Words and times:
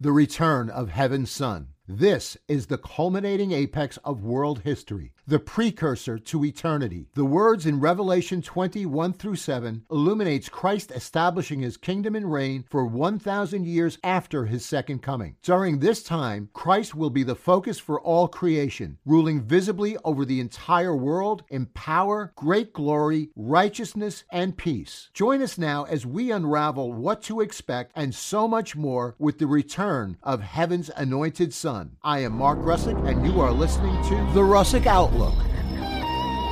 the 0.00 0.12
return 0.12 0.70
of 0.70 0.90
Heaven's 0.90 1.30
Son. 1.30 1.68
This 1.90 2.36
is 2.48 2.66
the 2.66 2.76
culminating 2.76 3.52
apex 3.52 3.96
of 4.04 4.22
world 4.22 4.60
history, 4.60 5.14
the 5.26 5.38
precursor 5.38 6.18
to 6.18 6.44
eternity. 6.44 7.06
The 7.14 7.24
words 7.24 7.64
in 7.64 7.80
Revelation 7.80 8.42
21 8.42 9.14
through 9.14 9.36
7 9.36 9.86
illuminates 9.90 10.50
Christ 10.50 10.90
establishing 10.90 11.60
his 11.60 11.78
kingdom 11.78 12.14
and 12.14 12.30
reign 12.30 12.66
for 12.68 12.84
1,000 12.84 13.66
years 13.66 13.96
after 14.04 14.44
his 14.44 14.66
second 14.66 14.98
coming. 14.98 15.36
During 15.42 15.78
this 15.78 16.02
time, 16.02 16.50
Christ 16.52 16.94
will 16.94 17.08
be 17.08 17.22
the 17.22 17.34
focus 17.34 17.78
for 17.78 17.98
all 17.98 18.28
creation, 18.28 18.98
ruling 19.06 19.40
visibly 19.40 19.96
over 20.04 20.26
the 20.26 20.40
entire 20.40 20.94
world 20.94 21.42
in 21.48 21.66
power, 21.72 22.34
great 22.36 22.74
glory, 22.74 23.30
righteousness, 23.34 24.24
and 24.30 24.58
peace. 24.58 25.08
Join 25.14 25.40
us 25.40 25.56
now 25.56 25.84
as 25.84 26.04
we 26.04 26.30
unravel 26.30 26.92
what 26.92 27.22
to 27.22 27.40
expect 27.40 27.92
and 27.94 28.14
so 28.14 28.46
much 28.46 28.76
more 28.76 29.16
with 29.18 29.38
the 29.38 29.46
return 29.46 30.18
of 30.22 30.42
heaven's 30.42 30.90
anointed 30.94 31.54
Son. 31.54 31.77
I 32.02 32.20
am 32.20 32.32
Mark 32.32 32.58
Russick, 32.58 32.96
and 33.08 33.24
you 33.26 33.40
are 33.40 33.52
listening 33.52 33.94
to 34.04 34.32
The 34.32 34.40
Russick 34.40 34.86
Outlook. 34.86 35.34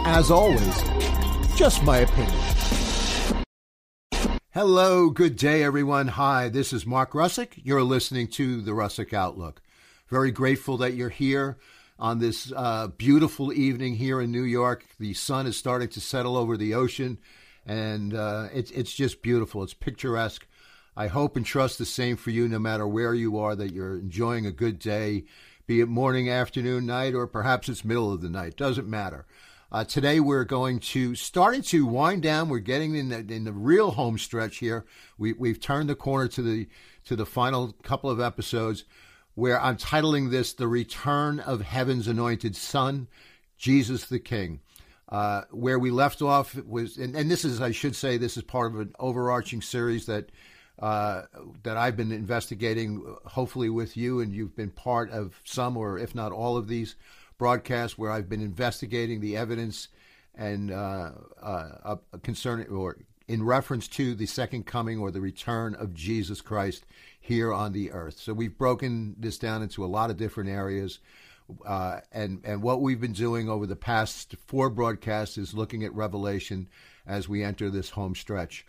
As 0.06 0.30
always, 0.30 0.82
just 1.56 1.82
my 1.82 1.98
opinion. 1.98 2.38
Hello, 4.52 5.10
good 5.10 5.36
day, 5.36 5.62
everyone. 5.62 6.08
Hi, 6.08 6.48
this 6.48 6.72
is 6.72 6.86
Mark 6.86 7.12
Russick. 7.12 7.60
You're 7.62 7.82
listening 7.82 8.28
to 8.28 8.60
The 8.60 8.70
Russick 8.70 9.12
Outlook. 9.12 9.62
Very 10.08 10.30
grateful 10.30 10.76
that 10.78 10.94
you're 10.94 11.08
here 11.08 11.58
on 11.98 12.20
this 12.20 12.52
uh, 12.54 12.88
beautiful 12.88 13.52
evening 13.52 13.96
here 13.96 14.20
in 14.20 14.30
New 14.30 14.44
York. 14.44 14.84
The 15.00 15.14
sun 15.14 15.46
is 15.46 15.56
starting 15.56 15.88
to 15.88 16.00
settle 16.00 16.36
over 16.36 16.56
the 16.56 16.74
ocean, 16.74 17.18
and 17.66 18.14
uh, 18.14 18.48
it's 18.52 18.70
it's 18.70 18.94
just 18.94 19.22
beautiful. 19.22 19.62
It's 19.62 19.74
picturesque. 19.74 20.46
I 20.96 21.08
hope 21.08 21.36
and 21.36 21.44
trust 21.44 21.76
the 21.76 21.84
same 21.84 22.16
for 22.16 22.30
you, 22.30 22.48
no 22.48 22.58
matter 22.58 22.88
where 22.88 23.12
you 23.12 23.36
are, 23.38 23.54
that 23.54 23.74
you're 23.74 23.98
enjoying 23.98 24.46
a 24.46 24.50
good 24.50 24.78
day, 24.78 25.24
be 25.66 25.80
it 25.80 25.88
morning, 25.88 26.30
afternoon, 26.30 26.86
night, 26.86 27.14
or 27.14 27.26
perhaps 27.26 27.68
it's 27.68 27.84
middle 27.84 28.10
of 28.10 28.22
the 28.22 28.30
night. 28.30 28.56
Doesn't 28.56 28.88
matter. 28.88 29.26
Uh, 29.70 29.84
today 29.84 30.20
we're 30.20 30.44
going 30.44 30.78
to 30.78 31.14
starting 31.14 31.60
to 31.60 31.84
wind 31.84 32.22
down. 32.22 32.48
We're 32.48 32.60
getting 32.60 32.94
in 32.94 33.10
the, 33.10 33.18
in 33.18 33.44
the 33.44 33.52
real 33.52 33.90
home 33.90 34.16
stretch 34.16 34.56
here. 34.58 34.86
We, 35.18 35.34
we've 35.34 35.60
turned 35.60 35.90
the 35.90 35.94
corner 35.94 36.28
to 36.28 36.42
the 36.42 36.68
to 37.04 37.14
the 37.14 37.26
final 37.26 37.72
couple 37.82 38.08
of 38.08 38.20
episodes, 38.20 38.84
where 39.34 39.60
I'm 39.60 39.76
titling 39.76 40.30
this 40.30 40.54
"The 40.54 40.68
Return 40.68 41.40
of 41.40 41.60
Heaven's 41.60 42.08
Anointed 42.08 42.56
Son, 42.56 43.08
Jesus 43.58 44.06
the 44.06 44.18
King." 44.18 44.60
Uh, 45.08 45.42
where 45.50 45.78
we 45.78 45.90
left 45.92 46.20
off 46.20 46.56
was, 46.64 46.96
and, 46.96 47.14
and, 47.14 47.30
this 47.30 47.44
is, 47.44 47.60
I 47.60 47.70
should 47.70 47.94
say, 47.94 48.16
this 48.16 48.36
is 48.36 48.42
part 48.42 48.74
of 48.74 48.80
an 48.80 48.92
overarching 48.98 49.62
series 49.62 50.06
that 50.06 50.30
uh, 50.78 51.22
that 51.62 51.76
I've 51.76 51.96
been 51.96 52.12
investigating, 52.12 53.16
hopefully 53.24 53.70
with 53.70 53.96
you, 53.96 54.20
and 54.20 54.34
you've 54.34 54.56
been 54.56 54.70
part 54.70 55.10
of 55.10 55.40
some 55.44 55.76
or 55.76 55.98
if 55.98 56.14
not 56.14 56.32
all 56.32 56.56
of 56.56 56.68
these 56.68 56.96
broadcasts 57.38 57.96
where 57.96 58.10
I've 58.10 58.28
been 58.28 58.42
investigating 58.42 59.20
the 59.20 59.36
evidence 59.36 59.88
and 60.34 60.70
uh, 60.70 61.12
uh, 61.42 61.96
concerning 62.22 62.68
or 62.68 62.98
in 63.28 63.42
reference 63.42 63.88
to 63.88 64.14
the 64.14 64.26
second 64.26 64.66
coming 64.66 64.98
or 64.98 65.10
the 65.10 65.20
return 65.20 65.74
of 65.74 65.94
Jesus 65.94 66.40
Christ 66.40 66.86
here 67.18 67.52
on 67.52 67.72
the 67.72 67.90
earth. 67.90 68.18
So 68.18 68.32
we've 68.32 68.56
broken 68.56 69.16
this 69.18 69.38
down 69.38 69.62
into 69.62 69.84
a 69.84 69.86
lot 69.86 70.10
of 70.10 70.16
different 70.16 70.50
areas. 70.50 71.00
Uh, 71.64 72.00
and 72.12 72.40
and 72.44 72.60
what 72.60 72.80
we've 72.80 73.00
been 73.00 73.12
doing 73.12 73.48
over 73.48 73.66
the 73.66 73.76
past 73.76 74.34
four 74.46 74.68
broadcasts 74.68 75.38
is 75.38 75.54
looking 75.54 75.84
at 75.84 75.94
Revelation 75.94 76.68
as 77.06 77.28
we 77.28 77.44
enter 77.44 77.70
this 77.70 77.90
home 77.90 78.14
stretch. 78.14 78.66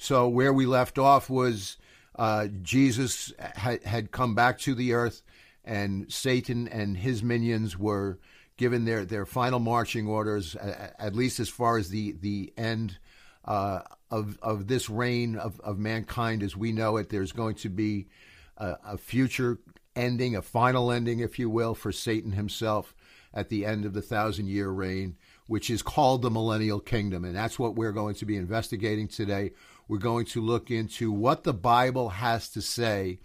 So 0.00 0.28
where 0.28 0.54
we 0.54 0.64
left 0.64 0.98
off 0.98 1.28
was 1.28 1.76
uh, 2.16 2.48
Jesus 2.62 3.34
had, 3.38 3.82
had 3.84 4.10
come 4.10 4.34
back 4.34 4.58
to 4.60 4.74
the 4.74 4.94
earth, 4.94 5.22
and 5.62 6.10
Satan 6.10 6.66
and 6.68 6.96
his 6.96 7.22
minions 7.22 7.78
were 7.78 8.18
given 8.56 8.86
their, 8.86 9.04
their 9.04 9.26
final 9.26 9.58
marching 9.58 10.06
orders, 10.06 10.56
at 10.56 11.14
least 11.14 11.38
as 11.38 11.50
far 11.50 11.76
as 11.76 11.90
the 11.90 12.12
the 12.12 12.50
end 12.56 12.98
uh, 13.44 13.80
of 14.10 14.38
of 14.40 14.68
this 14.68 14.88
reign 14.88 15.36
of, 15.36 15.60
of 15.60 15.78
mankind 15.78 16.42
as 16.42 16.56
we 16.56 16.72
know 16.72 16.96
it. 16.96 17.10
There's 17.10 17.32
going 17.32 17.56
to 17.56 17.68
be 17.68 18.08
a, 18.56 18.76
a 18.86 18.96
future 18.96 19.58
ending, 19.94 20.34
a 20.34 20.40
final 20.40 20.90
ending, 20.90 21.20
if 21.20 21.38
you 21.38 21.50
will, 21.50 21.74
for 21.74 21.92
Satan 21.92 22.32
himself 22.32 22.94
at 23.34 23.50
the 23.50 23.66
end 23.66 23.84
of 23.84 23.92
the 23.92 24.02
thousand 24.02 24.48
year 24.48 24.70
reign, 24.70 25.18
which 25.50 25.68
is 25.68 25.82
called 25.82 26.22
the 26.22 26.30
millennial 26.30 26.78
kingdom. 26.78 27.24
And 27.24 27.34
that's 27.34 27.58
what 27.58 27.74
we're 27.74 27.90
going 27.90 28.14
to 28.14 28.24
be 28.24 28.36
investigating 28.36 29.08
today. 29.08 29.50
We're 29.88 29.98
going 29.98 30.26
to 30.26 30.40
look 30.40 30.70
into 30.70 31.10
what 31.10 31.42
the 31.42 31.52
Bible 31.52 32.10
has 32.10 32.48
to 32.50 32.62
say 32.62 33.18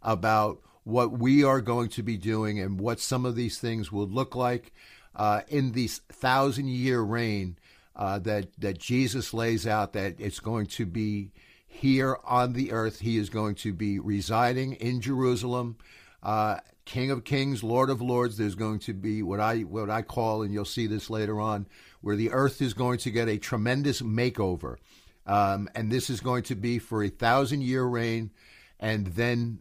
about 0.00 0.62
what 0.84 1.18
we 1.18 1.44
are 1.44 1.60
going 1.60 1.90
to 1.90 2.02
be 2.02 2.16
doing 2.16 2.58
and 2.58 2.80
what 2.80 2.98
some 2.98 3.26
of 3.26 3.36
these 3.36 3.58
things 3.58 3.92
will 3.92 4.08
look 4.08 4.34
like 4.34 4.72
uh, 5.14 5.42
in 5.48 5.72
this 5.72 5.98
thousand 5.98 6.68
year 6.68 7.02
reign 7.02 7.58
uh, 7.94 8.20
that, 8.20 8.58
that 8.58 8.78
Jesus 8.78 9.34
lays 9.34 9.66
out, 9.66 9.92
that 9.92 10.14
it's 10.18 10.40
going 10.40 10.68
to 10.68 10.86
be 10.86 11.30
here 11.66 12.16
on 12.24 12.54
the 12.54 12.72
earth. 12.72 13.00
He 13.00 13.18
is 13.18 13.28
going 13.28 13.54
to 13.56 13.74
be 13.74 13.98
residing 13.98 14.72
in 14.76 15.02
Jerusalem. 15.02 15.76
Uh, 16.22 16.56
King 16.86 17.10
of 17.10 17.24
Kings, 17.24 17.62
Lord 17.62 17.90
of 17.90 18.00
Lords. 18.00 18.38
There's 18.38 18.54
going 18.54 18.78
to 18.80 18.94
be 18.94 19.22
what 19.22 19.40
I 19.40 19.60
what 19.60 19.90
I 19.90 20.00
call, 20.02 20.42
and 20.42 20.54
you'll 20.54 20.64
see 20.64 20.86
this 20.86 21.10
later 21.10 21.40
on, 21.40 21.66
where 22.00 22.16
the 22.16 22.30
earth 22.30 22.62
is 22.62 22.72
going 22.72 22.98
to 23.00 23.10
get 23.10 23.28
a 23.28 23.36
tremendous 23.36 24.00
makeover. 24.00 24.76
Um, 25.26 25.68
and 25.74 25.90
this 25.90 26.08
is 26.08 26.20
going 26.20 26.44
to 26.44 26.54
be 26.54 26.78
for 26.78 27.02
a 27.02 27.08
thousand 27.08 27.62
year 27.62 27.84
reign. 27.84 28.30
And 28.78 29.08
then 29.08 29.58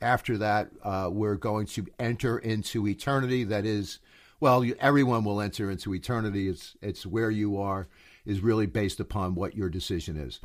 after 0.00 0.38
that, 0.38 0.70
uh, 0.82 1.10
we're 1.12 1.36
going 1.36 1.66
to 1.66 1.86
enter 1.98 2.38
into 2.38 2.88
eternity. 2.88 3.44
That 3.44 3.66
is, 3.66 3.98
well, 4.40 4.64
you, 4.64 4.74
everyone 4.80 5.24
will 5.24 5.40
enter 5.40 5.70
into 5.70 5.94
eternity. 5.94 6.48
It's, 6.48 6.74
it's 6.80 7.04
where 7.04 7.30
you 7.30 7.60
are, 7.60 7.88
is 8.24 8.40
really 8.40 8.66
based 8.66 9.00
upon 9.00 9.34
what 9.34 9.54
your 9.54 9.68
decision 9.68 10.16
is. 10.16 10.40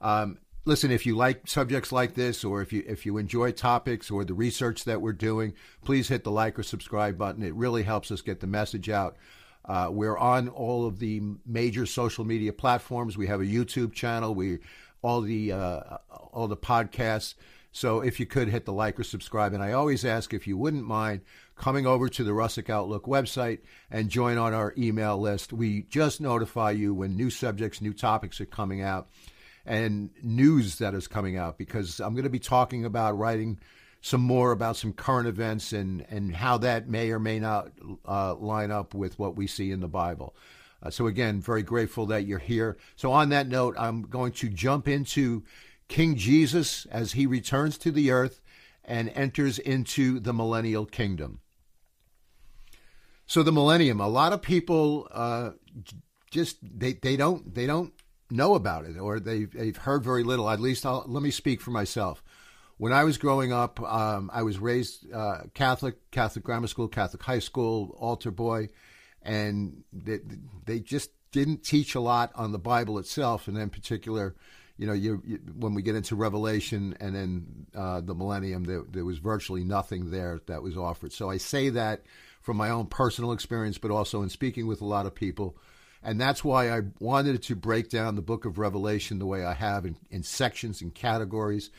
Um, 0.00 0.38
listen, 0.66 0.90
if 0.90 1.06
you 1.06 1.16
like 1.16 1.48
subjects 1.48 1.92
like 1.92 2.14
this, 2.14 2.44
or 2.44 2.60
if 2.60 2.72
you 2.72 2.84
if 2.86 3.06
you 3.06 3.16
enjoy 3.16 3.52
topics 3.52 4.10
or 4.10 4.24
the 4.24 4.34
research 4.34 4.84
that 4.84 5.00
we're 5.00 5.12
doing, 5.12 5.54
please 5.84 6.08
hit 6.08 6.24
the 6.24 6.30
like 6.30 6.58
or 6.58 6.62
subscribe 6.62 7.16
button. 7.16 7.42
It 7.42 7.54
really 7.54 7.84
helps 7.84 8.10
us 8.10 8.20
get 8.20 8.40
the 8.40 8.46
message 8.46 8.90
out. 8.90 9.16
Uh, 9.64 9.88
we're 9.90 10.18
on 10.18 10.48
all 10.48 10.86
of 10.86 10.98
the 10.98 11.22
major 11.46 11.86
social 11.86 12.24
media 12.24 12.52
platforms. 12.52 13.16
We 13.16 13.26
have 13.28 13.40
a 13.40 13.46
YouTube 13.46 13.94
channel. 13.94 14.34
We 14.34 14.58
all 15.02 15.22
the 15.22 15.52
uh, 15.52 15.80
all 16.10 16.48
the 16.48 16.56
podcasts. 16.56 17.34
So 17.72 18.00
if 18.00 18.18
you 18.18 18.26
could 18.26 18.48
hit 18.48 18.64
the 18.64 18.72
like 18.72 18.98
or 18.98 19.04
subscribe, 19.04 19.52
and 19.52 19.62
I 19.62 19.72
always 19.72 20.04
ask 20.04 20.32
if 20.32 20.46
you 20.46 20.56
wouldn't 20.56 20.86
mind 20.86 21.20
coming 21.56 21.86
over 21.86 22.08
to 22.08 22.24
the 22.24 22.30
Russick 22.30 22.70
Outlook 22.70 23.04
website 23.04 23.58
and 23.90 24.08
join 24.08 24.38
on 24.38 24.54
our 24.54 24.72
email 24.78 25.18
list. 25.18 25.52
We 25.52 25.82
just 25.82 26.20
notify 26.20 26.70
you 26.70 26.94
when 26.94 27.16
new 27.16 27.28
subjects, 27.28 27.82
new 27.82 27.92
topics 27.92 28.40
are 28.40 28.46
coming 28.46 28.80
out, 28.80 29.08
and 29.66 30.10
news 30.22 30.76
that 30.76 30.94
is 30.94 31.08
coming 31.08 31.36
out. 31.36 31.58
Because 31.58 32.00
I'm 32.00 32.14
going 32.14 32.24
to 32.24 32.30
be 32.30 32.38
talking 32.38 32.84
about 32.84 33.18
writing 33.18 33.58
some 34.00 34.20
more 34.20 34.52
about 34.52 34.76
some 34.76 34.92
current 34.92 35.26
events 35.26 35.72
and, 35.72 36.06
and 36.08 36.36
how 36.36 36.58
that 36.58 36.88
may 36.88 37.10
or 37.10 37.18
may 37.18 37.40
not 37.40 37.72
uh, 38.06 38.34
line 38.36 38.70
up 38.70 38.94
with 38.94 39.18
what 39.18 39.36
we 39.36 39.46
see 39.46 39.72
in 39.72 39.80
the 39.80 39.88
Bible. 39.88 40.34
Uh, 40.82 40.90
so, 40.90 41.06
again, 41.06 41.40
very 41.40 41.62
grateful 41.62 42.06
that 42.06 42.24
you're 42.24 42.38
here. 42.38 42.76
So, 42.94 43.10
on 43.10 43.30
that 43.30 43.48
note, 43.48 43.74
I'm 43.78 44.02
going 44.02 44.32
to 44.32 44.48
jump 44.48 44.86
into 44.86 45.42
King 45.88 46.16
Jesus 46.16 46.86
as 46.86 47.12
he 47.12 47.26
returns 47.26 47.78
to 47.78 47.90
the 47.90 48.10
earth 48.10 48.40
and 48.84 49.10
enters 49.14 49.58
into 49.58 50.20
the 50.20 50.32
millennial 50.32 50.86
kingdom. 50.86 51.40
So, 53.26 53.42
the 53.42 53.52
millennium, 53.52 54.00
a 54.00 54.08
lot 54.08 54.32
of 54.32 54.42
people 54.42 55.08
uh, 55.10 55.50
just 56.30 56.58
they, 56.62 56.92
they 56.92 57.16
don't 57.16 57.54
they 57.54 57.66
don't 57.66 57.92
know 58.30 58.54
about 58.54 58.84
it 58.84 58.98
or 58.98 59.20
they've, 59.20 59.50
they've 59.52 59.76
heard 59.76 60.02
very 60.02 60.22
little. 60.22 60.48
At 60.48 60.60
least 60.60 60.84
I'll, 60.84 61.04
let 61.06 61.22
me 61.22 61.30
speak 61.30 61.60
for 61.60 61.70
myself 61.70 62.22
when 62.78 62.92
I 62.92 63.04
was 63.04 63.16
growing 63.16 63.52
up, 63.52 63.80
um, 63.80 64.30
I 64.32 64.42
was 64.42 64.58
raised 64.58 65.10
uh, 65.12 65.42
Catholic, 65.54 66.10
Catholic 66.10 66.44
grammar 66.44 66.66
school, 66.66 66.88
Catholic 66.88 67.22
high 67.22 67.38
school, 67.38 67.96
altar 67.98 68.30
boy, 68.30 68.68
and 69.22 69.82
they, 69.92 70.20
they 70.64 70.80
just 70.80 71.10
didn't 71.32 71.64
teach 71.64 71.94
a 71.94 72.00
lot 72.00 72.32
on 72.34 72.52
the 72.52 72.58
Bible 72.58 72.98
itself, 72.98 73.48
and 73.48 73.56
in 73.56 73.70
particular, 73.70 74.36
you 74.76 74.86
know, 74.86 74.92
you, 74.92 75.22
you, 75.24 75.38
when 75.54 75.72
we 75.72 75.80
get 75.80 75.94
into 75.94 76.14
Revelation 76.16 76.94
and 77.00 77.14
then 77.14 77.66
uh, 77.74 78.02
the 78.02 78.14
Millennium, 78.14 78.64
there, 78.64 78.82
there 78.90 79.06
was 79.06 79.18
virtually 79.18 79.64
nothing 79.64 80.10
there 80.10 80.40
that 80.46 80.62
was 80.62 80.76
offered. 80.76 81.14
So 81.14 81.30
I 81.30 81.38
say 81.38 81.70
that 81.70 82.02
from 82.42 82.58
my 82.58 82.68
own 82.68 82.86
personal 82.86 83.32
experience, 83.32 83.78
but 83.78 83.90
also 83.90 84.22
in 84.22 84.28
speaking 84.28 84.66
with 84.66 84.82
a 84.82 84.86
lot 84.86 85.06
of 85.06 85.14
people. 85.14 85.56
And 86.06 86.20
that's 86.20 86.44
why 86.44 86.70
I 86.70 86.82
wanted 87.00 87.42
to 87.42 87.56
break 87.56 87.90
down 87.90 88.14
the 88.14 88.22
book 88.22 88.44
of 88.44 88.58
Revelation 88.58 89.18
the 89.18 89.26
way 89.26 89.44
I 89.44 89.54
have 89.54 89.84
in, 89.84 89.96
in 90.08 90.22
sections 90.22 90.80
and 90.80 90.94
categories 90.94 91.70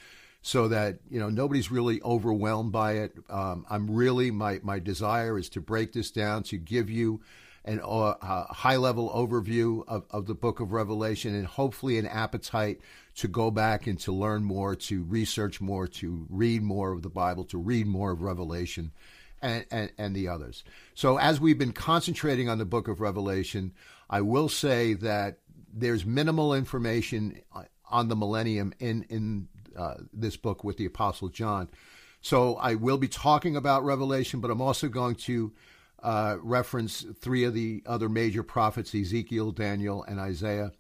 so 0.42 0.68
that 0.68 1.00
you 1.10 1.18
know 1.18 1.30
nobody's 1.30 1.72
really 1.72 2.02
overwhelmed 2.04 2.74
by 2.74 2.98
it. 2.98 3.14
Um, 3.30 3.66
I'm 3.70 3.90
really 3.90 4.30
my 4.30 4.60
my 4.64 4.80
desire 4.80 5.38
is 5.38 5.48
to 5.52 5.62
break 5.62 5.94
this 5.94 6.12
down 6.12 6.44
to 6.44 6.58
give 6.58 6.90
you 6.90 7.22
an 7.64 7.80
uh, 7.82 8.46
high 8.54 8.76
level 8.76 9.10
overview 9.10 9.84
of, 9.88 10.06
of 10.12 10.26
the 10.26 10.36
book 10.36 10.60
of 10.60 10.74
Revelation 10.74 11.34
and 11.34 11.46
hopefully 11.46 11.98
an 11.98 12.06
appetite 12.06 12.82
to 13.16 13.30
go 13.30 13.50
back 13.50 13.88
and 13.88 14.00
to 14.02 14.12
learn 14.12 14.44
more, 14.44 14.76
to 14.76 15.04
research 15.04 15.62
more, 15.62 15.88
to 15.88 16.26
read 16.30 16.62
more 16.64 16.92
of 16.92 17.02
the 17.02 17.10
Bible, 17.10 17.46
to 17.46 17.58
read 17.58 17.88
more 17.88 18.12
of 18.12 18.22
Revelation 18.22 18.92
and, 19.42 19.66
and, 19.72 19.92
and 19.98 20.16
the 20.16 20.28
others. 20.28 20.64
So, 20.94 21.18
as 21.18 21.40
we've 21.40 21.58
been 21.58 21.74
concentrating 21.74 22.50
on 22.50 22.58
the 22.58 22.66
book 22.66 22.88
of 22.88 23.02
Revelation, 23.02 23.74
I 24.10 24.22
will 24.22 24.50
say 24.50 24.94
that 24.96 25.40
there's 25.74 26.06
minimal 26.06 26.54
information 26.54 27.42
on 27.90 28.08
the 28.08 28.16
millennium 28.16 28.74
in, 28.80 29.06
in 29.10 29.48
uh, 29.78 29.96
this 30.14 30.38
book 30.38 30.64
with 30.64 30.78
the 30.78 30.86
Apostle 30.86 31.30
John. 31.30 31.70
So, 32.22 32.56
I 32.56 32.76
will 32.76 32.98
be 32.98 33.08
talking 33.08 33.56
about 33.56 33.86
Revelation, 33.86 34.42
but 34.42 34.50
I'm 34.50 34.62
also 34.62 34.88
going 34.88 35.16
to 35.16 35.54
uh, 36.02 36.38
reference 36.42 37.06
three 37.22 37.44
of 37.44 37.54
the 37.54 37.84
other 37.86 38.10
major 38.10 38.44
prophets 38.44 38.94
Ezekiel, 38.96 39.52
Daniel, 39.52 40.04
and 40.04 40.20
Isaiah. 40.20 40.72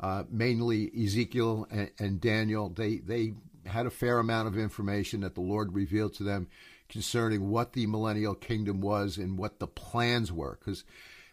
Uh, 0.00 0.24
mainly 0.28 0.90
Ezekiel 1.00 1.68
and, 1.70 1.90
and, 2.00 2.20
Daniel. 2.20 2.68
They, 2.68 2.96
they 2.96 3.34
had 3.66 3.86
a 3.86 3.90
fair 3.90 4.18
amount 4.18 4.48
of 4.48 4.58
information 4.58 5.20
that 5.20 5.36
the 5.36 5.40
Lord 5.40 5.74
revealed 5.74 6.14
to 6.14 6.24
them 6.24 6.48
concerning 6.88 7.50
what 7.50 7.72
the 7.72 7.86
millennial 7.86 8.34
kingdom 8.34 8.80
was 8.80 9.16
and 9.16 9.38
what 9.38 9.60
the 9.60 9.68
plans 9.68 10.32
were. 10.32 10.58
Because, 10.58 10.82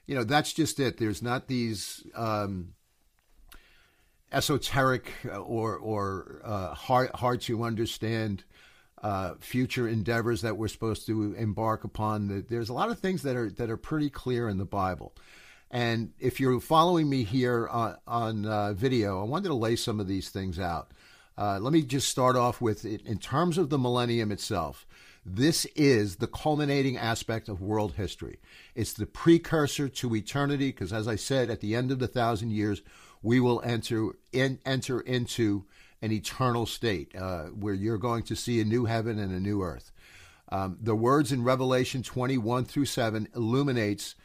you 0.10 0.16
know, 0.16 0.24
that's 0.24 0.54
just 0.54 0.80
it. 0.80 0.98
There's 0.98 1.22
not 1.22 1.48
these. 1.48 2.04
Um, 2.16 2.74
esoteric 4.32 5.12
or 5.26 5.76
or 5.76 6.42
uh, 6.44 6.74
hard 6.74 7.10
hard 7.16 7.42
to 7.42 7.64
understand 7.64 8.44
uh, 9.02 9.34
future 9.40 9.88
endeavors 9.88 10.42
that 10.42 10.58
we're 10.58 10.68
supposed 10.68 11.06
to 11.08 11.34
embark 11.34 11.84
upon. 11.84 12.46
There's 12.50 12.70
a 12.70 12.74
lot 12.74 12.90
of 12.90 13.00
things 13.00 13.24
that 13.24 13.36
are 13.36 13.50
that 13.52 13.70
are 13.70 13.78
pretty 13.78 14.10
clear 14.10 14.50
in 14.50 14.58
the 14.58 14.66
Bible. 14.66 15.16
And 15.72 16.14
if 16.20 16.40
you're 16.40 16.60
following 16.60 17.08
me 17.08 17.24
here 17.24 17.68
on, 17.68 17.96
on 18.08 18.46
uh, 18.46 18.74
video, 18.74 19.22
I 19.22 19.26
wanted 19.26 19.50
to 19.50 19.54
lay 19.54 19.76
some 19.76 20.00
of 20.00 20.08
these 20.08 20.30
things 20.30 20.60
out. 20.60 20.92
Uh, 21.38 21.60
let 21.60 21.72
me 21.72 21.84
just 21.84 22.10
start 22.10 22.36
off 22.36 22.60
with 22.62 22.84
in 22.86 23.20
terms 23.20 23.58
of 23.58 23.70
the 23.70 23.78
millennium 23.78 24.32
itself. 24.32 24.88
This 25.26 25.66
is 25.76 26.18
the 26.18 26.28
culminating 26.28 26.98
aspect 26.98 27.50
of 27.50 27.62
world 27.62 27.94
history. 27.94 28.40
It's 28.76 28.94
the 28.94 29.06
precursor 29.06 29.90
to 29.90 30.16
eternity, 30.16 30.70
because 30.70 30.94
as 30.94 31.08
I 31.08 31.16
said, 31.16 31.50
at 31.50 31.60
the 31.60 31.76
end 31.76 31.92
of 31.92 32.00
the 32.00 32.08
thousand 32.08 32.52
years, 32.52 32.82
we 33.22 33.40
will 33.40 33.62
enter 33.64 34.12
in, 34.32 34.60
enter 34.66 35.02
into 35.02 35.66
an 36.02 36.12
eternal 36.12 36.66
state 36.66 37.14
uh, 37.16 37.46
where 37.48 37.74
you're 37.74 37.98
going 37.98 38.24
to 38.24 38.36
see 38.36 38.62
a 38.62 38.66
new 38.66 38.86
heaven 38.86 39.20
and 39.20 39.34
a 39.34 39.40
new 39.40 39.62
earth. 39.62 39.92
Um, 40.52 40.78
the 40.82 40.96
words 40.96 41.32
in 41.32 41.44
Revelation 41.44 42.02
21 42.02 42.66
through 42.66 42.86
7 42.86 43.28
illuminates 43.36 44.16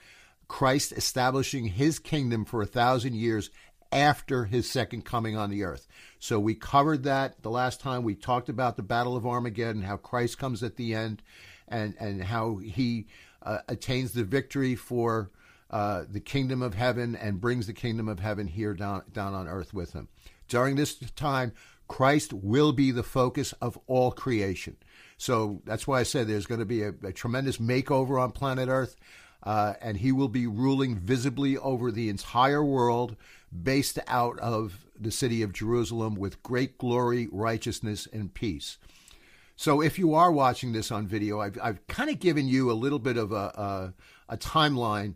Christ 0.49 0.93
establishing 0.93 1.67
his 1.67 1.99
kingdom 1.99 2.45
for 2.45 2.63
a 2.63 2.67
thousand 2.67 3.15
years 3.15 3.51
after 3.95 4.45
his 4.45 4.69
second 4.71 5.05
coming 5.05 5.37
on 5.37 5.51
the 5.51 5.63
earth. 5.63 5.87
So 6.19 6.39
we 6.41 6.55
covered 6.55 7.05
that 7.05 7.43
the 7.43 7.51
last 7.51 7.81
time 7.81 8.03
we 8.03 8.15
talked 8.15 8.49
about 8.49 8.77
the 8.77 8.83
Battle 8.83 9.17
of 9.17 9.27
Armageddon, 9.27 9.83
how 9.83 9.97
Christ 9.97 10.39
comes 10.39 10.63
at 10.63 10.77
the 10.77 10.95
end, 10.95 11.23
and 11.69 11.95
and 11.99 12.23
how 12.23 12.57
he 12.57 13.07
uh, 13.43 13.59
attains 13.69 14.13
the 14.13 14.25
victory 14.25 14.75
for 14.75 15.31
uh, 15.71 16.05
the 16.11 16.21
kingdom 16.21 16.61
of 16.61 16.75
heaven 16.75 17.17
and 17.17 17.41
brings 17.41 17.67
the 17.67 17.73
kingdom 17.73 18.09
of 18.09 18.21
heaven 18.21 18.47
here 18.47 18.75
down 18.75 19.03
down 19.13 19.33
on 19.33 19.49
earth 19.49 19.73
with 19.73 19.93
him. 19.93 20.09
During 20.49 20.77
this 20.77 20.97
time, 21.17 21.53
Christ 21.89 22.33
will 22.33 22.73
be 22.73 22.91
the 22.91 23.03
focus 23.03 23.53
of 23.61 23.79
all 23.87 24.11
creation. 24.11 24.77
So 25.17 25.63
that's 25.65 25.87
why 25.87 26.01
I 26.01 26.03
said 26.03 26.27
there's 26.27 26.47
going 26.47 26.61
to 26.61 26.67
be 26.67 26.83
a, 26.83 26.95
a 27.03 27.13
tremendous 27.13 27.59
makeover 27.59 28.21
on 28.21 28.33
planet 28.33 28.69
Earth, 28.69 28.97
uh, 29.43 29.75
and 29.81 29.97
he 29.97 30.13
will 30.13 30.29
be 30.29 30.47
ruling 30.47 30.97
visibly 30.97 31.57
over 31.57 31.91
the 31.91 32.09
entire 32.09 32.65
world, 32.65 33.17
based 33.63 33.99
out 34.07 34.39
of 34.41 34.87
the 34.99 35.11
city 35.11 35.43
of 35.43 35.53
Jerusalem 35.53 36.15
with 36.15 36.43
great 36.43 36.79
glory, 36.79 37.29
righteousness, 37.31 38.09
and 38.13 38.33
peace. 38.33 38.79
So 39.57 39.81
if 39.81 39.99
you 39.99 40.15
are 40.15 40.33
watching 40.33 40.73
this 40.73 40.91
on 40.91 41.07
video, 41.07 41.41
I've, 41.41 41.59
I've 41.63 41.87
kind 41.87 42.11
of 42.11 42.19
given 42.19 42.49
you 42.49 42.71
a 42.71 42.75
little 42.75 42.99
bit 42.99 43.17
of 43.17 43.33
a, 43.33 43.95
a, 44.29 44.35
a 44.35 44.37
timeline 44.37 45.15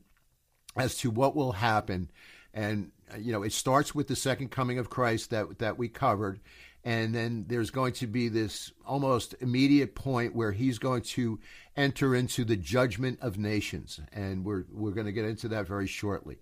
as 0.76 0.96
to 0.98 1.10
what 1.10 1.34
will 1.34 1.52
happen. 1.52 2.10
And 2.54 2.92
uh, 3.12 3.16
you 3.18 3.32
know, 3.32 3.42
it 3.42 3.52
starts 3.52 3.94
with 3.94 4.08
the 4.08 4.16
second 4.16 4.50
coming 4.50 4.78
of 4.78 4.90
Christ 4.90 5.30
that 5.30 5.58
that 5.58 5.78
we 5.78 5.88
covered, 5.88 6.40
and 6.84 7.14
then 7.14 7.46
there's 7.48 7.70
going 7.70 7.92
to 7.94 8.06
be 8.06 8.28
this 8.28 8.72
almost 8.86 9.34
immediate 9.40 9.94
point 9.94 10.34
where 10.34 10.52
he's 10.52 10.78
going 10.78 11.02
to 11.02 11.38
enter 11.76 12.14
into 12.14 12.44
the 12.44 12.56
judgment 12.56 13.18
of 13.20 13.38
nations, 13.38 14.00
and 14.12 14.44
we're 14.44 14.64
we're 14.70 14.92
going 14.92 15.06
to 15.06 15.12
get 15.12 15.24
into 15.24 15.48
that 15.48 15.66
very 15.66 15.86
shortly. 15.86 16.38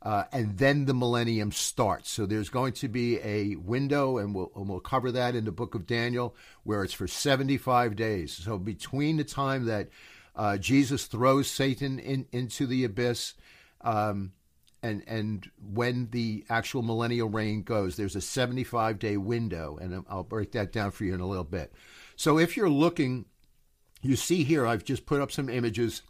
Uh, 0.00 0.24
and 0.32 0.58
then 0.58 0.84
the 0.84 0.94
millennium 0.94 1.50
starts. 1.50 2.10
So 2.10 2.24
there's 2.24 2.48
going 2.50 2.72
to 2.74 2.88
be 2.88 3.18
a 3.18 3.56
window, 3.56 4.18
and 4.18 4.34
we'll, 4.34 4.52
and 4.54 4.68
we'll 4.68 4.80
cover 4.80 5.10
that 5.12 5.34
in 5.34 5.44
the 5.44 5.52
book 5.52 5.74
of 5.74 5.86
Daniel, 5.86 6.36
where 6.62 6.84
it's 6.84 6.94
for 6.94 7.08
75 7.08 7.96
days. 7.96 8.32
So 8.32 8.58
between 8.58 9.16
the 9.16 9.24
time 9.24 9.64
that 9.64 9.88
uh, 10.36 10.56
Jesus 10.56 11.06
throws 11.06 11.50
Satan 11.50 11.98
in, 11.98 12.26
into 12.30 12.66
the 12.66 12.84
abyss 12.84 13.34
um, 13.80 14.32
and 14.82 15.02
and 15.06 15.50
when 15.72 16.08
the 16.10 16.44
actual 16.48 16.82
millennial 16.82 17.28
reign 17.28 17.62
goes, 17.62 17.96
there's 17.96 18.16
a 18.16 18.20
75 18.20 18.98
day 18.98 19.16
window, 19.16 19.78
and 19.80 20.04
I'll 20.08 20.22
break 20.22 20.52
that 20.52 20.72
down 20.72 20.90
for 20.92 21.04
you 21.04 21.14
in 21.14 21.20
a 21.20 21.26
little 21.26 21.44
bit. 21.44 21.72
So 22.16 22.38
if 22.38 22.56
you're 22.56 22.70
looking, 22.70 23.26
you 24.02 24.16
see 24.16 24.44
here, 24.44 24.66
I've 24.66 24.84
just 24.84 25.06
put 25.06 25.20
up 25.20 25.32
some 25.32 25.48
images 25.48 26.02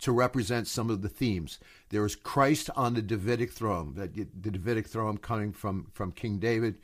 to 0.00 0.12
represent 0.12 0.66
some 0.66 0.90
of 0.90 1.02
the 1.02 1.08
themes. 1.08 1.58
There 1.90 2.04
is 2.04 2.14
Christ 2.14 2.70
on 2.76 2.94
the 2.94 3.02
Davidic 3.02 3.52
throne, 3.52 3.94
the, 3.96 4.26
the 4.40 4.50
Davidic 4.50 4.86
throne 4.86 5.18
coming 5.18 5.52
from 5.52 5.90
from 5.92 6.12
King 6.12 6.38
David, 6.38 6.78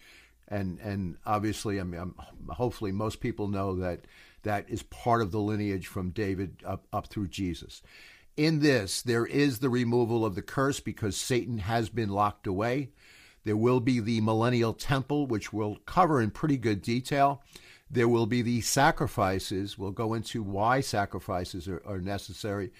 and 0.49 0.78
and 0.81 1.16
obviously, 1.25 1.81
I 1.81 1.84
mean, 1.84 2.00
I'm, 2.00 2.14
hopefully, 2.49 2.93
most 2.93 3.20
people 3.20 3.49
know 3.49 3.76
that 3.76 4.06
that 4.43 4.69
is 4.69 4.82
part 4.82 5.22
of 5.22 5.31
the 5.31 5.40
lineage 5.40 5.87
from 5.87 6.11
David 6.11 6.56
up 6.64 6.87
up 6.93 7.06
through 7.08 7.28
Jesus 7.28 7.82
in 8.37 8.61
this, 8.61 9.02
there 9.02 9.26
is 9.26 9.58
the 9.58 9.70
removal 9.70 10.25
of 10.25 10.34
the 10.34 10.43
curse 10.43 10.81
because 10.81 11.17
Satan 11.17 11.58
has 11.58 11.88
been 11.88 12.08
locked 12.08 12.46
away. 12.46 12.90
There 13.44 13.56
will 13.56 13.81
be 13.81 14.00
the 14.00 14.20
millennial 14.20 14.72
temple, 14.72 15.26
which 15.26 15.52
we'll 15.52 15.76
cover 15.87 16.20
in 16.20 16.31
pretty 16.31 16.56
good 16.56 16.82
detail. 16.82 17.43
There 17.90 18.08
will 18.08 18.26
be 18.26 18.43
the 18.43 18.60
sacrifices. 18.62 19.78
We'll 19.78 19.93
go 19.93 20.14
into 20.14 20.43
why 20.43 20.81
sacrifices 20.81 21.69
are, 21.69 21.82
are 21.87 22.00
necessary. 22.00 22.72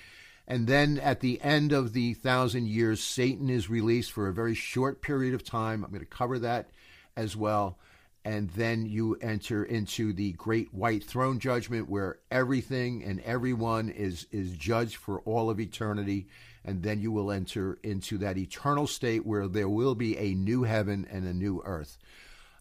And 0.47 0.67
then 0.67 0.99
at 0.99 1.21
the 1.21 1.41
end 1.41 1.73
of 1.73 1.93
the 1.93 2.15
thousand 2.15 2.69
years, 2.69 3.03
Satan 3.03 3.49
is 3.49 3.71
released 3.71 4.13
for 4.13 4.29
a 4.29 4.35
very 4.35 4.55
short 4.55 5.01
period 5.01 5.35
of 5.35 5.43
time. 5.43 5.83
I'm 5.83 5.91
going 5.91 6.01
to 6.01 6.07
cover 6.07 6.39
that 6.41 6.71
as 7.17 7.37
well. 7.37 7.79
And 8.27 8.51
then 8.51 8.87
you 8.87 9.17
enter 9.17 9.65
into 9.65 10.13
the 10.13 10.33
great 10.33 10.73
white 10.73 11.05
throne 11.05 11.39
judgment 11.39 11.91
where 11.91 12.19
everything 12.31 13.05
and 13.05 13.21
everyone 13.21 13.91
is 13.91 14.27
is 14.33 14.53
judged 14.53 14.97
for 14.97 15.21
all 15.21 15.51
of 15.51 15.61
eternity. 15.61 16.29
And 16.65 16.83
then 16.83 17.01
you 17.01 17.13
will 17.13 17.31
enter 17.31 17.79
into 17.83 18.17
that 18.19 18.39
eternal 18.39 18.87
state 18.87 19.27
where 19.27 19.47
there 19.47 19.69
will 19.69 19.95
be 19.95 20.17
a 20.17 20.35
new 20.35 20.63
heaven 20.63 21.07
and 21.11 21.27
a 21.27 21.35
new 21.35 21.61
earth. 21.65 21.99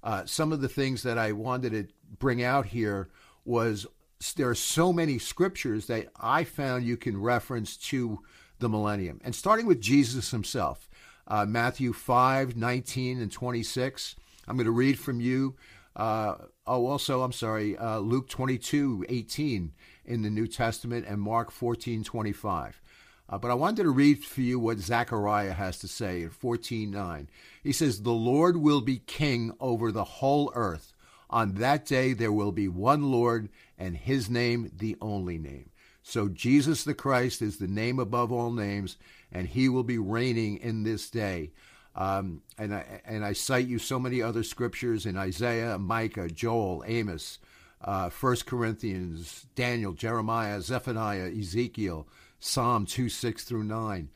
Uh, 0.03 0.25
some 0.25 0.51
of 0.51 0.59
the 0.59 0.67
things 0.67 1.03
that 1.03 1.17
i 1.17 1.31
wanted 1.31 1.71
to 1.71 1.87
bring 2.19 2.43
out 2.43 2.65
here 2.65 3.09
was 3.45 3.87
there 4.31 4.49
are 4.49 4.55
so 4.55 4.93
many 4.93 5.19
scriptures 5.19 5.87
that 5.87 6.07
i 6.19 6.43
found 6.43 6.85
you 6.85 6.95
can 6.95 7.21
reference 7.21 7.75
to 7.75 8.19
the 8.59 8.69
millennium 8.69 9.19
and 9.25 9.35
starting 9.35 9.65
with 9.65 9.81
jesus 9.81 10.31
himself 10.31 10.89
uh, 11.27 11.45
matthew 11.45 11.91
5 11.91 12.55
19 12.55 13.19
and 13.19 13.31
26 13.31 14.15
I'm 14.47 14.57
going 14.57 14.65
to 14.65 14.71
read 14.71 14.99
from 14.99 15.21
you. 15.21 15.55
Uh, 15.95 16.35
oh, 16.67 16.87
also, 16.87 17.21
I'm 17.21 17.31
sorry, 17.31 17.77
uh, 17.77 17.99
Luke 17.99 18.29
22, 18.29 19.05
18 19.07 19.71
in 20.05 20.21
the 20.21 20.29
New 20.29 20.47
Testament 20.47 21.05
and 21.07 21.21
Mark 21.21 21.51
14, 21.51 22.03
25. 22.03 22.81
Uh, 23.29 23.37
but 23.37 23.51
I 23.51 23.53
wanted 23.53 23.83
to 23.83 23.89
read 23.89 24.23
for 24.23 24.41
you 24.41 24.59
what 24.59 24.79
Zechariah 24.79 25.53
has 25.53 25.79
to 25.79 25.87
say 25.87 26.23
in 26.23 26.29
14, 26.29 26.91
9. 26.91 27.29
He 27.63 27.71
says, 27.71 28.01
The 28.01 28.11
Lord 28.11 28.57
will 28.57 28.81
be 28.81 28.99
king 28.99 29.53
over 29.59 29.91
the 29.91 30.03
whole 30.03 30.51
earth. 30.55 30.92
On 31.33 31.55
that 31.55 31.85
day 31.87 32.13
there 32.13 32.31
will 32.31 32.51
be 32.51 32.67
one 32.67 33.11
Lord, 33.11 33.49
and 33.77 33.97
his 33.97 34.29
name 34.29 34.71
the 34.77 34.95
only 35.01 35.39
name. 35.39 35.71
So 36.03 36.27
Jesus 36.27 36.83
the 36.83 36.93
Christ 36.93 37.41
is 37.41 37.57
the 37.57 37.67
name 37.67 37.97
above 37.97 38.31
all 38.31 38.51
names, 38.51 38.97
and 39.31 39.47
he 39.47 39.67
will 39.67 39.83
be 39.83 39.97
reigning 39.97 40.57
in 40.57 40.83
this 40.83 41.09
day. 41.09 41.51
Um, 41.95 42.41
and 42.57 42.75
I 42.75 43.01
and 43.03 43.25
I 43.25 43.33
cite 43.33 43.67
you 43.67 43.79
so 43.79 43.99
many 43.99 44.21
other 44.21 44.43
scriptures 44.43 45.05
in 45.05 45.17
Isaiah, 45.17 45.79
Micah, 45.79 46.27
Joel, 46.27 46.83
Amos, 46.85 47.39
uh, 47.81 48.09
First 48.09 48.45
Corinthians, 48.45 49.47
Daniel, 49.55 49.93
Jeremiah, 49.93 50.61
Zephaniah, 50.61 51.31
Ezekiel, 51.35 52.07
Psalm 52.39 52.85
two 52.85 53.09
six 53.09 53.43
through 53.43 53.63
nine, 53.63 54.09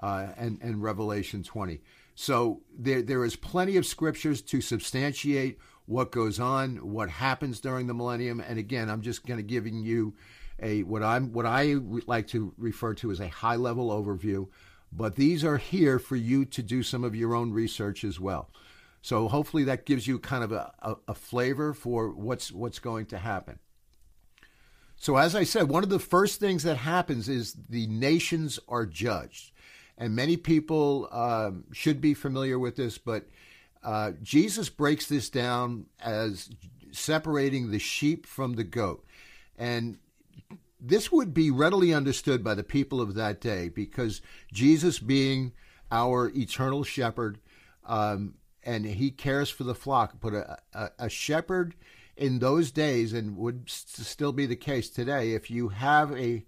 uh, 0.00 0.28
and 0.36 0.58
and 0.60 0.82
Revelation 0.82 1.44
twenty. 1.44 1.82
So 2.16 2.62
there 2.76 3.02
there 3.02 3.24
is 3.24 3.36
plenty 3.36 3.76
of 3.76 3.86
scriptures 3.86 4.42
to 4.42 4.60
substantiate 4.60 5.58
what 5.86 6.12
goes 6.12 6.40
on, 6.40 6.76
what 6.92 7.10
happens 7.10 7.60
during 7.60 7.86
the 7.86 7.94
millennium. 7.94 8.40
And 8.40 8.58
again, 8.58 8.88
I'm 8.88 9.02
just 9.02 9.26
going 9.26 9.38
to 9.38 9.42
giving 9.42 9.82
you 9.82 10.14
a 10.60 10.82
what 10.84 11.02
I'm 11.02 11.32
what 11.32 11.46
I 11.46 11.74
like 12.06 12.28
to 12.28 12.54
refer 12.56 12.94
to 12.94 13.10
as 13.10 13.20
a 13.20 13.28
high 13.28 13.56
level 13.56 13.90
overview 13.90 14.48
but 14.96 15.16
these 15.16 15.44
are 15.44 15.56
here 15.56 15.98
for 15.98 16.16
you 16.16 16.44
to 16.44 16.62
do 16.62 16.82
some 16.82 17.02
of 17.02 17.16
your 17.16 17.34
own 17.34 17.52
research 17.52 18.04
as 18.04 18.20
well. 18.20 18.50
So 19.02 19.28
hopefully 19.28 19.64
that 19.64 19.86
gives 19.86 20.06
you 20.06 20.18
kind 20.18 20.44
of 20.44 20.52
a, 20.52 20.72
a, 20.80 20.94
a 21.08 21.14
flavor 21.14 21.74
for 21.74 22.10
what's 22.10 22.52
what's 22.52 22.78
going 22.78 23.06
to 23.06 23.18
happen. 23.18 23.58
So 24.96 25.16
as 25.16 25.34
I 25.34 25.44
said, 25.44 25.68
one 25.68 25.82
of 25.82 25.90
the 25.90 25.98
first 25.98 26.40
things 26.40 26.62
that 26.62 26.76
happens 26.76 27.28
is 27.28 27.56
the 27.68 27.86
nations 27.88 28.58
are 28.68 28.86
judged, 28.86 29.52
and 29.98 30.14
many 30.14 30.36
people 30.36 31.08
um, 31.10 31.64
should 31.72 32.00
be 32.00 32.14
familiar 32.14 32.58
with 32.58 32.76
this, 32.76 32.96
but 32.96 33.26
uh, 33.84 34.12
Jesus 34.22 34.68
breaks 34.68 35.06
this 35.06 35.30
down 35.30 35.86
as 36.00 36.50
separating 36.90 37.70
the 37.70 37.78
sheep 37.78 38.26
from 38.26 38.54
the 38.54 38.64
goat, 38.64 39.04
and 39.56 39.98
this 40.80 41.10
would 41.10 41.32
be 41.32 41.50
readily 41.50 41.94
understood 41.94 42.44
by 42.44 42.54
the 42.54 42.62
people 42.62 43.00
of 43.00 43.14
that 43.14 43.40
day 43.40 43.68
because 43.68 44.20
Jesus, 44.52 44.98
being 44.98 45.52
our 45.90 46.30
eternal 46.36 46.84
shepherd, 46.84 47.38
um, 47.86 48.34
and 48.62 48.84
he 48.84 49.10
cares 49.10 49.50
for 49.50 49.64
the 49.64 49.74
flock. 49.74 50.14
But 50.20 50.34
a, 50.34 50.58
a, 50.74 50.90
a 51.00 51.08
shepherd 51.08 51.74
in 52.16 52.38
those 52.38 52.70
days, 52.70 53.12
and 53.12 53.36
would 53.36 53.68
still 53.68 54.32
be 54.32 54.46
the 54.46 54.56
case 54.56 54.88
today, 54.90 55.32
if 55.32 55.50
you 55.50 55.68
have 55.68 56.12
a 56.12 56.44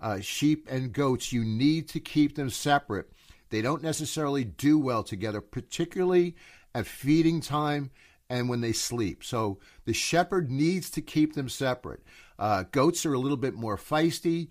uh, 0.00 0.20
sheep 0.20 0.66
and 0.70 0.92
goats, 0.92 1.32
you 1.32 1.44
need 1.44 1.88
to 1.88 2.00
keep 2.00 2.34
them 2.34 2.50
separate. 2.50 3.10
They 3.50 3.62
don't 3.62 3.82
necessarily 3.82 4.44
do 4.44 4.78
well 4.78 5.02
together, 5.02 5.40
particularly 5.40 6.34
at 6.76 6.86
feeding 6.86 7.40
time 7.40 7.90
and 8.28 8.50
when 8.50 8.60
they 8.60 8.72
sleep. 8.72 9.24
So 9.24 9.58
the 9.86 9.94
shepherd 9.94 10.50
needs 10.50 10.90
to 10.90 11.00
keep 11.00 11.34
them 11.34 11.48
separate. 11.48 12.02
Uh, 12.38 12.64
goats 12.70 13.06
are 13.06 13.14
a 13.14 13.18
little 13.18 13.38
bit 13.38 13.54
more 13.54 13.78
feisty. 13.78 14.48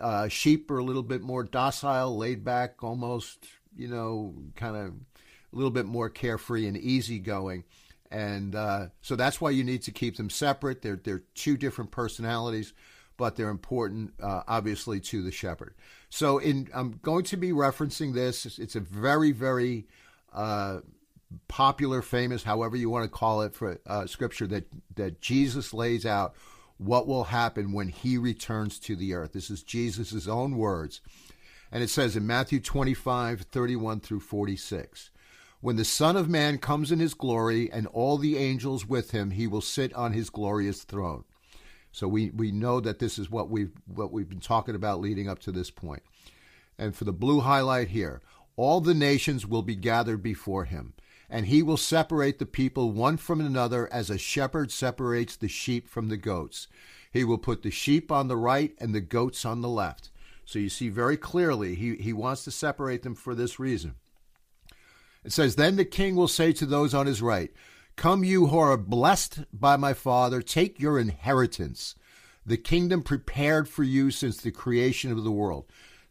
Uh, 0.00 0.28
sheep 0.28 0.70
are 0.70 0.78
a 0.78 0.84
little 0.84 1.02
bit 1.02 1.20
more 1.20 1.44
docile, 1.44 2.16
laid 2.16 2.44
back, 2.44 2.82
almost, 2.82 3.46
you 3.76 3.88
know, 3.88 4.34
kind 4.54 4.74
of 4.74 4.86
a 4.86 5.56
little 5.56 5.70
bit 5.70 5.84
more 5.84 6.08
carefree 6.08 6.66
and 6.66 6.78
easygoing. 6.78 7.64
And 8.10 8.54
uh, 8.54 8.86
so 9.02 9.14
that's 9.14 9.38
why 9.38 9.50
you 9.50 9.64
need 9.64 9.82
to 9.82 9.90
keep 9.90 10.16
them 10.16 10.30
separate. 10.30 10.80
They're, 10.80 11.00
they're 11.02 11.24
two 11.34 11.58
different 11.58 11.90
personalities, 11.90 12.72
but 13.18 13.36
they're 13.36 13.50
important, 13.50 14.14
uh, 14.22 14.42
obviously, 14.48 15.00
to 15.00 15.22
the 15.22 15.32
shepherd. 15.32 15.74
So 16.08 16.38
in, 16.38 16.68
I'm 16.74 17.00
going 17.02 17.24
to 17.24 17.36
be 17.36 17.50
referencing 17.50 18.14
this. 18.14 18.58
It's 18.58 18.76
a 18.76 18.80
very, 18.80 19.32
very 19.32 19.88
uh, 20.32 20.80
popular, 21.48 22.02
famous, 22.02 22.42
however 22.42 22.76
you 22.76 22.90
want 22.90 23.04
to 23.04 23.10
call 23.10 23.42
it, 23.42 23.54
for 23.54 23.78
uh, 23.86 24.06
scripture 24.06 24.46
that, 24.48 24.66
that 24.94 25.20
Jesus 25.20 25.74
lays 25.74 26.06
out 26.06 26.34
what 26.78 27.06
will 27.06 27.24
happen 27.24 27.72
when 27.72 27.88
he 27.88 28.18
returns 28.18 28.78
to 28.80 28.96
the 28.96 29.14
earth. 29.14 29.32
This 29.32 29.50
is 29.50 29.62
Jesus' 29.62 30.28
own 30.28 30.56
words. 30.56 31.00
And 31.72 31.82
it 31.82 31.90
says 31.90 32.16
in 32.16 32.26
Matthew 32.26 32.60
25, 32.60 33.42
31 33.42 34.00
through 34.00 34.20
46 34.20 35.10
When 35.60 35.76
the 35.76 35.84
Son 35.84 36.16
of 36.16 36.28
Man 36.28 36.58
comes 36.58 36.92
in 36.92 37.00
his 37.00 37.14
glory 37.14 37.70
and 37.72 37.86
all 37.88 38.18
the 38.18 38.36
angels 38.36 38.86
with 38.86 39.10
him, 39.10 39.30
he 39.30 39.46
will 39.46 39.60
sit 39.60 39.92
on 39.94 40.12
his 40.12 40.30
glorious 40.30 40.84
throne. 40.84 41.24
So 41.92 42.06
we, 42.06 42.30
we 42.30 42.52
know 42.52 42.80
that 42.80 42.98
this 42.98 43.18
is 43.18 43.30
what 43.30 43.48
we've, 43.48 43.72
what 43.86 44.12
we've 44.12 44.28
been 44.28 44.40
talking 44.40 44.74
about 44.74 45.00
leading 45.00 45.28
up 45.28 45.38
to 45.40 45.52
this 45.52 45.70
point. 45.70 46.02
And 46.78 46.94
for 46.94 47.04
the 47.04 47.12
blue 47.12 47.40
highlight 47.40 47.88
here, 47.88 48.20
all 48.56 48.80
the 48.80 48.94
nations 48.94 49.46
will 49.46 49.62
be 49.62 49.76
gathered 49.76 50.22
before 50.22 50.64
him 50.64 50.92
and 51.28 51.46
he 51.46 51.62
will 51.62 51.76
separate 51.76 52.38
the 52.38 52.46
people 52.46 52.92
one 52.92 53.16
from 53.16 53.40
another 53.40 53.92
as 53.92 54.10
a 54.10 54.18
shepherd 54.18 54.70
separates 54.70 55.36
the 55.36 55.48
sheep 55.48 55.88
from 55.88 56.08
the 56.08 56.16
goats. 56.16 56.68
He 57.12 57.24
will 57.24 57.38
put 57.38 57.62
the 57.62 57.70
sheep 57.70 58.12
on 58.12 58.28
the 58.28 58.36
right 58.36 58.74
and 58.78 58.94
the 58.94 59.00
goats 59.00 59.44
on 59.44 59.60
the 59.60 59.68
left. 59.68 60.10
So 60.44 60.58
you 60.58 60.68
see 60.68 60.88
very 60.88 61.16
clearly 61.16 61.74
he, 61.74 61.96
he 61.96 62.12
wants 62.12 62.44
to 62.44 62.50
separate 62.50 63.02
them 63.02 63.14
for 63.14 63.34
this 63.34 63.58
reason. 63.58 63.94
It 65.24 65.32
says, 65.32 65.56
Then 65.56 65.76
the 65.76 65.84
king 65.84 66.14
will 66.14 66.28
say 66.28 66.52
to 66.52 66.66
those 66.66 66.94
on 66.94 67.06
his 67.06 67.20
right, 67.20 67.52
Come, 67.96 68.22
you 68.22 68.46
who 68.46 68.58
are 68.58 68.76
blessed 68.76 69.40
by 69.52 69.76
my 69.76 69.92
Father, 69.92 70.42
take 70.42 70.78
your 70.78 70.98
inheritance, 70.98 71.96
the 72.44 72.58
kingdom 72.58 73.02
prepared 73.02 73.68
for 73.68 73.82
you 73.82 74.10
since 74.10 74.36
the 74.36 74.52
creation 74.52 75.10
of 75.10 75.24
the 75.24 75.32
world. 75.32 75.64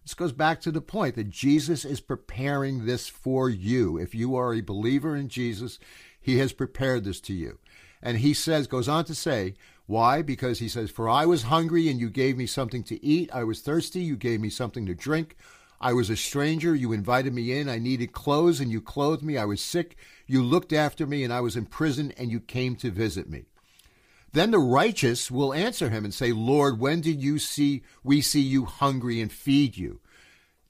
This 0.06 0.14
goes 0.14 0.32
back 0.32 0.62
to 0.62 0.72
the 0.72 0.82
point 0.82 1.16
that 1.16 1.32
Jesus 1.32 1.84
is 1.84 2.00
preparing 2.00 2.86
this 2.86 3.10
for 3.10 3.50
you. 3.50 3.98
If 3.98 4.14
you 4.14 4.36
are 4.36 4.54
a 4.54 4.62
believer 4.62 5.16
in 5.16 5.30
Jesus, 5.30 5.80
he 6.22 6.38
has 6.38 6.54
prepared 6.54 7.04
this 7.04 7.20
to 7.22 7.34
you. 7.34 7.58
And 8.04 8.20
he 8.20 8.34
says, 8.36 8.68
goes 8.68 8.88
on 8.88 9.06
to 9.06 9.16
say, 9.16 9.56
why? 9.88 10.22
Because 10.22 10.60
he 10.60 10.68
says, 10.68 10.90
For 10.90 11.08
I 11.10 11.26
was 11.26 11.44
hungry 11.44 11.90
and 11.90 12.00
you 12.00 12.10
gave 12.10 12.38
me 12.38 12.48
something 12.48 12.84
to 12.86 13.04
eat. 13.04 13.30
I 13.34 13.44
was 13.44 13.62
thirsty, 13.62 14.02
you 14.02 14.16
gave 14.16 14.40
me 14.40 14.50
something 14.50 14.86
to 14.86 14.96
drink. 14.96 15.36
I 15.80 15.94
was 15.94 16.10
a 16.10 16.16
stranger, 16.16 16.74
you 16.74 16.92
invited 16.92 17.34
me 17.34 17.52
in. 17.52 17.70
I 17.70 17.78
needed 17.78 18.12
clothes 18.12 18.60
and 18.60 18.72
you 18.72 18.82
clothed 18.82 19.24
me. 19.24 19.38
I 19.38 19.46
was 19.46 19.62
sick, 19.62 19.98
you 20.26 20.44
looked 20.44 20.74
after 20.74 21.06
me. 21.06 21.24
And 21.24 21.32
I 21.32 21.42
was 21.42 21.56
in 21.56 21.66
prison 21.66 22.14
and 22.18 22.32
you 22.32 22.40
came 22.40 22.76
to 22.78 22.90
visit 22.90 23.30
me. 23.30 23.46
Then 24.36 24.52
the 24.52 24.60
righteous 24.60 25.32
will 25.32 25.54
answer 25.54 25.90
him 25.90 26.04
and 26.04 26.14
say, 26.14 26.34
Lord, 26.34 26.78
when 26.78 27.00
did 27.00 27.24
you 27.24 27.40
see 27.40 27.84
we 28.04 28.20
see 28.20 28.42
you 28.42 28.66
hungry 28.66 29.22
and 29.22 29.32
feed 29.32 29.78
you? 29.78 30.02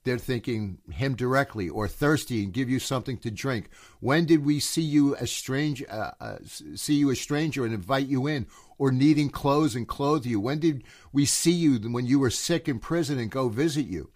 They're 0.04 0.18
thinking 0.18 0.78
him 0.88 1.16
directly, 1.16 1.68
or 1.68 1.88
thirsty 1.88 2.44
and 2.44 2.52
give 2.52 2.70
you 2.70 2.78
something 2.78 3.18
to 3.18 3.30
drink. 3.32 3.68
When 3.98 4.24
did 4.24 4.44
we 4.44 4.60
see 4.60 4.82
you 4.82 5.16
a 5.16 5.26
strange, 5.26 5.82
uh, 5.90 6.12
uh, 6.20 6.36
see 6.76 6.94
you 6.94 7.10
a 7.10 7.16
stranger 7.16 7.64
and 7.64 7.74
invite 7.74 8.06
you 8.06 8.28
in, 8.28 8.46
or 8.78 8.92
needing 8.92 9.30
clothes 9.30 9.74
and 9.74 9.88
clothe 9.88 10.24
you? 10.24 10.38
When 10.38 10.60
did 10.60 10.84
we 11.12 11.24
see 11.26 11.50
you 11.50 11.76
when 11.90 12.06
you 12.06 12.20
were 12.20 12.30
sick 12.30 12.68
in 12.68 12.78
prison 12.78 13.18
and 13.18 13.32
go 13.32 13.48
visit 13.48 13.86
you? 13.86 14.10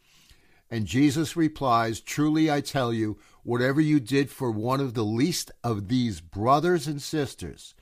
And 0.71 0.87
Jesus 0.87 1.35
replies, 1.35 2.01
Truly 2.01 2.53
I 2.53 2.61
tell 2.61 2.93
you, 2.93 3.19
whatever 3.43 3.81
you 3.81 3.99
did 3.99 4.31
for 4.31 4.53
one 4.53 4.79
of 4.79 4.95
the 4.95 5.05
least 5.05 5.51
of 5.65 5.89
these 5.89 6.21
brothers 6.21 6.87
and 6.87 7.03
sisters, 7.03 7.75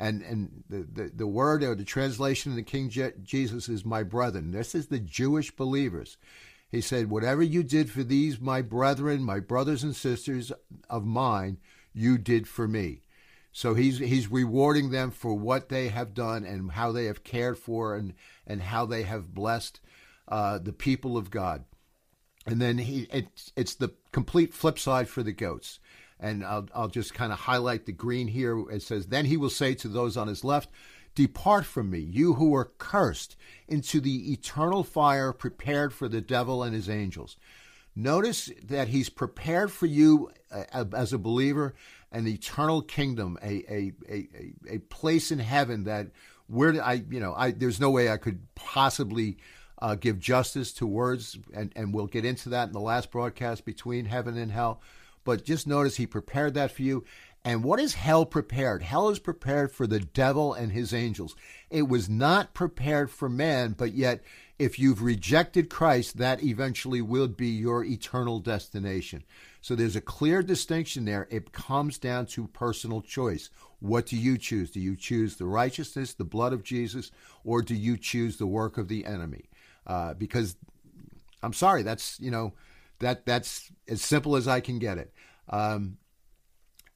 and 0.00 0.22
and 0.22 0.64
the, 0.68 0.86
the, 0.90 1.10
the 1.14 1.26
word 1.26 1.62
or 1.62 1.74
the 1.74 1.84
translation 1.84 2.52
in 2.52 2.56
the 2.56 2.62
King 2.62 2.88
Je- 2.88 3.12
Jesus 3.22 3.68
is 3.68 3.84
my 3.84 4.02
brethren. 4.02 4.50
This 4.50 4.74
is 4.74 4.86
the 4.86 4.98
Jewish 4.98 5.50
believers. 5.50 6.16
He 6.70 6.80
said, 6.80 7.10
Whatever 7.10 7.42
you 7.42 7.62
did 7.62 7.90
for 7.90 8.02
these, 8.02 8.40
my 8.40 8.62
brethren, 8.62 9.22
my 9.22 9.40
brothers 9.40 9.84
and 9.84 9.94
sisters 9.94 10.50
of 10.88 11.04
mine, 11.04 11.58
you 11.92 12.16
did 12.16 12.48
for 12.48 12.66
me. 12.66 13.02
So 13.52 13.74
he's 13.74 13.98
he's 13.98 14.30
rewarding 14.30 14.90
them 14.90 15.10
for 15.10 15.34
what 15.34 15.68
they 15.68 15.88
have 15.88 16.14
done 16.14 16.44
and 16.44 16.72
how 16.72 16.92
they 16.92 17.04
have 17.04 17.22
cared 17.22 17.58
for 17.58 17.94
and 17.94 18.14
and 18.46 18.62
how 18.62 18.86
they 18.86 19.02
have 19.02 19.34
blessed 19.34 19.80
uh, 20.28 20.58
the 20.58 20.72
people 20.72 21.18
of 21.18 21.30
God. 21.30 21.64
And 22.46 22.62
then 22.62 22.78
he 22.78 23.06
it's 23.12 23.52
it's 23.54 23.74
the 23.74 23.92
complete 24.12 24.54
flip 24.54 24.78
side 24.78 25.08
for 25.08 25.22
the 25.22 25.32
goats 25.32 25.78
and 26.20 26.44
I'll, 26.44 26.68
I'll 26.74 26.88
just 26.88 27.14
kind 27.14 27.32
of 27.32 27.40
highlight 27.40 27.86
the 27.86 27.92
green 27.92 28.28
here. 28.28 28.58
It 28.70 28.82
says, 28.82 29.06
Then 29.06 29.24
he 29.24 29.36
will 29.36 29.50
say 29.50 29.74
to 29.74 29.88
those 29.88 30.16
on 30.16 30.28
his 30.28 30.44
left, 30.44 30.68
Depart 31.14 31.64
from 31.64 31.90
me, 31.90 31.98
you 31.98 32.34
who 32.34 32.54
are 32.54 32.70
cursed, 32.78 33.36
into 33.66 34.00
the 34.00 34.32
eternal 34.32 34.84
fire 34.84 35.32
prepared 35.32 35.92
for 35.92 36.08
the 36.08 36.20
devil 36.20 36.62
and 36.62 36.74
his 36.74 36.88
angels. 36.88 37.36
Notice 37.96 38.50
that 38.62 38.88
he's 38.88 39.08
prepared 39.08 39.72
for 39.72 39.86
you 39.86 40.30
uh, 40.52 40.84
as 40.94 41.12
a 41.12 41.18
believer 41.18 41.74
an 42.12 42.26
eternal 42.26 42.82
kingdom, 42.82 43.38
a, 43.42 43.64
a, 43.72 43.92
a, 44.08 44.28
a 44.68 44.78
place 44.78 45.30
in 45.30 45.38
heaven 45.38 45.84
that 45.84 46.08
where 46.48 46.82
I, 46.82 47.04
you 47.08 47.20
know, 47.20 47.34
I, 47.34 47.52
there's 47.52 47.78
no 47.78 47.90
way 47.90 48.10
I 48.10 48.16
could 48.16 48.40
possibly 48.54 49.38
uh, 49.80 49.94
give 49.94 50.18
justice 50.18 50.72
to 50.74 50.86
words, 50.86 51.38
and, 51.54 51.72
and 51.76 51.94
we'll 51.94 52.08
get 52.08 52.24
into 52.24 52.48
that 52.50 52.66
in 52.66 52.72
the 52.72 52.80
last 52.80 53.10
broadcast 53.10 53.64
between 53.64 54.04
heaven 54.06 54.36
and 54.36 54.50
hell. 54.50 54.80
But 55.24 55.44
just 55.44 55.66
notice 55.66 55.96
he 55.96 56.06
prepared 56.06 56.54
that 56.54 56.70
for 56.70 56.82
you. 56.82 57.04
And 57.44 57.64
what 57.64 57.80
is 57.80 57.94
hell 57.94 58.26
prepared? 58.26 58.82
Hell 58.82 59.08
is 59.08 59.18
prepared 59.18 59.72
for 59.72 59.86
the 59.86 60.00
devil 60.00 60.52
and 60.52 60.72
his 60.72 60.92
angels. 60.92 61.34
It 61.70 61.88
was 61.88 62.08
not 62.08 62.52
prepared 62.52 63.10
for 63.10 63.28
man, 63.28 63.74
but 63.78 63.94
yet, 63.94 64.22
if 64.58 64.78
you've 64.78 65.02
rejected 65.02 65.70
Christ, 65.70 66.18
that 66.18 66.42
eventually 66.42 67.00
will 67.00 67.28
be 67.28 67.48
your 67.48 67.82
eternal 67.82 68.40
destination. 68.40 69.24
So 69.62 69.74
there's 69.74 69.96
a 69.96 70.02
clear 70.02 70.42
distinction 70.42 71.06
there. 71.06 71.26
It 71.30 71.52
comes 71.52 71.98
down 71.98 72.26
to 72.26 72.46
personal 72.48 73.00
choice. 73.00 73.48
What 73.78 74.04
do 74.04 74.18
you 74.18 74.36
choose? 74.36 74.70
Do 74.70 74.80
you 74.80 74.94
choose 74.94 75.36
the 75.36 75.46
righteousness, 75.46 76.12
the 76.12 76.24
blood 76.24 76.52
of 76.52 76.62
Jesus, 76.62 77.10
or 77.42 77.62
do 77.62 77.74
you 77.74 77.96
choose 77.96 78.36
the 78.36 78.46
work 78.46 78.76
of 78.76 78.88
the 78.88 79.06
enemy? 79.06 79.48
Uh, 79.86 80.12
because 80.12 80.56
I'm 81.42 81.54
sorry, 81.54 81.82
that's, 81.82 82.20
you 82.20 82.30
know, 82.30 82.52
that 83.00 83.26
that's 83.26 83.70
as 83.88 84.00
simple 84.00 84.36
as 84.36 84.46
I 84.46 84.60
can 84.60 84.78
get 84.78 84.98
it. 84.98 85.12
Um, 85.48 85.98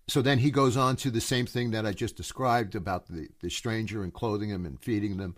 so 0.06 0.22
then 0.22 0.38
he 0.38 0.50
goes 0.50 0.76
on 0.76 0.96
to 0.96 1.10
the 1.10 1.20
same 1.20 1.46
thing 1.46 1.70
that 1.72 1.86
I 1.86 1.92
just 1.92 2.16
described 2.16 2.74
about 2.74 3.06
the, 3.08 3.28
the 3.40 3.50
stranger 3.50 4.02
and 4.02 4.12
clothing 4.12 4.50
them 4.50 4.66
and 4.66 4.80
feeding 4.80 5.16
them. 5.16 5.34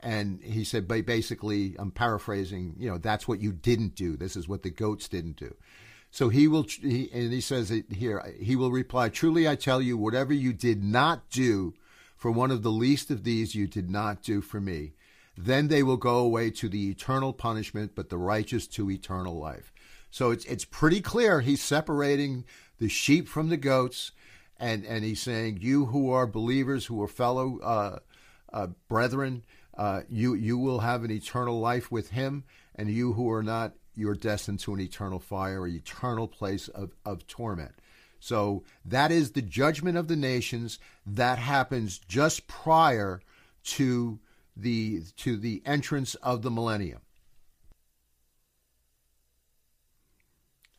And 0.00 0.42
he 0.42 0.64
said, 0.64 0.86
basically, 0.86 1.74
I'm 1.78 1.90
paraphrasing, 1.90 2.74
you 2.78 2.88
know, 2.88 2.98
that's 2.98 3.26
what 3.26 3.40
you 3.40 3.52
didn't 3.52 3.94
do. 3.94 4.16
This 4.16 4.36
is 4.36 4.48
what 4.48 4.62
the 4.62 4.70
goats 4.70 5.08
didn't 5.08 5.36
do. 5.36 5.54
So 6.10 6.28
he 6.28 6.48
will, 6.48 6.64
he, 6.64 7.10
and 7.12 7.32
he 7.32 7.40
says 7.40 7.70
it 7.70 7.92
here, 7.92 8.34
he 8.40 8.56
will 8.56 8.70
reply, 8.70 9.08
Truly 9.08 9.48
I 9.48 9.56
tell 9.56 9.82
you, 9.82 9.96
whatever 9.96 10.32
you 10.32 10.52
did 10.52 10.82
not 10.82 11.28
do 11.30 11.74
for 12.16 12.30
one 12.30 12.50
of 12.50 12.62
the 12.62 12.70
least 12.70 13.10
of 13.10 13.24
these, 13.24 13.54
you 13.54 13.66
did 13.66 13.90
not 13.90 14.22
do 14.22 14.40
for 14.40 14.60
me. 14.60 14.94
Then 15.36 15.68
they 15.68 15.84
will 15.84 15.96
go 15.96 16.18
away 16.18 16.50
to 16.52 16.68
the 16.68 16.90
eternal 16.90 17.32
punishment, 17.32 17.92
but 17.94 18.08
the 18.08 18.18
righteous 18.18 18.66
to 18.68 18.90
eternal 18.90 19.38
life. 19.38 19.72
So 20.10 20.30
it's 20.30 20.44
it's 20.46 20.64
pretty 20.64 21.00
clear 21.00 21.40
he's 21.40 21.62
separating 21.62 22.44
the 22.78 22.88
sheep 22.88 23.28
from 23.28 23.48
the 23.48 23.56
goats, 23.56 24.12
and 24.58 24.84
and 24.84 25.04
he's 25.04 25.20
saying, 25.20 25.58
"You 25.60 25.86
who 25.86 26.10
are 26.10 26.26
believers, 26.26 26.86
who 26.86 27.02
are 27.02 27.08
fellow 27.08 27.58
uh, 27.60 27.98
uh, 28.52 28.68
brethren, 28.88 29.44
uh, 29.76 30.02
you 30.08 30.34
you 30.34 30.58
will 30.58 30.80
have 30.80 31.04
an 31.04 31.10
eternal 31.10 31.60
life 31.60 31.90
with 31.90 32.10
him, 32.10 32.44
and 32.74 32.90
you 32.90 33.12
who 33.12 33.30
are 33.30 33.42
not, 33.42 33.74
you're 33.94 34.14
destined 34.14 34.60
to 34.60 34.74
an 34.74 34.80
eternal 34.80 35.18
fire, 35.18 35.66
an 35.66 35.74
eternal 35.74 36.28
place 36.28 36.68
of, 36.68 36.92
of 37.04 37.26
torment." 37.26 37.74
So 38.20 38.64
that 38.84 39.12
is 39.12 39.32
the 39.32 39.42
judgment 39.42 39.96
of 39.96 40.08
the 40.08 40.16
nations 40.16 40.78
that 41.06 41.38
happens 41.38 41.98
just 41.98 42.48
prior 42.48 43.20
to 43.64 44.18
the 44.56 45.02
to 45.18 45.36
the 45.36 45.62
entrance 45.64 46.14
of 46.16 46.42
the 46.42 46.50
millennium. 46.50 47.00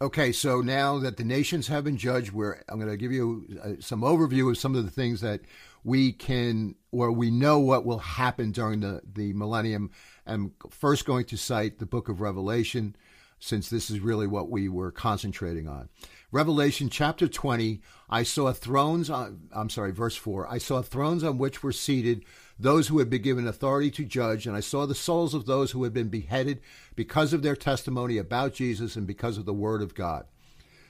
Okay, 0.02 0.32
so 0.32 0.62
now 0.62 0.98
that 1.00 1.18
the 1.18 1.26
nations 1.26 1.68
have 1.68 1.84
been 1.84 1.98
judged, 1.98 2.32
where 2.32 2.64
I'm 2.70 2.80
going 2.80 2.90
to 2.90 2.96
give 2.96 3.12
you 3.12 3.60
uh, 3.62 3.72
some 3.82 4.00
overview 4.00 4.50
of 4.50 4.58
some 4.58 4.74
of 4.74 4.86
the 4.86 4.92
things 4.92 5.20
that 5.20 5.42
we 5.84 6.14
can, 6.14 6.76
or 6.94 7.12
we 7.12 7.30
know 7.30 7.60
what 7.60 7.86
will 7.86 8.00
happen 8.00 8.54
during 8.54 8.80
the, 8.80 9.02
the 9.04 9.34
millennium. 9.34 9.92
I'm 10.26 10.54
first 10.70 11.06
going 11.06 11.26
to 11.26 11.38
cite 11.38 11.80
the 11.80 11.86
book 11.86 12.08
of 12.08 12.22
Revelation, 12.22 12.96
since 13.40 13.70
this 13.70 13.90
is 13.90 14.00
really 14.00 14.28
what 14.28 14.50
we 14.50 14.70
were 14.70 14.92
concentrating 14.92 15.68
on. 15.68 15.90
Revelation 16.32 16.90
chapter 16.90 17.28
20, 17.28 17.82
I 18.10 18.24
saw 18.24 18.52
thrones 18.52 19.10
on, 19.10 19.50
I'm 19.52 19.70
sorry, 19.70 19.92
verse 19.92 20.16
4. 20.16 20.48
I 20.52 20.60
saw 20.60 20.82
thrones 20.82 21.24
on 21.24 21.38
which 21.38 21.64
were 21.64 21.72
seated 21.72 22.24
those 22.60 22.90
who 22.90 23.00
had 23.00 23.10
been 23.10 23.22
given 23.22 23.48
authority 23.48 23.90
to 23.92 24.04
judge, 24.04 24.46
and 24.46 24.56
I 24.56 24.60
saw 24.60 24.86
the 24.86 24.94
souls 24.94 25.34
of 25.34 25.46
those 25.46 25.72
who 25.72 25.84
had 25.84 25.94
been 25.94 26.10
beheaded 26.10 26.62
because 26.96 27.34
of 27.34 27.42
their 27.42 27.56
testimony 27.56 28.18
about 28.18 28.54
Jesus 28.54 28.96
and 28.96 29.08
because 29.08 29.38
of 29.38 29.46
the 29.46 29.54
word 29.54 29.82
of 29.82 29.96
God. 29.96 30.26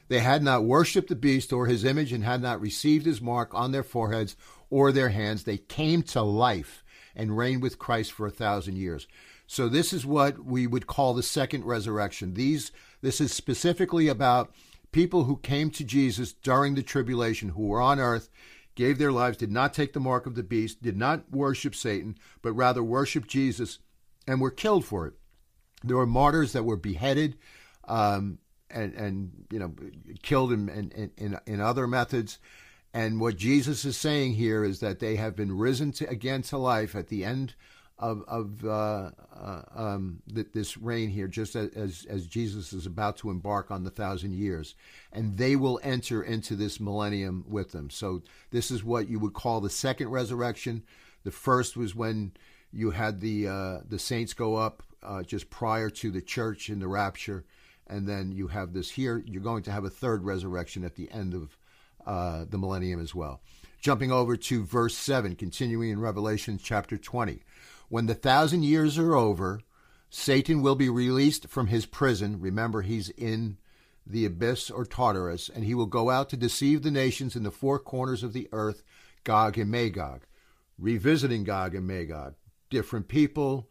They 0.09 0.19
had 0.19 0.41
not 0.41 0.65
worshipped 0.65 1.07
the 1.07 1.15
beast 1.15 1.53
or 1.53 1.67
his 1.67 1.85
image 1.85 2.11
and 2.11 2.23
had 2.23 2.41
not 2.41 2.59
received 2.59 3.05
his 3.05 3.21
mark 3.21 3.53
on 3.53 3.71
their 3.71 3.83
foreheads 3.83 4.35
or 4.71 4.91
their 4.91 5.09
hands. 5.09 5.43
They 5.43 5.57
came 5.57 6.01
to 6.03 6.23
life 6.23 6.83
and 7.15 7.37
reigned 7.37 7.61
with 7.61 7.79
Christ 7.79 8.11
for 8.11 8.25
a 8.25 8.31
thousand 8.31 8.77
years. 8.77 9.07
So 9.51 9.67
this 9.67 9.93
is 9.93 10.05
what 10.05 10.45
we 10.45 10.67
would 10.67 10.85
call 10.85 11.15
the 11.15 11.23
second 11.23 11.65
resurrection. 11.65 12.35
These 12.35 12.71
this 13.01 13.19
is 13.19 13.33
specifically 13.33 14.07
about 14.07 14.51
people 14.91 15.23
who 15.23 15.37
came 15.37 15.71
to 15.71 15.83
Jesus 15.83 16.33
during 16.33 16.75
the 16.75 16.83
tribulation, 16.83 17.49
who 17.49 17.63
were 17.63 17.81
on 17.81 17.99
earth, 17.99 18.29
gave 18.75 18.99
their 18.99 19.11
lives, 19.11 19.37
did 19.37 19.51
not 19.51 19.73
take 19.73 19.93
the 19.93 19.99
mark 19.99 20.27
of 20.27 20.35
the 20.35 20.43
beast, 20.43 20.83
did 20.83 20.95
not 20.95 21.31
worship 21.31 21.73
Satan, 21.73 22.15
but 22.43 22.53
rather 22.53 22.83
worshiped 22.83 23.27
Jesus 23.27 23.79
and 24.27 24.39
were 24.39 24.51
killed 24.51 24.85
for 24.85 25.07
it. 25.07 25.13
There 25.83 25.97
were 25.97 26.05
martyrs 26.05 26.53
that 26.53 26.63
were 26.63 26.77
beheaded 26.77 27.35
um, 27.87 28.37
and, 28.69 28.93
and, 28.93 29.31
you 29.49 29.57
know, 29.57 29.73
killed 30.21 30.51
in, 30.51 30.69
in, 30.69 31.11
in, 31.17 31.39
in 31.47 31.59
other 31.59 31.87
methods. 31.87 32.37
And 32.93 33.19
what 33.19 33.35
Jesus 33.35 33.83
is 33.83 33.97
saying 33.97 34.33
here 34.33 34.63
is 34.63 34.79
that 34.81 34.99
they 34.99 35.15
have 35.15 35.35
been 35.35 35.57
risen 35.57 35.91
to, 35.93 36.07
again 36.07 36.43
to 36.43 36.57
life 36.59 36.95
at 36.95 37.07
the 37.07 37.25
end 37.25 37.55
of 37.99 38.23
of 38.27 38.65
uh, 38.65 39.11
uh, 39.35 39.61
um, 39.75 40.21
this 40.25 40.77
reign 40.77 41.09
here, 41.09 41.27
just 41.27 41.55
as 41.55 42.05
as 42.09 42.25
Jesus 42.25 42.73
is 42.73 42.85
about 42.85 43.17
to 43.17 43.29
embark 43.29 43.69
on 43.71 43.83
the 43.83 43.89
thousand 43.89 44.33
years, 44.33 44.75
and 45.11 45.37
they 45.37 45.55
will 45.55 45.79
enter 45.83 46.23
into 46.23 46.55
this 46.55 46.79
millennium 46.79 47.45
with 47.47 47.71
them. 47.71 47.89
So 47.89 48.23
this 48.51 48.71
is 48.71 48.83
what 48.83 49.09
you 49.09 49.19
would 49.19 49.33
call 49.33 49.59
the 49.61 49.69
second 49.69 50.09
resurrection. 50.09 50.83
The 51.23 51.31
first 51.31 51.75
was 51.75 51.93
when 51.93 52.31
you 52.71 52.91
had 52.91 53.19
the 53.19 53.47
uh, 53.47 53.79
the 53.87 53.99
saints 53.99 54.33
go 54.33 54.55
up 54.55 54.81
uh, 55.03 55.23
just 55.23 55.49
prior 55.49 55.89
to 55.89 56.11
the 56.11 56.21
church 56.21 56.69
in 56.69 56.79
the 56.79 56.87
rapture, 56.87 57.43
and 57.87 58.07
then 58.07 58.31
you 58.31 58.47
have 58.47 58.73
this 58.73 58.91
here. 58.91 59.21
You're 59.25 59.43
going 59.43 59.63
to 59.63 59.71
have 59.71 59.83
a 59.83 59.89
third 59.89 60.23
resurrection 60.23 60.85
at 60.85 60.95
the 60.95 61.11
end 61.11 61.33
of 61.33 61.57
uh, 62.05 62.45
the 62.49 62.57
millennium 62.57 63.01
as 63.01 63.13
well. 63.13 63.41
Jumping 63.81 64.11
over 64.11 64.35
to 64.35 64.65
verse 64.65 64.97
7, 64.97 65.35
continuing 65.35 65.89
in 65.89 66.01
Revelation 66.01 66.59
chapter 66.61 66.97
20. 66.97 67.41
When 67.89 68.05
the 68.05 68.15
thousand 68.15 68.63
years 68.63 68.97
are 68.97 69.15
over, 69.15 69.61
Satan 70.09 70.61
will 70.61 70.75
be 70.75 70.89
released 70.89 71.49
from 71.49 71.67
his 71.67 71.85
prison. 71.85 72.39
Remember, 72.39 72.81
he's 72.81 73.09
in 73.09 73.57
the 74.05 74.25
abyss 74.25 74.71
or 74.71 74.85
Tartarus, 74.85 75.49
and 75.49 75.63
he 75.63 75.75
will 75.75 75.85
go 75.85 76.09
out 76.09 76.29
to 76.29 76.37
deceive 76.37 76.81
the 76.81 76.91
nations 76.91 77.35
in 77.35 77.43
the 77.43 77.51
four 77.51 77.77
corners 77.79 78.23
of 78.23 78.33
the 78.33 78.47
earth, 78.51 78.83
Gog 79.23 79.57
and 79.57 79.69
Magog. 79.69 80.25
Revisiting 80.77 81.43
Gog 81.43 81.75
and 81.75 81.85
Magog. 81.85 82.35
Different 82.69 83.07
people, 83.07 83.69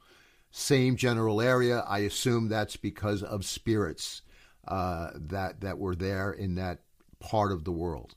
same 0.50 0.96
general 0.96 1.40
area. 1.40 1.84
I 1.88 2.00
assume 2.00 2.48
that's 2.48 2.76
because 2.76 3.22
of 3.22 3.44
spirits 3.44 4.22
uh, 4.66 5.10
that 5.14 5.60
that 5.62 5.78
were 5.78 5.94
there 5.94 6.32
in 6.32 6.56
that 6.56 6.80
part 7.20 7.52
of 7.52 7.64
the 7.64 7.72
world. 7.72 8.14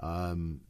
Um, 0.00 0.62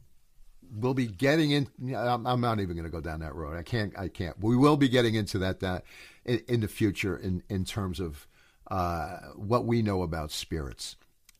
we'll 0.75 0.93
be 0.93 1.07
getting 1.07 1.51
in. 1.51 1.67
I'm 1.95 2.41
not 2.41 2.59
even 2.59 2.75
going 2.75 2.85
to 2.85 2.91
go 2.91 3.01
down 3.01 3.19
that 3.21 3.35
road. 3.35 3.57
I 3.57 3.63
can't. 3.63 3.97
I 3.97 4.07
can't. 4.07 4.39
We 4.39 4.55
will 4.55 4.77
be 4.77 4.89
getting 4.89 5.15
into 5.15 5.39
that 5.39 5.59
that 5.61 5.83
in, 6.25 6.41
in 6.47 6.61
the 6.61 6.67
future 6.67 7.17
in 7.17 7.43
in 7.49 7.65
terms 7.65 7.99
of 7.99 8.27
uh, 8.69 9.17
what 9.35 9.65
we 9.65 9.81
know 9.81 10.01
about 10.01 10.31
spirits. 10.31 10.95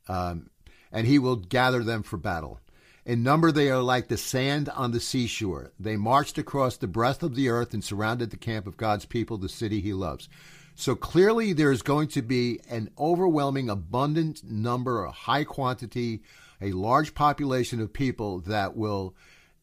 Um, 0.08 0.50
and 0.92 1.08
he 1.08 1.18
will 1.18 1.38
gather 1.38 1.84
them 1.84 2.04
for 2.04 2.18
battle. 2.18 2.60
In 3.06 3.24
number, 3.24 3.52
they 3.52 3.70
are 3.70 3.82
like 3.82 4.08
the 4.08 4.18
sand 4.18 4.70
on 4.70 4.92
the 4.92 5.00
seashore. 5.00 5.72
They 5.80 5.98
marched 5.98 6.38
across 6.38 6.78
the 6.78 6.88
breadth 6.88 7.24
of 7.24 7.36
the 7.36 7.50
earth 7.50 7.74
and 7.74 7.84
surrounded 7.84 8.30
the 8.30 8.38
camp 8.38 8.66
of 8.66 8.78
God's 8.78 9.06
people, 9.06 9.38
the 9.38 9.50
city 9.50 9.82
he 9.82 9.94
loves. 9.94 10.30
So 10.76 10.96
clearly, 10.96 11.54
there 11.54 11.72
is 11.72 11.82
going 11.82 12.08
to 12.10 12.22
be 12.22 12.60
an 12.70 12.90
overwhelming, 12.98 13.70
abundant 13.70 14.44
number, 14.44 15.04
a 15.04 15.12
high 15.12 15.44
quantity 15.44 16.22
a 16.64 16.72
large 16.72 17.14
population 17.14 17.82
of 17.82 17.92
people 17.92 18.40
that 18.40 18.76
will 18.76 19.14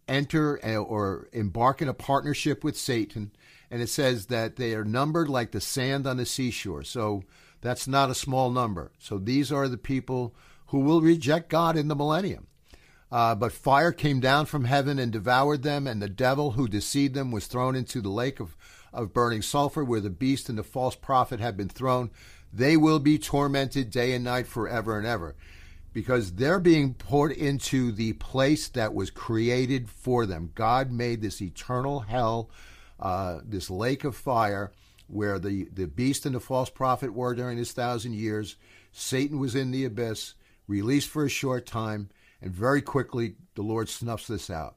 enter 0.07 0.59
or 0.77 1.29
embark 1.33 1.81
in 1.81 1.89
a 1.89 1.95
partnership 1.95 2.63
with 2.63 2.77
Satan. 2.77 3.33
And 3.71 3.81
it 3.81 3.89
says 3.89 4.27
that 4.27 4.57
they 4.57 4.75
are 4.75 4.85
numbered 4.85 5.29
like 5.29 5.53
the 5.53 5.61
sand 5.61 6.07
on 6.07 6.19
the 6.19 6.27
seashore. 6.27 6.85
So 6.85 7.23
that's 7.63 7.89
not 7.89 8.11
a 8.11 8.15
small 8.15 8.51
number. 8.51 8.93
So 8.99 9.17
these 9.17 9.51
are 9.51 9.67
the 9.67 9.79
people 9.79 10.35
who 10.67 10.81
will 10.81 11.01
reject 11.01 11.49
God 11.49 11.77
in 11.77 11.89
the 11.89 11.97
millennium. 11.97 12.49
Uh, 13.11 13.35
but 13.35 13.53
fire 13.53 13.93
came 13.93 14.21
down 14.21 14.47
from 14.47 14.65
heaven 14.65 14.99
and 14.99 15.11
devoured 15.11 15.63
them, 15.63 15.87
and 15.87 16.01
the 16.01 16.09
devil 16.09 16.53
who 16.53 16.69
deceived 16.69 17.15
them 17.15 17.33
was 17.33 17.47
thrown 17.47 17.75
into 17.75 18.01
the 18.01 18.09
lake 18.09 18.39
of, 18.39 18.57
of 18.93 19.13
burning 19.13 19.43
sulfur, 19.43 19.83
where 19.83 20.01
the 20.01 20.11
beast 20.11 20.49
and 20.49 20.57
the 20.59 20.63
false 20.63 20.95
prophet 20.95 21.41
have 21.41 21.57
been 21.57 21.69
thrown. 21.69 22.11
They 22.53 22.77
will 22.77 23.01
be 23.01 23.19
tormented 23.19 23.91
day 23.91 24.13
and 24.13 24.25
night 24.25 24.47
forever 24.47 24.97
and 24.97 25.07
ever 25.07 25.35
because 25.93 26.33
they're 26.33 26.61
being 26.61 26.95
poured 26.95 27.33
into 27.33 27.93
the 27.93 28.13
place 28.15 28.69
that 28.69 28.95
was 28.95 29.11
created 29.11 29.89
for 29.89 30.27
them. 30.27 30.51
God 30.55 30.91
made 30.91 31.21
this 31.21 31.43
eternal 31.43 32.01
hell, 32.01 32.51
uh, 32.99 33.41
this 33.45 33.71
lake 33.71 34.05
of 34.05 34.17
fire, 34.17 34.73
where 35.09 35.39
the, 35.39 35.69
the 35.73 35.87
beast 35.87 36.27
and 36.27 36.35
the 36.35 36.41
false 36.41 36.71
prophet 36.71 37.13
were 37.13 37.35
during 37.35 37.59
this 37.59 37.73
thousand 37.73 38.15
years. 38.15 38.57
Satan 38.93 39.39
was 39.39 39.55
in 39.55 39.71
the 39.71 39.85
abyss, 39.85 40.35
released 40.69 41.09
for 41.09 41.25
a 41.25 41.31
short 41.31 41.67
time, 41.67 42.09
and 42.41 42.53
very 42.53 42.83
quickly 42.83 43.35
the 43.55 43.63
Lord 43.63 43.89
snuffs 43.89 44.29
this 44.29 44.51
out. 44.51 44.77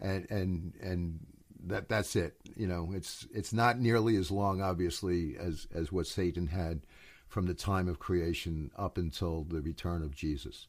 And 0.00 0.30
and 0.30 0.72
and 0.82 1.20
that 1.66 1.88
that's 1.88 2.16
it. 2.16 2.36
You 2.56 2.66
know, 2.66 2.92
it's 2.94 3.26
it's 3.34 3.52
not 3.52 3.78
nearly 3.78 4.16
as 4.16 4.30
long, 4.30 4.62
obviously, 4.62 5.36
as 5.38 5.66
as 5.74 5.92
what 5.92 6.06
Satan 6.06 6.46
had 6.46 6.80
from 7.30 7.46
the 7.46 7.54
time 7.54 7.88
of 7.88 8.00
creation 8.00 8.70
up 8.76 8.98
until 8.98 9.44
the 9.44 9.62
return 9.62 10.02
of 10.02 10.14
Jesus. 10.14 10.66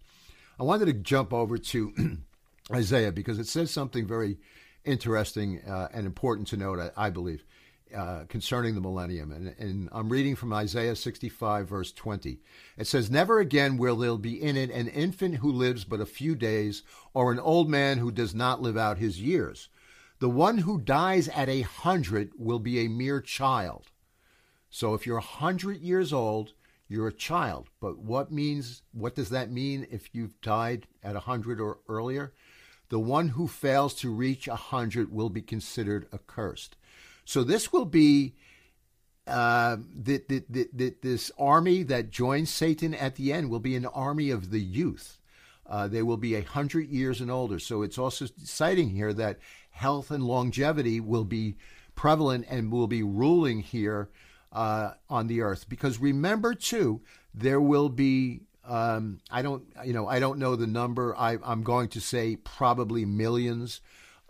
I 0.60 0.63
wanted 0.63 0.86
to 0.86 0.93
jump 0.93 1.34
over 1.34 1.58
to 1.58 2.17
Isaiah 2.71 3.12
because 3.12 3.39
it 3.39 3.47
says 3.47 3.71
something 3.71 4.08
very 4.08 4.38
interesting 4.86 5.60
uh, 5.67 5.89
and 5.91 6.06
important 6.06 6.47
to 6.50 6.58
note, 6.58 6.80
I, 6.80 7.08
I 7.08 7.10
believe, 7.10 7.43
uh, 7.95 8.26
concerning 8.30 8.76
the 8.76 8.82
millennium. 8.82 9.32
And, 9.32 9.56
and, 9.58 9.89
I'm 9.91 10.10
reading 10.10 10.36
from 10.36 10.54
Isaiah 10.54 10.95
65, 10.95 11.67
verse 11.67 11.91
20. 11.91 12.39
It 12.78 12.88
says, 12.88 13.12
Never 13.12 13.39
again 13.39 13.78
will 13.78 13.97
there 13.97 14.15
be 14.17 14.41
in 14.41 14.56
it 14.56 14.69
an 14.69 14.88
infant 14.88 15.38
who 15.38 15.52
lives 15.52 15.84
but 15.84 16.00
a 16.00 16.06
few 16.06 16.36
days, 16.36 16.84
or 17.13 17.32
an 17.32 17.39
old 17.39 17.69
man 17.69 17.97
who 17.97 18.12
does 18.12 18.34
not 18.34 18.62
live 18.62 18.78
out 18.78 18.97
his 18.97 19.19
years. 19.19 19.67
The 20.19 20.30
one 20.30 20.60
who 20.60 20.80
dies 20.80 21.28
at 21.30 21.50
a 21.50 21.62
hundred 21.62 22.32
will 22.38 22.60
be 22.60 22.80
a 22.80 22.88
mere 22.88 23.19
child. 23.19 23.91
So 24.72 24.94
if 24.94 25.06
you're 25.06 25.18
100 25.18 25.82
years 25.82 26.12
old, 26.12 26.54
you're 26.88 27.10
a 27.10 27.14
child. 27.14 27.70
But 27.80 28.00
what 28.00 28.32
means 28.32 28.82
what 28.94 29.16
does 29.16 29.30
that 29.30 29.52
mean 29.52 29.86
if 29.92 30.10
you've 30.14 30.40
died 30.42 30.88
at 31.04 31.14
100 31.14 31.60
or 31.60 31.80
earlier? 31.88 32.34
The 32.90 33.00
one 33.00 33.30
who 33.30 33.48
fails 33.48 33.94
to 33.96 34.12
reach 34.12 34.48
100 34.48 35.12
will 35.12 35.30
be 35.30 35.42
considered 35.42 36.08
accursed. 36.14 36.76
So 37.26 37.44
this 37.44 37.72
will 37.72 37.86
be 37.86 38.34
uh, 39.28 39.78
the, 39.96 40.22
the, 40.28 40.44
the, 40.50 40.70
the, 40.74 40.96
this 41.02 41.32
army 41.38 41.84
that 41.84 42.10
joins 42.10 42.50
Satan 42.50 42.94
at 42.94 43.16
the 43.16 43.32
end 43.32 43.50
will 43.50 43.60
be 43.60 43.76
an 43.76 43.86
army 43.86 44.30
of 44.30 44.52
the 44.52 44.60
youth. 44.60 45.20
Uh, 45.66 45.88
they 45.88 46.02
will 46.02 46.18
be 46.18 46.36
a 46.36 46.44
hundred 46.44 46.90
years 46.90 47.22
and 47.22 47.32
older. 47.32 47.60
So 47.60 47.82
it's 47.82 47.98
also 47.98 48.26
citing 48.44 48.90
here 48.90 49.14
that 49.14 49.40
health 49.70 50.12
and 50.12 50.24
longevity 50.24 51.00
will 51.00 51.24
be 51.24 51.56
prevalent 51.96 52.46
and 52.50 52.72
will 52.72 52.88
be 52.88 53.04
ruling 53.04 53.62
here 53.62 54.10
uh, 54.52 54.92
on 55.10 55.28
the 55.28 55.42
earth. 55.42 55.68
Because 55.70 56.00
remember, 56.00 56.54
too, 56.54 57.02
there 57.34 57.62
will 57.62 57.90
be. 57.90 58.42
Um, 58.64 59.20
I 59.32 59.42
don't, 59.42 59.64
you 59.84 59.92
know, 59.92 60.08
I 60.08 60.20
don't 60.20 60.38
know 60.38 60.56
the 60.56 60.68
number. 60.68 61.16
I, 61.18 61.40
I'm 61.44 61.64
going 61.64 61.90
to 61.90 62.00
say 62.00 62.36
probably 62.36 63.06
millions 63.06 63.82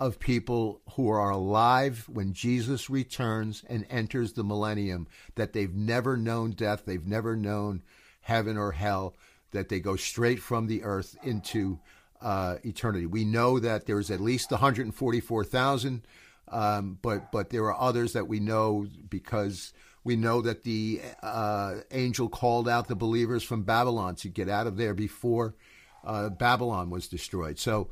of 0.02 0.20
people 0.20 0.82
who 0.96 1.10
are 1.10 1.30
alive 1.30 2.10
when 2.12 2.34
Jesus 2.34 2.90
returns 2.90 3.64
and 3.70 3.86
enters 3.88 4.34
the 4.34 4.44
millennium, 4.44 5.08
that 5.36 5.54
they've 5.54 5.76
never 5.76 6.18
known 6.18 6.52
death, 6.52 6.86
they've 6.86 7.06
never 7.06 7.36
known 7.36 7.84
heaven 8.22 8.58
or 8.58 8.72
hell, 8.72 9.16
that 9.52 9.70
they 9.70 9.80
go 9.80 9.96
straight 9.96 10.40
from 10.40 10.66
the 10.66 10.82
earth 10.82 11.16
into 11.22 11.80
uh, 12.20 12.56
eternity. 12.64 13.06
We 13.06 13.26
know 13.26 13.60
that 13.60 13.86
there's 13.86 14.10
at 14.10 14.20
least 14.20 14.50
144,000, 14.50 16.02
um, 16.48 16.98
but 17.04 17.32
but 17.32 17.52
there 17.52 17.66
are 17.66 17.80
others 17.80 18.14
that 18.14 18.28
we 18.28 18.40
know 18.40 18.88
because 19.08 19.72
we 20.04 20.16
know 20.16 20.42
that 20.42 20.64
the 20.64 21.02
uh, 21.22 21.76
angel 21.92 22.28
called 22.28 22.68
out 22.68 22.88
the 22.88 22.96
believers 22.96 23.44
from 23.44 23.64
Babylon 23.64 24.16
to 24.16 24.30
get 24.30 24.50
out 24.50 24.68
of 24.68 24.78
there 24.78 24.94
before 24.94 25.56
uh, 26.04 26.30
Babylon 26.30 26.90
was 26.90 27.08
destroyed. 27.08 27.60
So 27.60 27.90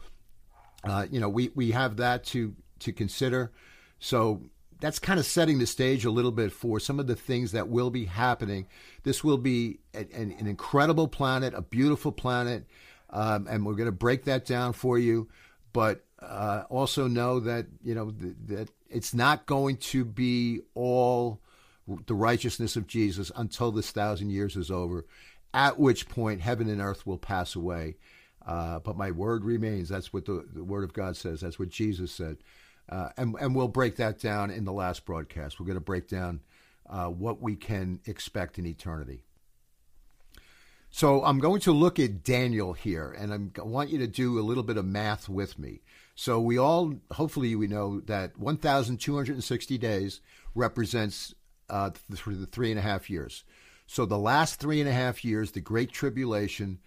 uh, 0.84 1.08
you 1.10 1.20
know, 1.20 1.30
we, 1.30 1.52
we 1.56 1.72
have 1.72 1.98
that 1.98 2.24
to, 2.26 2.56
to 2.80 2.94
consider. 2.94 3.52
So 4.00 4.42
that's 4.80 5.00
kind 5.00 5.20
of 5.20 5.26
setting 5.26 5.60
the 5.60 5.68
stage 5.68 6.06
a 6.06 6.12
little 6.12 6.32
bit 6.32 6.52
for 6.52 6.80
some 6.80 7.00
of 7.00 7.08
the 7.08 7.16
things 7.16 7.52
that 7.52 7.68
will 7.68 7.90
be 7.90 8.06
happening. 8.06 8.68
This 9.04 9.24
will 9.24 9.38
be 9.38 9.80
an, 9.94 10.36
an 10.40 10.48
incredible 10.48 11.08
planet, 11.08 11.54
a 11.54 11.62
beautiful 11.62 12.12
planet, 12.12 12.66
um, 13.10 13.48
and 13.50 13.66
we're 13.66 13.74
going 13.74 13.88
to 13.88 13.92
break 13.92 14.26
that 14.26 14.46
down 14.46 14.74
for 14.74 14.98
you. 14.98 15.28
But 15.74 16.06
uh, 16.20 16.64
also 16.70 17.08
know 17.08 17.40
that 17.42 17.68
you 17.84 17.94
know 17.94 18.12
th- 18.12 18.36
that 18.48 18.70
it's 18.90 19.14
not 19.14 19.46
going 19.46 19.78
to 19.78 20.04
be 20.04 20.62
all 20.74 21.42
the 22.06 22.16
righteousness 22.16 22.76
of 22.76 22.88
Jesus 22.88 23.32
until 23.36 23.72
this 23.72 23.92
thousand 23.92 24.30
years 24.30 24.56
is 24.56 24.70
over, 24.70 25.06
at 25.54 25.80
which 25.80 26.10
point 26.10 26.42
heaven 26.42 26.70
and 26.70 26.82
earth 26.82 27.06
will 27.06 27.18
pass 27.18 27.56
away 27.56 27.96
uh, 28.46 28.80
but 28.80 28.98
my 28.98 29.12
word 29.12 29.44
remains. 29.44 29.90
That's 29.90 30.14
what 30.14 30.26
the, 30.26 30.46
the, 30.54 30.64
word 30.64 30.84
of 30.84 30.94
God 30.94 31.16
says. 31.16 31.42
That's 31.42 31.60
what 31.60 31.70
Jesus 31.70 32.12
said. 32.12 32.38
Uh, 32.90 33.10
and, 33.18 33.36
and 33.40 33.56
we'll 33.56 33.68
break 33.68 33.98
that 33.98 34.20
down 34.20 34.50
in 34.50 34.66
the 34.66 34.74
last 34.74 35.06
broadcast. 35.06 35.60
We're 35.60 35.68
going 35.68 35.76
to 35.76 35.82
break 35.82 36.08
down 36.08 36.42
uh, 36.90 37.08
what 37.08 37.42
we 37.42 37.56
can 37.56 38.00
expect 38.06 38.58
in 38.58 38.66
eternity. 38.66 39.24
So 40.90 41.24
I'm 41.24 41.38
going 41.38 41.62
to 41.62 41.72
look 41.72 42.00
at 42.00 42.24
Daniel 42.24 42.74
here, 42.74 43.16
and 43.16 43.32
I'm, 43.32 43.52
I 43.60 43.62
want 43.62 43.92
you 43.92 44.00
to 44.00 44.08
do 44.08 44.40
a 44.40 44.42
little 44.42 44.64
bit 44.64 44.78
of 44.78 44.86
math 44.86 45.30
with 45.30 45.60
me. 45.60 45.82
So 46.16 46.42
we 46.42 46.58
all, 46.58 46.96
hopefully, 47.12 47.56
we 47.56 47.68
know 47.68 48.00
that 48.02 48.40
1,260 48.40 49.78
days 49.78 50.22
represents 50.56 51.36
uh, 51.70 51.92
the 52.10 52.48
three 52.48 52.72
and 52.72 52.80
a 52.80 52.84
half 52.84 53.10
years. 53.10 53.44
So 53.88 54.06
the 54.06 54.20
last 54.20 54.60
three 54.60 54.80
and 54.80 54.90
a 54.90 54.94
half 54.94 55.26
years, 55.26 55.52
the 55.52 55.62
Great 55.62 55.92
Tribulation, 55.92 56.80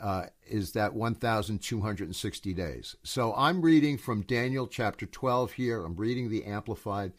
uh, 0.00 0.26
is 0.46 0.72
that 0.72 0.94
1,260 0.94 2.54
days. 2.54 2.96
So 3.02 3.34
I'm 3.36 3.62
reading 3.62 3.98
from 3.98 4.22
Daniel 4.22 4.66
chapter 4.66 5.06
12 5.06 5.52
here. 5.52 5.84
I'm 5.84 5.96
reading 5.96 6.30
the 6.30 6.44
Amplified 6.44 7.12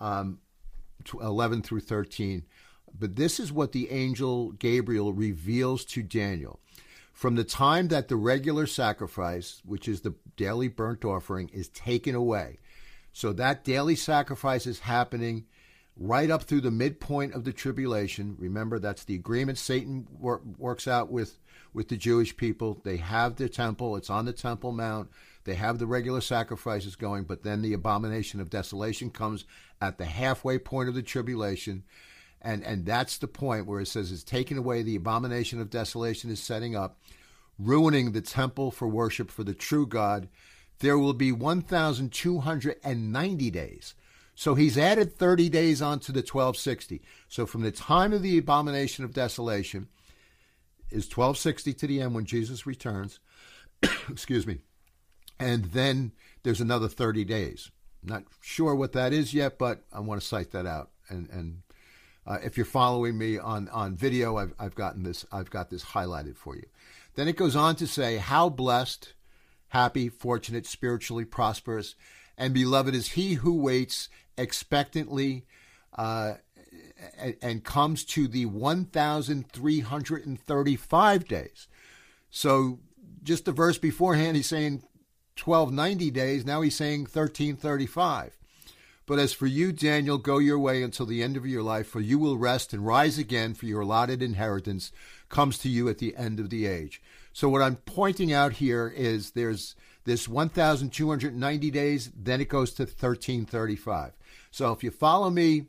um, 0.00 0.38
11 1.20 1.62
through 1.62 1.80
13. 1.80 2.44
But 2.98 3.16
this 3.16 3.38
is 3.38 3.52
what 3.52 3.72
the 3.72 3.90
angel 3.90 4.52
Gabriel 4.52 5.12
reveals 5.12 5.84
to 5.86 6.02
Daniel. 6.02 6.60
From 7.12 7.34
the 7.34 7.44
time 7.44 7.88
that 7.88 8.08
the 8.08 8.16
regular 8.16 8.66
sacrifice, 8.66 9.62
which 9.64 9.88
is 9.88 10.02
the 10.02 10.14
daily 10.36 10.68
burnt 10.68 11.04
offering, 11.04 11.48
is 11.48 11.68
taken 11.70 12.14
away. 12.14 12.58
So 13.12 13.32
that 13.32 13.64
daily 13.64 13.96
sacrifice 13.96 14.66
is 14.66 14.80
happening 14.80 15.46
right 15.96 16.30
up 16.30 16.42
through 16.42 16.60
the 16.60 16.70
midpoint 16.70 17.34
of 17.34 17.44
the 17.44 17.52
tribulation. 17.52 18.36
Remember, 18.38 18.78
that's 18.78 19.04
the 19.04 19.14
agreement 19.14 19.58
Satan 19.58 20.06
wor- 20.18 20.42
works 20.58 20.86
out 20.86 21.10
with 21.10 21.38
with 21.76 21.88
the 21.88 21.96
Jewish 21.96 22.36
people. 22.36 22.80
They 22.84 22.96
have 22.96 23.36
the 23.36 23.50
temple, 23.50 23.96
it's 23.96 24.08
on 24.08 24.24
the 24.24 24.32
Temple 24.32 24.72
Mount. 24.72 25.10
They 25.44 25.54
have 25.54 25.78
the 25.78 25.86
regular 25.86 26.22
sacrifices 26.22 26.96
going, 26.96 27.24
but 27.24 27.42
then 27.42 27.60
the 27.60 27.74
abomination 27.74 28.40
of 28.40 28.50
desolation 28.50 29.10
comes 29.10 29.44
at 29.80 29.98
the 29.98 30.06
halfway 30.06 30.58
point 30.58 30.88
of 30.88 30.94
the 30.94 31.02
tribulation. 31.02 31.84
And, 32.40 32.64
and 32.64 32.86
that's 32.86 33.18
the 33.18 33.28
point 33.28 33.66
where 33.66 33.80
it 33.80 33.88
says 33.88 34.10
it's 34.10 34.24
taken 34.24 34.56
away, 34.56 34.82
the 34.82 34.96
abomination 34.96 35.60
of 35.60 35.68
desolation 35.68 36.30
is 36.30 36.42
setting 36.42 36.74
up, 36.74 36.98
ruining 37.58 38.12
the 38.12 38.22
temple 38.22 38.70
for 38.70 38.88
worship 38.88 39.30
for 39.30 39.44
the 39.44 39.54
true 39.54 39.86
God. 39.86 40.28
There 40.78 40.98
will 40.98 41.14
be 41.14 41.30
1,290 41.30 43.50
days. 43.50 43.94
So 44.36 44.54
he's 44.54 44.76
added 44.76 45.16
30 45.16 45.48
days 45.48 45.80
onto 45.80 46.12
the 46.12 46.20
1260. 46.20 47.02
So 47.26 47.46
from 47.46 47.62
the 47.62 47.72
time 47.72 48.12
of 48.12 48.22
the 48.22 48.36
abomination 48.36 49.02
of 49.04 49.14
desolation 49.14 49.88
is 50.90 51.06
1260 51.06 51.72
to 51.72 51.86
the 51.86 52.02
end 52.02 52.14
when 52.14 52.26
Jesus 52.26 52.66
returns. 52.66 53.18
Excuse 54.10 54.46
me. 54.46 54.58
And 55.40 55.64
then 55.66 56.12
there's 56.42 56.60
another 56.60 56.86
30 56.86 57.24
days. 57.24 57.70
Not 58.04 58.24
sure 58.40 58.74
what 58.74 58.92
that 58.92 59.14
is 59.14 59.32
yet, 59.32 59.58
but 59.58 59.84
I 59.90 60.00
want 60.00 60.20
to 60.20 60.26
cite 60.26 60.52
that 60.52 60.66
out. 60.66 60.90
And 61.08 61.28
and 61.30 61.62
uh, 62.26 62.38
if 62.42 62.56
you're 62.56 62.66
following 62.66 63.16
me 63.16 63.38
on 63.38 63.68
on 63.70 63.96
video, 63.96 64.36
I've 64.36 64.54
I've 64.58 64.74
gotten 64.74 65.02
this 65.02 65.24
I've 65.32 65.50
got 65.50 65.70
this 65.70 65.84
highlighted 65.84 66.36
for 66.36 66.54
you. 66.54 66.66
Then 67.14 67.26
it 67.26 67.36
goes 67.36 67.56
on 67.56 67.74
to 67.76 67.86
say 67.86 68.18
how 68.18 68.48
blessed, 68.48 69.14
happy, 69.68 70.08
fortunate, 70.08 70.66
spiritually 70.66 71.24
prosperous, 71.24 71.96
and 72.38 72.54
beloved 72.54 72.94
is 72.94 73.12
he 73.12 73.34
who 73.34 73.54
waits 73.54 74.08
expectantly 74.36 75.44
uh, 75.96 76.34
and, 77.42 77.64
comes 77.64 78.04
to 78.04 78.28
the 78.28 78.46
1,335 78.46 81.28
days. 81.28 81.68
So 82.30 82.78
just 83.22 83.44
the 83.44 83.52
verse 83.52 83.78
beforehand, 83.78 84.36
he's 84.36 84.46
saying 84.46 84.82
1290 85.42 86.10
days. 86.10 86.44
Now 86.44 86.60
he's 86.62 86.76
saying 86.76 87.02
1335. 87.02 88.36
But 89.06 89.20
as 89.20 89.32
for 89.32 89.46
you, 89.46 89.72
Daniel, 89.72 90.18
go 90.18 90.38
your 90.38 90.58
way 90.58 90.82
until 90.82 91.06
the 91.06 91.22
end 91.22 91.36
of 91.36 91.46
your 91.46 91.62
life, 91.62 91.86
for 91.86 92.00
you 92.00 92.18
will 92.18 92.36
rest 92.36 92.72
and 92.72 92.84
rise 92.84 93.18
again, 93.18 93.54
for 93.54 93.66
your 93.66 93.82
allotted 93.82 94.20
inheritance 94.20 94.90
comes 95.28 95.58
to 95.58 95.68
you 95.68 95.88
at 95.88 95.98
the 95.98 96.16
end 96.16 96.40
of 96.40 96.50
the 96.50 96.66
age. 96.66 97.00
So 97.32 97.48
what 97.48 97.62
I'm 97.62 97.76
pointing 97.76 98.32
out 98.32 98.54
here 98.54 98.88
is 98.88 99.30
there's 99.30 99.76
this 100.06 100.26
1,290 100.26 101.70
days, 101.70 102.10
then 102.16 102.40
it 102.40 102.48
goes 102.48 102.72
to 102.74 102.84
1335. 102.84 104.12
So 104.50 104.72
if 104.72 104.82
you 104.82 104.90
follow 104.90 105.28
me 105.28 105.66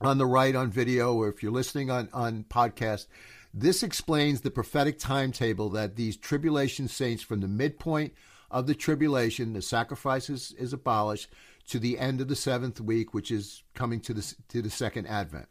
on 0.00 0.18
the 0.18 0.26
right 0.26 0.56
on 0.56 0.70
video 0.70 1.14
or 1.14 1.28
if 1.28 1.42
you're 1.42 1.52
listening 1.52 1.90
on, 1.90 2.08
on 2.12 2.44
podcast, 2.48 3.06
this 3.52 3.82
explains 3.82 4.40
the 4.40 4.50
prophetic 4.50 4.98
timetable 4.98 5.68
that 5.70 5.96
these 5.96 6.16
tribulation 6.16 6.88
saints 6.88 7.22
from 7.22 7.40
the 7.40 7.48
midpoint 7.48 8.14
of 8.50 8.66
the 8.66 8.74
tribulation, 8.74 9.52
the 9.52 9.62
sacrifices 9.62 10.52
is 10.58 10.72
abolished, 10.72 11.28
to 11.68 11.78
the 11.78 11.98
end 11.98 12.20
of 12.20 12.28
the 12.28 12.36
seventh 12.36 12.80
week, 12.80 13.14
which 13.14 13.30
is 13.30 13.62
coming 13.74 14.00
to 14.00 14.14
the, 14.14 14.34
to 14.48 14.60
the 14.62 14.70
second 14.70 15.06
advent. 15.06 15.46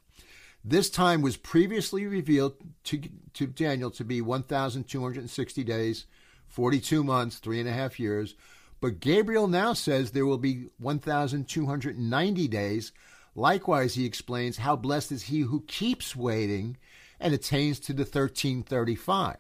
This 0.65 0.89
time 0.89 1.21
was 1.21 1.37
previously 1.37 2.05
revealed 2.05 2.55
to, 2.85 3.01
to 3.35 3.47
Daniel 3.47 3.91
to 3.91 4.03
be 4.03 4.19
1,260 4.19 5.63
days, 5.63 6.05
42 6.49 7.03
months, 7.03 7.37
three 7.37 7.59
and 7.59 7.69
a 7.69 7.73
half 7.73 7.99
years. 7.99 8.35
But 8.81 8.99
Gabriel 8.99 9.47
now 9.47 9.73
says 9.73 10.11
there 10.11 10.25
will 10.25 10.37
be 10.37 10.67
1,290 10.77 12.47
days, 12.47 12.91
Likewise, 13.39 13.95
he 13.95 14.05
explains 14.05 14.57
how 14.57 14.75
blessed 14.75 15.13
is 15.13 15.23
he 15.23 15.41
who 15.41 15.61
keeps 15.61 16.15
waiting 16.15 16.77
and 17.19 17.33
attains 17.33 17.79
to 17.79 17.93
the 17.93 18.03
1335. 18.03 19.37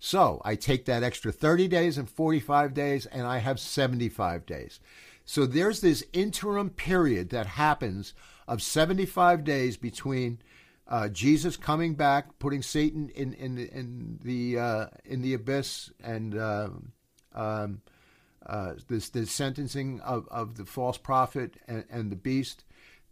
So 0.00 0.40
I 0.44 0.54
take 0.56 0.86
that 0.86 1.02
extra 1.02 1.30
30 1.32 1.68
days 1.68 1.98
and 1.98 2.08
45 2.10 2.74
days, 2.74 3.06
and 3.06 3.26
I 3.26 3.38
have 3.38 3.60
75 3.60 4.44
days. 4.44 4.80
So 5.24 5.46
there's 5.46 5.80
this 5.80 6.04
interim 6.12 6.70
period 6.70 7.30
that 7.30 7.46
happens 7.46 8.14
of 8.46 8.62
75 8.62 9.44
days 9.44 9.76
between 9.76 10.38
uh, 10.88 11.08
Jesus 11.08 11.56
coming 11.56 11.94
back, 11.94 12.38
putting 12.38 12.62
Satan 12.62 13.10
in 13.10 13.34
in 13.34 13.54
the 13.54 13.70
in 13.70 14.18
the, 14.22 14.58
uh, 14.58 14.86
in 15.04 15.22
the 15.22 15.34
abyss, 15.34 15.90
and 16.02 16.36
uh, 16.36 16.70
um, 17.34 17.82
uh, 18.46 18.74
this 18.88 19.10
the 19.10 19.26
sentencing 19.26 20.00
of, 20.00 20.26
of 20.30 20.56
the 20.56 20.64
false 20.64 20.96
prophet 20.96 21.54
and, 21.66 21.84
and 21.90 22.10
the 22.10 22.16
beast, 22.16 22.64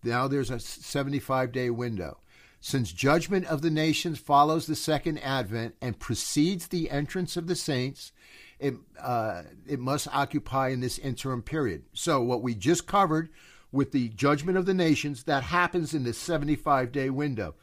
now 0.02 0.26
there's 0.26 0.50
a 0.50 0.58
75 0.58 1.52
day 1.52 1.68
window. 1.70 2.18
Since 2.60 2.92
judgment 2.92 3.46
of 3.46 3.62
the 3.62 3.70
nations 3.70 4.18
follows 4.18 4.66
the 4.66 4.74
second 4.74 5.18
advent 5.18 5.76
and 5.80 5.98
precedes 5.98 6.68
the 6.68 6.90
entrance 6.90 7.36
of 7.36 7.46
the 7.46 7.54
saints, 7.54 8.12
it, 8.58 8.74
uh, 9.00 9.42
it 9.68 9.78
must 9.78 10.08
occupy 10.12 10.70
in 10.70 10.80
this 10.80 10.98
interim 10.98 11.42
period. 11.42 11.84
So, 11.92 12.22
what 12.22 12.42
we 12.42 12.54
just 12.54 12.86
covered 12.86 13.28
with 13.70 13.92
the 13.92 14.08
judgment 14.08 14.56
of 14.56 14.66
the 14.66 14.74
nations, 14.74 15.24
that 15.24 15.44
happens 15.44 15.94
in 15.94 16.04
this 16.04 16.18
75 16.18 16.90
day 16.90 17.10
window. 17.10 17.54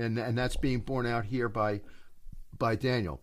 And, 0.00 0.18
and 0.18 0.36
that's 0.36 0.56
being 0.56 0.80
borne 0.80 1.06
out 1.06 1.24
here 1.24 1.48
by, 1.48 1.80
by 2.58 2.76
Daniel. 2.76 3.20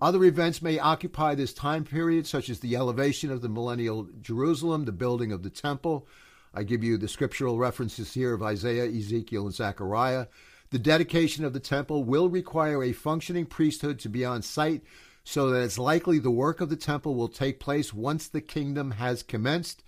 Other 0.00 0.24
events 0.24 0.62
may 0.62 0.78
occupy 0.78 1.34
this 1.34 1.52
time 1.52 1.84
period, 1.84 2.26
such 2.26 2.48
as 2.48 2.60
the 2.60 2.76
elevation 2.76 3.30
of 3.30 3.42
the 3.42 3.48
millennial 3.48 4.08
Jerusalem, 4.22 4.86
the 4.86 4.92
building 4.92 5.30
of 5.30 5.42
the 5.42 5.50
temple, 5.50 6.06
I 6.52 6.64
give 6.64 6.82
you 6.82 6.98
the 6.98 7.08
scriptural 7.08 7.58
references 7.58 8.12
here 8.12 8.34
of 8.34 8.42
Isaiah, 8.42 8.86
Ezekiel, 8.86 9.46
and 9.46 9.54
Zechariah. 9.54 10.26
The 10.70 10.78
dedication 10.78 11.44
of 11.44 11.52
the 11.52 11.60
temple 11.60 12.04
will 12.04 12.28
require 12.28 12.82
a 12.82 12.92
functioning 12.92 13.46
priesthood 13.46 13.98
to 14.00 14.08
be 14.08 14.24
on 14.24 14.42
site 14.42 14.82
so 15.22 15.50
that 15.50 15.62
it's 15.62 15.78
likely 15.78 16.18
the 16.18 16.30
work 16.30 16.60
of 16.60 16.68
the 16.68 16.76
temple 16.76 17.14
will 17.14 17.28
take 17.28 17.60
place 17.60 17.94
once 17.94 18.26
the 18.26 18.40
kingdom 18.40 18.92
has 18.92 19.22
commenced. 19.22 19.84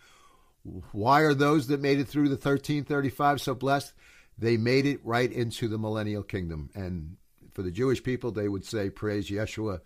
Why 0.92 1.22
are 1.22 1.34
those 1.34 1.66
that 1.68 1.80
made 1.80 1.98
it 1.98 2.06
through 2.06 2.28
the 2.28 2.36
1335 2.36 3.40
so 3.40 3.54
blessed? 3.54 3.92
They 4.42 4.56
made 4.56 4.86
it 4.86 4.98
right 5.04 5.30
into 5.30 5.68
the 5.68 5.78
millennial 5.78 6.24
kingdom. 6.24 6.68
And 6.74 7.16
for 7.52 7.62
the 7.62 7.70
Jewish 7.70 8.02
people, 8.02 8.32
they 8.32 8.48
would 8.48 8.64
say, 8.64 8.90
Praise 8.90 9.30
Yeshua. 9.30 9.80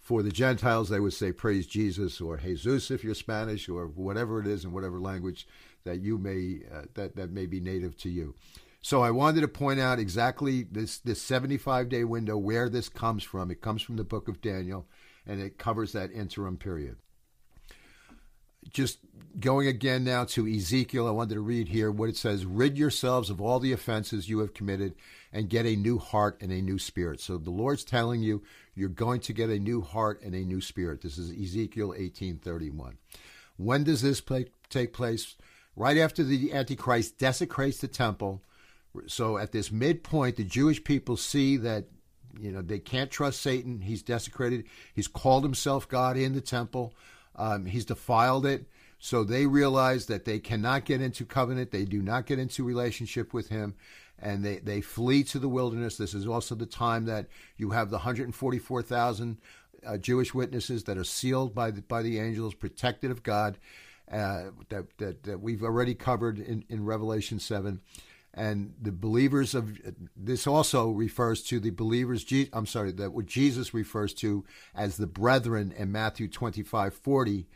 For 0.00 0.22
the 0.22 0.30
Gentiles, 0.30 0.88
they 0.88 0.98
would 0.98 1.12
say, 1.12 1.30
Praise 1.30 1.66
Jesus 1.66 2.18
or 2.18 2.38
Jesus 2.38 2.90
if 2.90 3.04
you're 3.04 3.14
Spanish 3.14 3.68
or 3.68 3.86
whatever 3.86 4.40
it 4.40 4.46
is 4.46 4.64
in 4.64 4.72
whatever 4.72 4.98
language 4.98 5.46
that 5.84 6.00
you 6.00 6.16
may 6.16 6.60
uh, 6.74 6.84
that 6.94 7.16
that 7.16 7.32
may 7.32 7.44
be 7.44 7.60
native 7.60 7.98
to 7.98 8.08
you. 8.08 8.34
So 8.80 9.02
I 9.02 9.10
wanted 9.10 9.42
to 9.42 9.48
point 9.48 9.78
out 9.78 9.98
exactly 9.98 10.62
this 10.62 10.96
this 11.00 11.20
75 11.20 11.90
day 11.90 12.04
window 12.04 12.38
where 12.38 12.70
this 12.70 12.88
comes 12.88 13.22
from. 13.22 13.50
It 13.50 13.60
comes 13.60 13.82
from 13.82 13.96
the 13.96 14.04
book 14.04 14.26
of 14.26 14.40
Daniel, 14.40 14.86
and 15.26 15.38
it 15.38 15.58
covers 15.58 15.92
that 15.92 16.12
interim 16.12 16.56
period. 16.56 16.96
Just 18.70 18.98
going 19.40 19.68
again 19.68 20.04
now 20.04 20.24
to 20.24 20.46
Ezekiel, 20.46 21.06
I 21.06 21.10
wanted 21.10 21.34
to 21.34 21.40
read 21.40 21.68
here 21.68 21.90
what 21.90 22.08
it 22.08 22.16
says: 22.16 22.44
"Rid 22.44 22.76
yourselves 22.76 23.30
of 23.30 23.40
all 23.40 23.60
the 23.60 23.72
offenses 23.72 24.28
you 24.28 24.38
have 24.40 24.54
committed, 24.54 24.94
and 25.32 25.50
get 25.50 25.66
a 25.66 25.76
new 25.76 25.98
heart 25.98 26.38
and 26.40 26.52
a 26.52 26.62
new 26.62 26.78
spirit." 26.78 27.20
So 27.20 27.38
the 27.38 27.50
Lord's 27.50 27.84
telling 27.84 28.22
you 28.22 28.42
you're 28.74 28.88
going 28.88 29.20
to 29.20 29.32
get 29.32 29.50
a 29.50 29.58
new 29.58 29.80
heart 29.80 30.22
and 30.22 30.34
a 30.34 30.44
new 30.44 30.60
spirit. 30.60 31.00
This 31.02 31.18
is 31.18 31.30
Ezekiel 31.30 31.94
18:31. 31.96 32.98
When 33.56 33.84
does 33.84 34.02
this 34.02 34.20
play, 34.20 34.46
take 34.68 34.92
place? 34.92 35.36
right 35.78 35.96
after 35.96 36.24
the 36.24 36.52
Antichrist 36.52 37.18
desecrates 37.18 37.78
the 37.78 37.88
temple. 37.88 38.42
So 39.06 39.38
at 39.38 39.52
this 39.52 39.70
midpoint, 39.70 40.36
the 40.36 40.44
Jewish 40.44 40.82
people 40.82 41.16
see 41.16 41.56
that 41.58 41.86
you 42.38 42.50
know 42.50 42.60
they 42.60 42.80
can't 42.80 43.10
trust 43.10 43.40
Satan. 43.40 43.80
He's 43.80 44.02
desecrated. 44.02 44.64
He's 44.94 45.08
called 45.08 45.44
himself 45.44 45.88
God 45.88 46.16
in 46.16 46.34
the 46.34 46.40
temple. 46.40 46.94
Um, 47.38 47.66
he's 47.66 47.84
defiled 47.84 48.44
it. 48.44 48.66
So 48.98 49.22
they 49.22 49.46
realize 49.46 50.06
that 50.06 50.24
they 50.24 50.40
cannot 50.40 50.84
get 50.84 51.00
into 51.00 51.24
covenant. 51.24 51.70
They 51.70 51.84
do 51.84 52.02
not 52.02 52.26
get 52.26 52.38
into 52.38 52.64
relationship 52.64 53.32
with 53.32 53.48
him. 53.48 53.74
And 54.18 54.44
they, 54.44 54.58
they 54.58 54.80
flee 54.80 55.22
to 55.24 55.38
the 55.38 55.48
wilderness. 55.48 55.96
This 55.96 56.12
is 56.12 56.26
also 56.26 56.56
the 56.56 56.66
time 56.66 57.04
that 57.04 57.28
you 57.56 57.70
have 57.70 57.90
the 57.90 57.98
144,000 57.98 59.38
uh, 59.86 59.96
Jewish 59.98 60.34
witnesses 60.34 60.84
that 60.84 60.98
are 60.98 61.04
sealed 61.04 61.54
by 61.54 61.70
the, 61.70 61.82
by 61.82 62.02
the 62.02 62.18
angels, 62.18 62.54
protected 62.54 63.12
of 63.12 63.22
God 63.22 63.58
uh, 64.10 64.50
that, 64.70 64.86
that, 64.98 65.22
that 65.22 65.40
we've 65.40 65.62
already 65.62 65.94
covered 65.94 66.40
in, 66.40 66.64
in 66.68 66.84
Revelation 66.84 67.38
7. 67.38 67.80
And 68.38 68.74
the 68.80 68.92
believers 68.92 69.52
of 69.56 69.80
this 70.16 70.46
also 70.46 70.90
refers 70.90 71.42
to 71.44 71.58
the 71.58 71.70
believers, 71.70 72.24
I'm 72.52 72.66
sorry, 72.66 72.92
that 72.92 73.12
what 73.12 73.26
Jesus 73.26 73.74
refers 73.74 74.14
to 74.14 74.44
as 74.76 74.96
the 74.96 75.08
brethren 75.08 75.74
in 75.76 75.90
Matthew 75.90 76.28
25 76.28 76.94
40. 76.94 77.48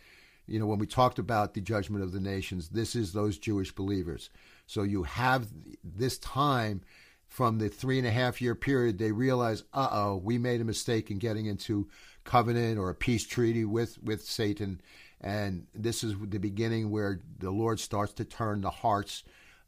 You 0.49 0.59
know, 0.59 0.67
when 0.67 0.81
we 0.81 0.89
talked 0.89 1.21
about 1.21 1.55
the 1.55 1.61
judgment 1.61 2.03
of 2.03 2.11
the 2.11 2.19
nations, 2.19 2.71
this 2.71 2.97
is 2.97 3.13
those 3.13 3.39
Jewish 3.39 3.73
believers. 3.73 4.29
So 4.67 4.83
you 4.83 5.05
have 5.05 5.47
this 5.85 6.19
time 6.19 6.83
from 7.29 7.59
the 7.59 7.69
three 7.69 7.99
and 7.99 8.07
a 8.07 8.11
half 8.11 8.43
year 8.43 8.57
period, 8.57 8.99
they 8.99 9.13
realize, 9.13 9.63
uh 9.73 9.89
oh, 9.93 10.17
we 10.17 10.37
made 10.37 10.61
a 10.61 10.65
mistake 10.65 11.13
in 11.13 11.19
getting 11.19 11.47
into 11.47 11.89
covenant 12.25 12.77
or 12.77 12.91
a 12.91 12.95
peace 12.95 13.25
treaty 13.25 13.65
with, 13.65 14.03
with 14.03 14.25
Satan. 14.25 14.81
And 15.21 15.69
this 15.77 16.03
is 16.03 16.17
the 16.21 16.39
beginning 16.39 16.91
where 16.91 17.21
the 17.39 17.53
Lord 17.53 17.79
starts 17.79 18.15
to 18.15 18.25
turn 18.25 18.63
the 18.63 18.71
hearts 18.71 19.23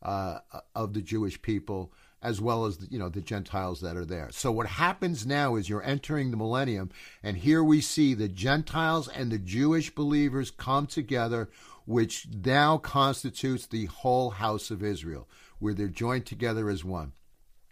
uh, 0.04 0.38
of 0.74 0.94
the 0.94 1.02
Jewish 1.02 1.40
people 1.40 1.92
as 2.24 2.40
well 2.40 2.64
as 2.64 2.78
you 2.90 2.98
know 2.98 3.10
the 3.10 3.20
Gentiles 3.20 3.82
that 3.82 3.96
are 3.96 4.06
there. 4.06 4.30
So 4.32 4.50
what 4.50 4.66
happens 4.66 5.26
now 5.26 5.56
is 5.56 5.68
you're 5.68 5.84
entering 5.84 6.30
the 6.30 6.38
millennium, 6.38 6.90
and 7.22 7.36
here 7.36 7.62
we 7.62 7.82
see 7.82 8.14
the 8.14 8.28
Gentiles 8.28 9.08
and 9.08 9.30
the 9.30 9.38
Jewish 9.38 9.94
believers 9.94 10.50
come 10.50 10.86
together, 10.86 11.50
which 11.84 12.26
now 12.44 12.78
constitutes 12.78 13.66
the 13.66 13.84
whole 13.86 14.30
house 14.30 14.70
of 14.70 14.82
Israel, 14.82 15.28
where 15.58 15.74
they're 15.74 15.88
joined 15.88 16.24
together 16.24 16.70
as 16.70 16.82
one. 16.82 17.12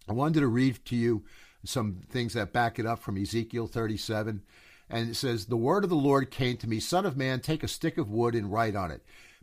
I 0.07 0.13
wanted 0.13 0.41
to 0.41 0.49
read 0.49 0.85
to 0.87 0.97
you 0.97 1.25
some 1.65 2.01
things 2.11 2.35
that 2.35 2.53
back 2.53 2.79
it 2.79 2.87
up 2.87 2.99
from 2.99 3.17
Ezekiel 3.17 3.67
37. 3.69 4.43
And 4.91 5.11
it 5.11 5.15
says, 5.15 5.47
The 5.47 5.57
word 5.57 5.85
of 5.85 5.91
the 5.91 5.97
Lord 5.97 6.31
came 6.31 6.59
to 6.59 6.69
me, 6.69 6.81
Son 6.81 7.07
of 7.07 7.17
man, 7.17 7.41
take 7.41 7.63
a 7.63 7.69
stick 7.69 7.97
of 7.97 8.11
wood 8.11 8.35
and 8.35 8.53
write 8.53 8.77
on 8.77 8.91
it, 8.91 9.03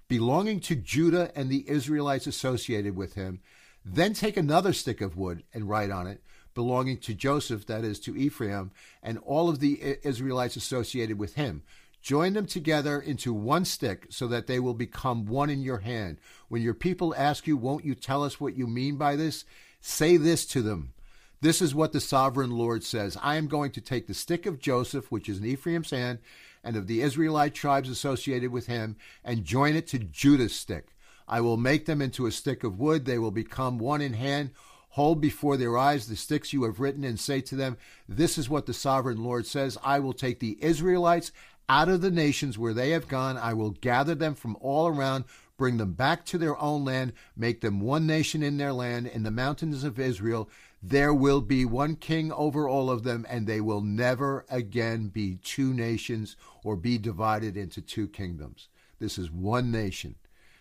belonging 0.10 0.60
to 0.60 0.76
Judah 0.76 1.32
and 1.36 1.50
the 1.50 1.70
Israelites 1.70 2.28
associated 2.28 2.98
with 2.98 3.14
him. 3.14 3.40
Then 3.86 4.14
take 4.14 4.36
another 4.36 4.74
stick 4.74 5.00
of 5.00 5.16
wood 5.16 5.44
and 5.54 5.70
write 5.70 5.92
on 5.92 6.08
it, 6.08 6.22
belonging 6.54 6.98
to 6.98 7.14
Joseph, 7.14 7.66
that 7.68 7.86
is, 7.86 8.00
to 8.02 8.18
Ephraim, 8.18 8.72
and 9.02 9.20
all 9.20 9.48
of 9.48 9.60
the 9.60 9.98
Israelites 10.04 10.58
associated 10.58 11.18
with 11.18 11.36
him. 11.36 11.64
Join 12.02 12.34
them 12.34 12.46
together 12.46 13.00
into 13.00 13.34
one 13.34 13.66
stick 13.66 14.08
so 14.10 14.28
that 14.28 14.48
they 14.48 14.60
will 14.60 14.74
become 14.74 15.26
one 15.26 15.50
in 15.50 15.62
your 15.62 15.80
hand. 15.80 16.18
When 16.48 16.62
your 16.62 16.74
people 16.74 17.14
ask 17.18 17.46
you, 17.46 17.56
Won't 17.56 17.86
you 17.86 17.94
tell 17.94 18.24
us 18.24 18.40
what 18.40 18.58
you 18.58 18.68
mean 18.68 18.96
by 18.96 19.16
this? 19.16 19.46
Say 19.82 20.18
this 20.18 20.46
to 20.48 20.62
them 20.62 20.94
this 21.42 21.62
is 21.62 21.74
what 21.74 21.94
the 21.94 22.02
sovereign 22.02 22.52
Lord 22.52 22.84
says 22.84 23.18
I 23.22 23.36
am 23.36 23.48
going 23.48 23.72
to 23.72 23.82
take 23.82 24.08
the 24.08 24.14
stick 24.14 24.46
of 24.46 24.60
Joseph, 24.60 25.12
which 25.12 25.30
is 25.30 25.40
in 25.40 25.46
Ephraim's 25.46 25.92
hand, 25.92 26.20
and 26.64 26.76
of 26.76 26.88
the 26.88 27.02
Israelite 27.02 27.54
tribes 27.54 27.90
associated 27.90 28.52
with 28.52 28.68
him, 28.68 28.98
and 29.24 29.46
join 29.46 29.76
it 29.76 29.88
to 29.88 30.00
Judah's 30.00 30.56
stick. 30.56 30.88
I 31.28 31.42
will 31.42 31.58
make 31.58 31.86
them 31.86 32.02
into 32.02 32.26
a 32.26 32.32
stick 32.32 32.64
of 32.64 32.80
wood. 32.80 33.06
They 33.06 33.20
will 33.20 33.32
become 33.32 33.78
one 33.78 34.02
in 34.02 34.14
hand. 34.14 34.52
Hold 34.94 35.22
before 35.22 35.56
their 35.56 35.78
eyes 35.78 36.08
the 36.08 36.16
sticks 36.16 36.52
you 36.52 36.64
have 36.64 36.80
written, 36.80 37.04
and 37.04 37.20
say 37.20 37.40
to 37.42 37.56
them, 37.56 37.78
This 38.08 38.38
is 38.38 38.50
what 38.50 38.66
the 38.66 38.74
sovereign 38.74 39.24
Lord 39.24 39.46
says 39.46 39.78
I 39.84 40.00
will 40.00 40.14
take 40.14 40.40
the 40.40 40.58
Israelites 40.62 41.32
out 41.70 41.88
of 41.88 42.02
the 42.02 42.12
nations 42.12 42.58
where 42.58 42.74
they 42.74 42.90
have 42.90 43.08
gone. 43.08 43.38
I 43.38 43.54
will 43.54 43.70
gather 43.70 44.16
them 44.16 44.34
from 44.34 44.58
all 44.60 44.88
around, 44.88 45.26
bring 45.56 45.78
them 45.78 45.94
back 45.94 46.26
to 46.26 46.40
their 46.40 46.58
own 46.58 46.84
land, 46.84 47.14
make 47.38 47.62
them 47.62 47.80
one 47.80 48.08
nation 48.08 48.42
in 48.42 48.58
their 48.58 48.74
land, 48.74 49.06
in 49.06 49.22
the 49.22 49.32
mountains 49.32 49.84
of 49.84 50.00
Israel. 50.00 50.50
There 50.82 51.14
will 51.14 51.42
be 51.42 51.66
one 51.66 51.96
king 51.96 52.32
over 52.32 52.68
all 52.68 52.90
of 52.90 53.04
them, 53.04 53.26
and 53.30 53.46
they 53.46 53.60
will 53.60 53.82
never 53.82 54.46
again 54.50 55.10
be 55.10 55.36
two 55.36 55.74
nations 55.74 56.38
or 56.64 56.78
be 56.78 56.98
divided 56.98 57.58
into 57.58 57.82
two 57.82 58.08
kingdoms. 58.08 58.70
This 59.00 59.18
is 59.18 59.30
one 59.30 59.72
nation. 59.72 60.16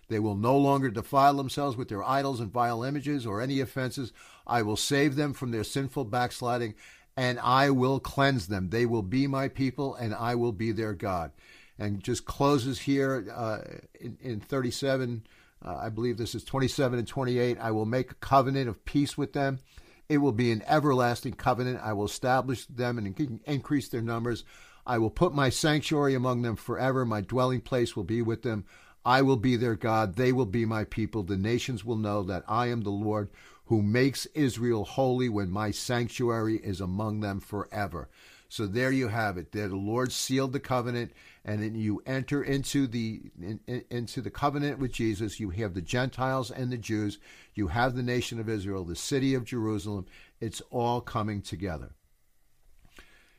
They 0.09 0.19
will 0.19 0.35
no 0.35 0.57
longer 0.57 0.91
defile 0.91 1.35
themselves 1.35 1.77
with 1.77 1.89
their 1.89 2.03
idols 2.03 2.41
and 2.41 2.51
vile 2.51 2.83
images 2.83 3.27
or 3.27 3.41
any 3.41 3.61
offenses. 3.61 4.13
I 4.47 4.63
will 4.63 4.77
save 4.77 5.15
them 5.15 5.35
from 5.35 5.51
their 5.51 5.65
sinful 5.65 6.07
backsliding, 6.07 6.75
and 7.17 7.39
I 7.39 7.71
will 7.71 8.01
cleanse 8.01 8.49
them. 8.49 8.71
They 8.71 8.87
will 8.87 9.03
be 9.03 9.27
my 9.27 9.49
people, 9.49 9.95
and 9.95 10.15
I 10.15 10.35
will 10.35 10.53
be 10.53 10.73
their 10.73 10.95
God. 10.95 11.31
And 11.79 12.03
just 12.03 12.25
closes 12.25 12.81
here 12.81 13.31
uh, 13.33 13.59
in, 14.01 14.19
in 14.21 14.41
37. 14.41 15.25
Uh, 15.65 15.77
I 15.77 15.91
believe 15.91 16.17
this 16.17 16.35
is 16.35 16.43
27 16.43 16.99
and 16.99 17.07
28. 17.07 17.59
I 17.61 17.71
will 17.71 17.87
make 17.87 18.11
a 18.11 18.17
covenant 18.17 18.69
of 18.69 18.85
peace 18.85 19.17
with 19.17 19.33
them 19.33 19.61
it 20.09 20.19
will 20.19 20.33
be 20.33 20.51
an 20.51 20.63
everlasting 20.67 21.35
covenant. 21.35 21.81
I 21.83 21.93
will 21.93 22.07
establish 22.07 22.67
them 22.67 22.99
and 22.99 23.41
increase 23.45 23.89
their 23.89 24.03
numbers. 24.03 24.45
I 24.87 24.99
will 24.99 25.11
put 25.11 25.35
my 25.35 25.51
sanctuary 25.51 26.15
among 26.15 26.43
them 26.43 26.57
forever. 26.57 27.05
My 27.05 27.21
dwelling 27.21 27.61
place 27.61 27.95
will 27.95 28.05
be 28.05 28.23
with 28.23 28.43
them. 28.43 28.65
I 29.05 29.23
will 29.23 29.37
be 29.37 29.57
their 29.57 29.75
God. 29.75 30.17
They 30.17 30.33
will 30.33 30.47
be 30.47 30.65
my 30.65 30.85
people. 30.85 31.23
The 31.23 31.37
nations 31.37 31.85
will 31.85 31.97
know 31.97 32.23
that 32.23 32.45
I 32.49 32.69
am 32.69 32.83
the 32.83 32.91
Lord 32.91 33.29
who 33.67 33.83
makes 33.83 34.25
Israel 34.35 34.85
holy 34.85 35.29
when 35.29 35.51
my 35.51 35.71
sanctuary 35.71 36.57
is 36.57 36.81
among 36.81 37.21
them 37.21 37.39
forever. 37.39 38.09
So 38.49 38.67
there 38.67 38.91
you 38.91 39.09
have 39.09 39.37
it. 39.37 39.53
There 39.53 39.69
the 39.69 39.77
Lord 39.77 40.11
sealed 40.11 40.55
the 40.55 40.61
covenant, 40.61 41.13
and 41.45 41.63
then 41.63 41.75
you 41.75 42.03
enter 42.07 42.43
into 42.43 42.87
the 42.87 43.21
in, 43.41 43.61
in, 43.67 43.85
into 43.91 44.23
the 44.23 44.31
covenant 44.31 44.79
with 44.79 44.93
Jesus. 44.93 45.39
You 45.39 45.51
have 45.51 45.75
the 45.75 45.83
Gentiles 45.83 46.51
and 46.51 46.73
the 46.73 46.79
Jews. 46.79 47.19
You 47.55 47.69
have 47.69 47.95
the 47.95 48.03
nation 48.03 48.41
of 48.41 48.49
Israel, 48.49 48.85
the 48.85 48.97
city 48.97 49.35
of 49.35 49.45
Jerusalem. 49.45 50.07
It's 50.41 50.63
all 50.71 51.03
coming 51.03 51.43
together. 51.43 51.93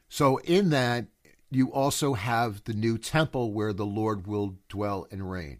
So 0.10 0.38
in 0.38 0.70
that, 0.70 1.06
you 1.50 1.72
also 1.72 2.14
have 2.14 2.64
the 2.66 2.74
new 2.74 2.98
temple 2.98 3.52
where 3.54 3.74
the 3.74 3.86
Lord 3.86 4.28
will 4.28 4.58
dwell 4.70 5.08
and 5.12 5.30
reign. 5.30 5.60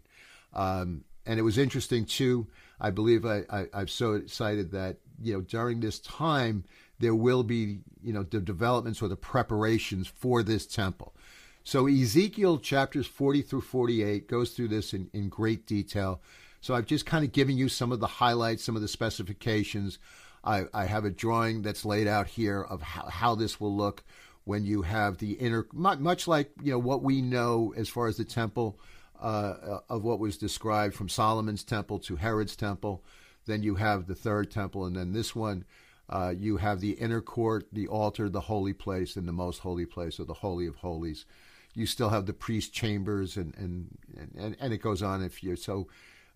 Um, 0.52 1.04
and 1.26 1.38
it 1.38 1.42
was 1.42 1.58
interesting 1.58 2.04
too. 2.04 2.46
I 2.80 2.90
believe 2.90 3.26
I, 3.26 3.44
I, 3.50 3.66
I've 3.74 3.90
so 3.90 4.26
cited 4.26 4.72
that 4.72 4.98
you 5.20 5.34
know 5.34 5.40
during 5.40 5.80
this 5.80 5.98
time 5.98 6.64
there 7.00 7.14
will 7.14 7.42
be, 7.42 7.80
you 8.02 8.12
know, 8.12 8.22
the 8.22 8.40
developments 8.40 9.02
or 9.02 9.08
the 9.08 9.16
preparations 9.16 10.06
for 10.06 10.42
this 10.42 10.66
temple. 10.66 11.14
So 11.64 11.86
Ezekiel 11.86 12.58
chapters 12.58 13.06
40 13.06 13.42
through 13.42 13.60
48 13.62 14.28
goes 14.28 14.50
through 14.50 14.68
this 14.68 14.94
in, 14.94 15.10
in 15.12 15.28
great 15.28 15.66
detail. 15.66 16.20
So 16.60 16.74
I've 16.74 16.86
just 16.86 17.06
kind 17.06 17.24
of 17.24 17.32
given 17.32 17.56
you 17.56 17.68
some 17.68 17.90
of 17.90 18.00
the 18.00 18.06
highlights, 18.06 18.62
some 18.62 18.76
of 18.76 18.82
the 18.82 18.88
specifications. 18.88 19.98
I, 20.44 20.64
I 20.72 20.84
have 20.84 21.04
a 21.04 21.10
drawing 21.10 21.62
that's 21.62 21.84
laid 21.84 22.06
out 22.06 22.26
here 22.26 22.62
of 22.62 22.82
how, 22.82 23.08
how 23.08 23.34
this 23.34 23.60
will 23.60 23.74
look 23.74 24.04
when 24.44 24.64
you 24.64 24.82
have 24.82 25.18
the 25.18 25.32
inner, 25.32 25.66
much 25.72 26.26
like 26.26 26.50
you 26.62 26.72
know 26.72 26.78
what 26.78 27.02
we 27.02 27.20
know 27.20 27.74
as 27.76 27.88
far 27.88 28.08
as 28.08 28.16
the 28.16 28.24
temple 28.24 28.78
uh, 29.20 29.80
of 29.88 30.02
what 30.02 30.18
was 30.18 30.38
described 30.38 30.94
from 30.94 31.08
Solomon's 31.08 31.62
temple 31.62 31.98
to 32.00 32.16
Herod's 32.16 32.56
temple. 32.56 33.04
Then 33.46 33.62
you 33.62 33.74
have 33.76 34.06
the 34.06 34.14
third 34.14 34.50
temple, 34.50 34.86
and 34.86 34.96
then 34.96 35.12
this 35.12 35.34
one, 35.34 35.64
uh, 36.10 36.34
you 36.36 36.56
have 36.56 36.80
the 36.80 36.90
inner 36.92 37.20
court, 37.20 37.68
the 37.72 37.86
altar, 37.86 38.28
the 38.28 38.40
holy 38.40 38.72
place, 38.72 39.16
and 39.16 39.26
the 39.26 39.32
most 39.32 39.60
holy 39.60 39.86
place, 39.86 40.18
or 40.18 40.24
the 40.24 40.34
holy 40.34 40.66
of 40.66 40.74
holies. 40.76 41.24
You 41.72 41.86
still 41.86 42.08
have 42.08 42.26
the 42.26 42.32
priest 42.32 42.72
chambers, 42.74 43.36
and 43.36 43.54
and 43.56 43.96
and, 44.36 44.56
and 44.60 44.72
it 44.72 44.82
goes 44.82 45.02
on. 45.02 45.22
If 45.22 45.42
you're 45.42 45.56
so, 45.56 45.86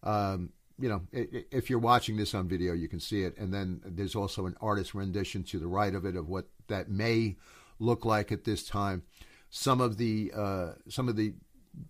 um, 0.05 0.51
you 0.79 0.89
know, 0.89 1.03
if 1.13 1.69
you're 1.69 1.81
watching 1.81 2.17
this 2.17 2.35
on 2.35 2.49
video, 2.49 2.73
you 2.73 2.89
can 2.89 3.01
see 3.01 3.25
it. 3.25 3.37
And 3.37 3.53
then 3.53 3.81
there's 3.85 4.15
also 4.15 4.47
an 4.47 4.57
artist 4.61 4.95
rendition 4.95 5.43
to 5.45 5.59
the 5.59 5.67
right 5.67 5.95
of 5.95 6.05
it 6.05 6.15
of 6.15 6.29
what 6.29 6.47
that 6.69 6.89
may 6.89 7.37
look 7.81 8.05
like 8.05 8.31
at 8.31 8.45
this 8.45 8.65
time. 8.65 9.03
Some 9.51 9.81
of 9.81 9.97
the 9.97 10.33
uh, 10.37 10.73
some 10.89 11.09
of 11.09 11.17
the 11.17 11.35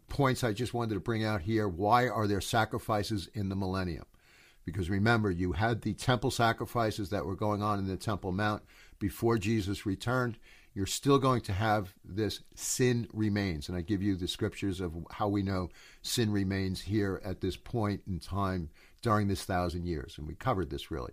points 0.08 0.42
I 0.42 0.54
just 0.54 0.72
wanted 0.72 0.94
to 0.94 1.00
bring 1.00 1.22
out 1.22 1.42
here. 1.42 1.68
Why 1.68 2.08
are 2.08 2.26
there 2.26 2.40
sacrifices 2.40 3.28
in 3.34 3.50
the 3.50 3.56
millennium? 3.56 4.06
Because 4.64 4.88
remember, 4.88 5.30
you 5.30 5.52
had 5.52 5.82
the 5.82 5.94
temple 5.94 6.30
sacrifices 6.30 7.10
that 7.10 7.26
were 7.26 7.36
going 7.36 7.62
on 7.62 7.78
in 7.78 7.86
the 7.86 7.96
Temple 7.96 8.32
Mount 8.32 8.62
before 8.98 9.38
Jesus 9.38 9.84
returned. 9.84 10.38
You're 10.74 10.86
still 10.86 11.18
going 11.18 11.42
to 11.42 11.52
have 11.52 11.94
this 12.04 12.40
sin 12.54 13.06
remains. 13.12 13.68
And 13.68 13.76
I 13.76 13.82
give 13.82 14.02
you 14.02 14.16
the 14.16 14.26
scriptures 14.26 14.80
of 14.80 14.94
how 15.10 15.28
we 15.28 15.42
know 15.42 15.68
sin 16.02 16.32
remains 16.32 16.80
here 16.80 17.20
at 17.24 17.40
this 17.40 17.56
point 17.56 18.02
in 18.08 18.18
time 18.18 18.70
during 19.02 19.28
this 19.28 19.44
thousand 19.44 19.84
years. 19.84 20.16
And 20.18 20.26
we 20.26 20.34
covered 20.34 20.70
this 20.70 20.90
really. 20.90 21.12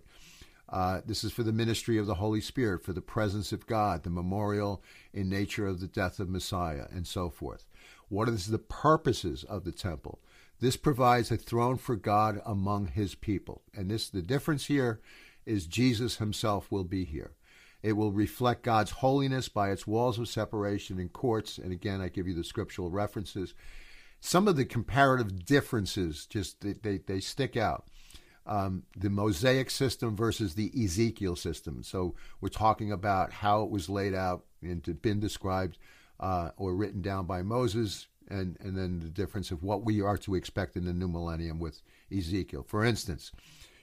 Uh, 0.68 1.02
this 1.04 1.22
is 1.22 1.30
for 1.32 1.42
the 1.42 1.52
ministry 1.52 1.98
of 1.98 2.06
the 2.06 2.14
Holy 2.14 2.40
Spirit, 2.40 2.82
for 2.82 2.94
the 2.94 3.02
presence 3.02 3.52
of 3.52 3.66
God, 3.66 4.02
the 4.02 4.10
memorial 4.10 4.82
in 5.12 5.28
nature 5.28 5.66
of 5.66 5.80
the 5.80 5.86
death 5.86 6.18
of 6.18 6.30
Messiah, 6.30 6.86
and 6.90 7.06
so 7.06 7.28
forth. 7.28 7.66
What 8.08 8.28
is 8.28 8.46
the 8.46 8.58
purposes 8.58 9.44
of 9.44 9.64
the 9.64 9.72
temple? 9.72 10.20
This 10.62 10.76
provides 10.76 11.32
a 11.32 11.36
throne 11.36 11.76
for 11.76 11.96
God 11.96 12.40
among 12.46 12.86
his 12.86 13.16
people. 13.16 13.62
And 13.74 13.90
this 13.90 14.08
the 14.08 14.22
difference 14.22 14.66
here 14.66 15.00
is 15.44 15.66
Jesus 15.66 16.18
himself 16.18 16.70
will 16.70 16.84
be 16.84 17.04
here. 17.04 17.32
It 17.82 17.94
will 17.94 18.12
reflect 18.12 18.62
God's 18.62 18.92
holiness 18.92 19.48
by 19.48 19.72
its 19.72 19.88
walls 19.88 20.20
of 20.20 20.28
separation 20.28 21.00
and 21.00 21.12
courts. 21.12 21.58
And 21.58 21.72
again, 21.72 22.00
I 22.00 22.10
give 22.10 22.28
you 22.28 22.34
the 22.34 22.44
scriptural 22.44 22.92
references. 22.92 23.54
Some 24.20 24.46
of 24.46 24.54
the 24.54 24.64
comparative 24.64 25.44
differences 25.44 26.26
just 26.26 26.60
they, 26.60 26.74
they, 26.74 26.98
they 26.98 27.18
stick 27.18 27.56
out. 27.56 27.88
Um, 28.46 28.84
the 28.96 29.10
Mosaic 29.10 29.68
system 29.68 30.14
versus 30.14 30.54
the 30.54 30.70
Ezekiel 30.80 31.34
system. 31.34 31.82
So 31.82 32.14
we're 32.40 32.50
talking 32.50 32.92
about 32.92 33.32
how 33.32 33.64
it 33.64 33.70
was 33.70 33.88
laid 33.88 34.14
out 34.14 34.44
and 34.62 35.02
been 35.02 35.18
described 35.18 35.76
uh, 36.20 36.50
or 36.56 36.76
written 36.76 37.02
down 37.02 37.26
by 37.26 37.42
Moses 37.42 38.06
and, 38.28 38.56
and 38.60 38.76
then 38.76 39.00
the 39.00 39.08
difference 39.08 39.50
of 39.50 39.62
what 39.62 39.84
we 39.84 40.00
are 40.00 40.18
to 40.18 40.34
expect 40.34 40.76
in 40.76 40.84
the 40.84 40.92
new 40.92 41.08
millennium 41.08 41.58
with 41.58 41.82
Ezekiel. 42.16 42.64
For 42.66 42.84
instance, 42.84 43.32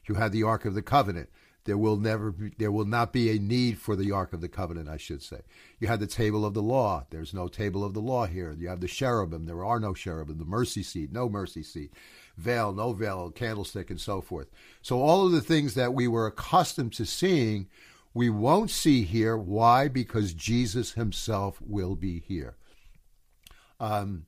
you 0.06 0.16
have 0.16 0.32
the 0.32 0.44
Ark 0.44 0.66
of 0.66 0.74
the 0.74 0.82
Covenant. 0.82 1.30
There 1.66 1.78
will 1.78 1.98
never 1.98 2.32
be, 2.32 2.52
there 2.58 2.72
will 2.72 2.86
not 2.86 3.14
be 3.14 3.30
a 3.30 3.40
need 3.40 3.78
for 3.78 3.96
the 3.96 4.12
Ark 4.12 4.34
of 4.34 4.42
the 4.42 4.50
Covenant, 4.50 4.90
I 4.90 4.98
should 4.98 5.22
say. 5.22 5.42
You 5.80 5.88
have 5.88 6.00
the 6.00 6.08
table 6.08 6.46
of 6.46 6.54
the 6.54 6.64
law. 6.64 7.06
There's 7.10 7.34
no 7.34 7.48
table 7.48 7.84
of 7.84 7.94
the 7.94 8.02
law 8.02 8.26
here. 8.26 8.56
You 8.58 8.70
have 8.70 8.80
the 8.80 8.88
cherubim. 8.88 9.46
There 9.46 9.64
are 9.64 9.80
no 9.80 9.94
cherubim. 9.94 10.38
The 10.38 10.46
mercy 10.46 10.82
seat, 10.84 11.12
no 11.12 11.30
mercy 11.30 11.62
seat. 11.62 11.94
Veil, 12.38 12.72
no 12.74 12.94
veil, 12.94 13.30
candlestick, 13.30 13.90
and 13.90 14.00
so 14.00 14.22
forth. 14.22 14.50
So 14.82 15.02
all 15.02 15.26
of 15.26 15.32
the 15.32 15.42
things 15.42 15.74
that 15.76 15.94
we 15.94 16.08
were 16.08 16.26
accustomed 16.26 16.94
to 16.94 17.06
seeing, 17.06 17.68
we 18.14 18.30
won't 18.30 18.72
see 18.72 19.04
here. 19.04 19.38
Why? 19.38 19.90
Because 19.90 20.34
Jesus 20.34 20.94
himself 20.94 21.62
will 21.62 21.96
be 21.96 22.20
here. 22.20 22.56
Um, 23.80 24.26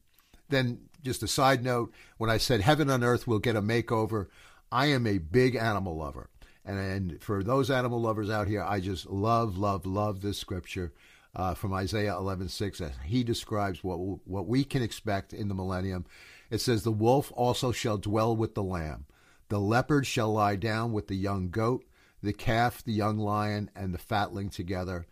then, 0.51 0.81
just 1.03 1.23
a 1.23 1.27
side 1.27 1.63
note, 1.63 1.91
when 2.17 2.29
I 2.29 2.37
said 2.37 2.61
heaven 2.61 2.89
on 2.89 3.03
earth 3.03 3.27
will 3.27 3.39
get 3.39 3.55
a 3.55 3.61
makeover, 3.61 4.27
I 4.71 4.87
am 4.87 5.07
a 5.07 5.17
big 5.17 5.55
animal 5.55 5.97
lover. 5.97 6.29
And, 6.63 6.79
and 6.79 7.23
for 7.23 7.43
those 7.43 7.71
animal 7.71 7.99
lovers 7.99 8.29
out 8.29 8.47
here, 8.47 8.63
I 8.63 8.79
just 8.79 9.07
love, 9.07 9.57
love, 9.57 9.85
love 9.85 10.21
this 10.21 10.37
scripture 10.37 10.93
uh, 11.35 11.53
from 11.53 11.73
Isaiah 11.73 12.13
11:6 12.13 12.81
as 12.81 12.91
he 13.03 13.23
describes 13.23 13.83
what 13.83 13.97
what 14.27 14.47
we 14.47 14.63
can 14.63 14.81
expect 14.81 15.33
in 15.33 15.47
the 15.47 15.55
millennium. 15.55 16.05
It 16.49 16.59
says, 16.59 16.83
"The 16.83 16.91
wolf 16.91 17.31
also 17.35 17.71
shall 17.71 17.97
dwell 17.97 18.35
with 18.35 18.53
the 18.53 18.63
lamb; 18.63 19.05
the 19.49 19.59
leopard 19.59 20.05
shall 20.05 20.33
lie 20.33 20.55
down 20.55 20.91
with 20.91 21.07
the 21.07 21.15
young 21.15 21.49
goat, 21.49 21.85
the 22.21 22.33
calf, 22.33 22.83
the 22.83 22.93
young 22.93 23.17
lion, 23.17 23.71
and 23.75 23.93
the 23.93 23.97
fatling 23.97 24.49
together, 24.49 25.07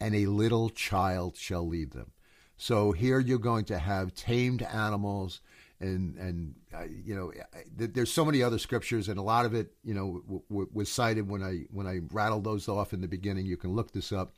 and 0.00 0.14
a 0.14 0.26
little 0.26 0.70
child 0.70 1.36
shall 1.36 1.66
lead 1.66 1.90
them." 1.90 2.12
So 2.56 2.92
here 2.92 3.18
you're 3.18 3.38
going 3.38 3.64
to 3.66 3.78
have 3.78 4.14
tamed 4.14 4.62
animals, 4.62 5.40
and 5.80 6.16
and 6.16 6.54
uh, 6.72 6.84
you 7.04 7.14
know 7.14 7.32
there's 7.76 8.12
so 8.12 8.24
many 8.24 8.42
other 8.42 8.58
scriptures, 8.58 9.08
and 9.08 9.18
a 9.18 9.22
lot 9.22 9.44
of 9.44 9.54
it 9.54 9.72
you 9.82 9.94
know 9.94 10.22
w- 10.26 10.42
w- 10.48 10.70
was 10.72 10.88
cited 10.88 11.28
when 11.28 11.42
I 11.42 11.64
when 11.70 11.86
I 11.86 12.00
rattled 12.10 12.44
those 12.44 12.68
off 12.68 12.92
in 12.92 13.00
the 13.00 13.08
beginning. 13.08 13.46
You 13.46 13.56
can 13.56 13.74
look 13.74 13.92
this 13.92 14.12
up. 14.12 14.34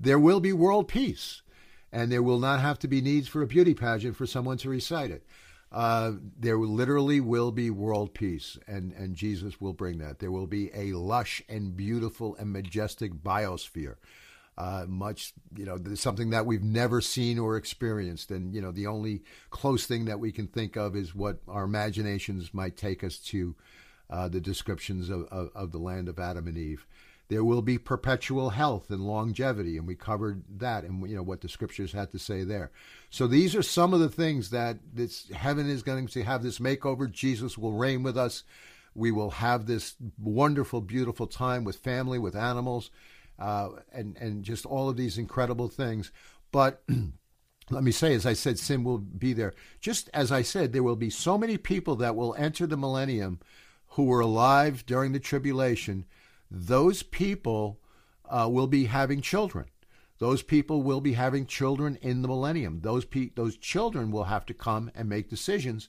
There 0.00 0.18
will 0.18 0.40
be 0.40 0.52
world 0.52 0.88
peace, 0.88 1.42
and 1.92 2.10
there 2.10 2.22
will 2.22 2.40
not 2.40 2.60
have 2.60 2.78
to 2.80 2.88
be 2.88 3.00
needs 3.00 3.28
for 3.28 3.42
a 3.42 3.46
beauty 3.46 3.74
pageant 3.74 4.16
for 4.16 4.26
someone 4.26 4.56
to 4.58 4.70
recite 4.70 5.10
it. 5.10 5.24
Uh, 5.70 6.12
there 6.38 6.58
literally 6.58 7.20
will 7.20 7.50
be 7.50 7.70
world 7.70 8.12
peace, 8.12 8.58
and, 8.66 8.92
and 8.92 9.14
Jesus 9.14 9.58
will 9.58 9.72
bring 9.72 9.98
that. 9.98 10.18
There 10.18 10.30
will 10.30 10.46
be 10.46 10.70
a 10.74 10.92
lush 10.92 11.42
and 11.48 11.74
beautiful 11.74 12.36
and 12.36 12.52
majestic 12.52 13.14
biosphere 13.14 13.96
uh, 14.58 14.84
much, 14.86 15.32
you 15.56 15.64
know, 15.64 15.78
something 15.94 16.30
that 16.30 16.46
we've 16.46 16.62
never 16.62 17.00
seen 17.00 17.38
or 17.38 17.56
experienced. 17.56 18.30
And, 18.30 18.54
you 18.54 18.60
know, 18.60 18.70
the 18.70 18.86
only 18.86 19.22
close 19.50 19.86
thing 19.86 20.04
that 20.06 20.20
we 20.20 20.30
can 20.30 20.46
think 20.46 20.76
of 20.76 20.94
is 20.94 21.14
what 21.14 21.38
our 21.48 21.64
imaginations 21.64 22.52
might 22.52 22.76
take 22.76 23.02
us 23.02 23.18
to 23.18 23.54
uh, 24.10 24.28
the 24.28 24.40
descriptions 24.40 25.08
of, 25.08 25.26
of, 25.28 25.50
of, 25.54 25.72
the 25.72 25.78
land 25.78 26.06
of 26.06 26.18
Adam 26.18 26.46
and 26.46 26.58
Eve. 26.58 26.86
There 27.28 27.44
will 27.44 27.62
be 27.62 27.78
perpetual 27.78 28.50
health 28.50 28.90
and 28.90 29.06
longevity, 29.06 29.78
and 29.78 29.86
we 29.86 29.94
covered 29.94 30.42
that 30.58 30.84
and 30.84 31.08
you 31.08 31.16
know 31.16 31.22
what 31.22 31.40
the 31.40 31.48
scriptures 31.48 31.92
had 31.92 32.10
to 32.10 32.18
say 32.18 32.44
there. 32.44 32.70
So 33.08 33.26
these 33.26 33.56
are 33.56 33.62
some 33.62 33.94
of 33.94 34.00
the 34.00 34.10
things 34.10 34.50
that 34.50 34.76
this 34.92 35.30
heaven 35.30 35.70
is 35.70 35.82
going 35.82 36.08
to 36.08 36.22
have 36.24 36.42
this 36.42 36.58
makeover. 36.58 37.10
Jesus 37.10 37.56
will 37.56 37.72
reign 37.72 38.02
with 38.02 38.18
us. 38.18 38.44
We 38.94 39.12
will 39.12 39.30
have 39.30 39.64
this 39.64 39.94
wonderful, 40.18 40.82
beautiful 40.82 41.26
time 41.26 41.64
with 41.64 41.76
family, 41.76 42.18
with 42.18 42.36
animals, 42.36 42.90
uh, 43.42 43.70
and 43.92 44.16
and 44.18 44.44
just 44.44 44.64
all 44.64 44.88
of 44.88 44.96
these 44.96 45.18
incredible 45.18 45.68
things. 45.68 46.12
But 46.52 46.84
let 47.70 47.82
me 47.82 47.90
say, 47.90 48.14
as 48.14 48.24
I 48.24 48.34
said, 48.34 48.58
sin 48.58 48.84
will 48.84 48.98
be 48.98 49.32
there. 49.32 49.52
Just 49.80 50.08
as 50.14 50.30
I 50.30 50.42
said, 50.42 50.72
there 50.72 50.84
will 50.84 50.96
be 50.96 51.10
so 51.10 51.36
many 51.36 51.56
people 51.56 51.96
that 51.96 52.14
will 52.14 52.36
enter 52.38 52.66
the 52.66 52.76
millennium 52.76 53.40
who 53.88 54.04
were 54.04 54.20
alive 54.20 54.86
during 54.86 55.12
the 55.12 55.18
tribulation. 55.18 56.04
Those 56.50 57.02
people 57.02 57.80
uh, 58.30 58.48
will 58.48 58.68
be 58.68 58.84
having 58.84 59.20
children. 59.20 59.66
Those 60.18 60.42
people 60.42 60.84
will 60.84 61.00
be 61.00 61.14
having 61.14 61.46
children 61.46 61.98
in 62.00 62.22
the 62.22 62.28
millennium. 62.28 62.80
Those 62.82 63.04
pe- 63.04 63.30
those 63.34 63.56
children 63.56 64.12
will 64.12 64.24
have 64.24 64.46
to 64.46 64.54
come 64.54 64.88
and 64.94 65.08
make 65.08 65.28
decisions, 65.28 65.88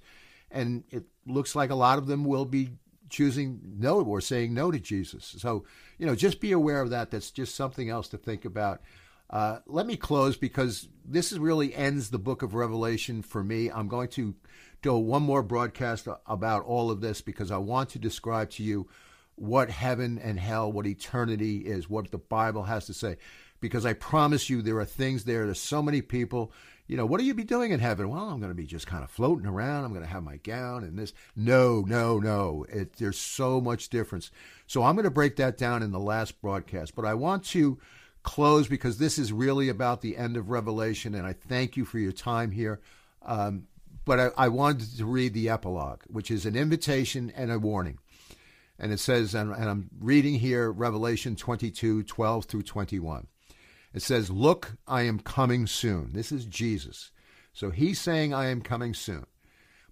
and 0.49 0.85
it 0.89 1.03
looks 1.27 1.55
like 1.55 1.69
a 1.69 1.75
lot 1.75 1.99
of 1.99 2.07
them 2.07 2.25
will 2.25 2.45
be 2.45 2.71
choosing 3.13 3.61
no 3.77 4.01
or 4.01 4.19
saying 4.19 4.53
no 4.53 4.71
to 4.71 4.79
Jesus. 4.79 5.35
So, 5.37 5.65
you 5.99 6.07
know, 6.07 6.15
just 6.15 6.41
be 6.41 6.51
aware 6.51 6.81
of 6.81 6.89
that. 6.89 7.11
That's 7.11 7.29
just 7.29 7.55
something 7.55 7.89
else 7.89 8.09
to 8.09 8.17
think 8.17 8.43
about. 8.43 8.81
Uh, 9.29 9.59
let 9.67 9.85
me 9.85 9.95
close 9.95 10.35
because 10.35 10.87
this 11.05 11.31
really 11.33 11.73
ends 11.75 12.09
the 12.09 12.17
book 12.17 12.41
of 12.41 12.55
Revelation 12.55 13.21
for 13.21 13.43
me. 13.43 13.69
I'm 13.69 13.87
going 13.87 14.09
to 14.09 14.33
do 14.81 14.95
one 14.95 15.21
more 15.21 15.43
broadcast 15.43 16.07
about 16.25 16.65
all 16.65 16.89
of 16.89 17.01
this 17.01 17.21
because 17.21 17.51
I 17.51 17.57
want 17.57 17.89
to 17.91 17.99
describe 17.99 18.49
to 18.51 18.63
you 18.63 18.87
what 19.35 19.69
heaven 19.69 20.19
and 20.19 20.39
hell, 20.39 20.71
what 20.71 20.87
eternity 20.87 21.59
is, 21.59 21.89
what 21.89 22.11
the 22.11 22.17
Bible 22.17 22.63
has 22.63 22.87
to 22.87 22.93
say. 22.93 23.17
Because 23.61 23.85
I 23.85 23.93
promise 23.93 24.49
you, 24.49 24.61
there 24.61 24.77
are 24.79 24.85
things 24.85 25.23
there. 25.23 25.45
There's 25.45 25.59
so 25.59 25.81
many 25.81 26.01
people 26.01 26.51
you 26.87 26.97
know, 26.97 27.05
what 27.05 27.19
will 27.19 27.27
you 27.27 27.33
be 27.33 27.43
doing 27.43 27.71
in 27.71 27.79
heaven? 27.79 28.09
Well, 28.09 28.29
I'm 28.29 28.39
going 28.39 28.51
to 28.51 28.55
be 28.55 28.65
just 28.65 28.87
kind 28.87 29.03
of 29.03 29.09
floating 29.09 29.47
around. 29.47 29.85
I'm 29.85 29.93
going 29.93 30.05
to 30.05 30.11
have 30.11 30.23
my 30.23 30.37
gown 30.37 30.83
and 30.83 30.97
this. 30.97 31.13
No, 31.35 31.81
no, 31.81 32.19
no. 32.19 32.65
It, 32.69 32.93
there's 32.93 33.17
so 33.17 33.61
much 33.61 33.89
difference. 33.89 34.31
So 34.67 34.83
I'm 34.83 34.95
going 34.95 35.05
to 35.05 35.11
break 35.11 35.37
that 35.37 35.57
down 35.57 35.81
in 35.81 35.91
the 35.91 35.99
last 35.99 36.41
broadcast. 36.41 36.95
But 36.95 37.05
I 37.05 37.13
want 37.13 37.45
to 37.45 37.79
close 38.23 38.67
because 38.67 38.97
this 38.97 39.17
is 39.17 39.31
really 39.31 39.69
about 39.69 40.01
the 40.01 40.17
end 40.17 40.35
of 40.35 40.49
Revelation, 40.49 41.13
and 41.13 41.27
I 41.27 41.33
thank 41.33 41.77
you 41.77 41.85
for 41.85 41.99
your 41.99 42.11
time 42.11 42.51
here. 42.51 42.81
Um, 43.21 43.67
but 44.05 44.19
I, 44.19 44.29
I, 44.37 44.47
wanted 44.49 44.97
to 44.97 45.05
read 45.05 45.33
the 45.33 45.49
epilogue, 45.49 46.01
which 46.07 46.29
is 46.29 46.45
an 46.45 46.57
invitation 46.57 47.31
and 47.35 47.51
a 47.51 47.59
warning. 47.59 47.99
And 48.77 48.91
it 48.91 48.99
says, 48.99 49.33
and, 49.33 49.53
and 49.53 49.69
I'm 49.69 49.89
reading 49.99 50.35
here 50.35 50.69
Revelation 50.71 51.37
22 51.37 52.03
12 52.03 52.45
through 52.45 52.63
21. 52.63 53.27
It 53.93 54.01
says, 54.01 54.29
Look, 54.29 54.77
I 54.87 55.03
am 55.03 55.19
coming 55.19 55.67
soon. 55.67 56.13
This 56.13 56.31
is 56.31 56.45
Jesus. 56.45 57.11
So 57.53 57.69
he's 57.69 58.01
saying, 58.01 58.33
I 58.33 58.47
am 58.47 58.61
coming 58.61 58.93
soon. 58.93 59.25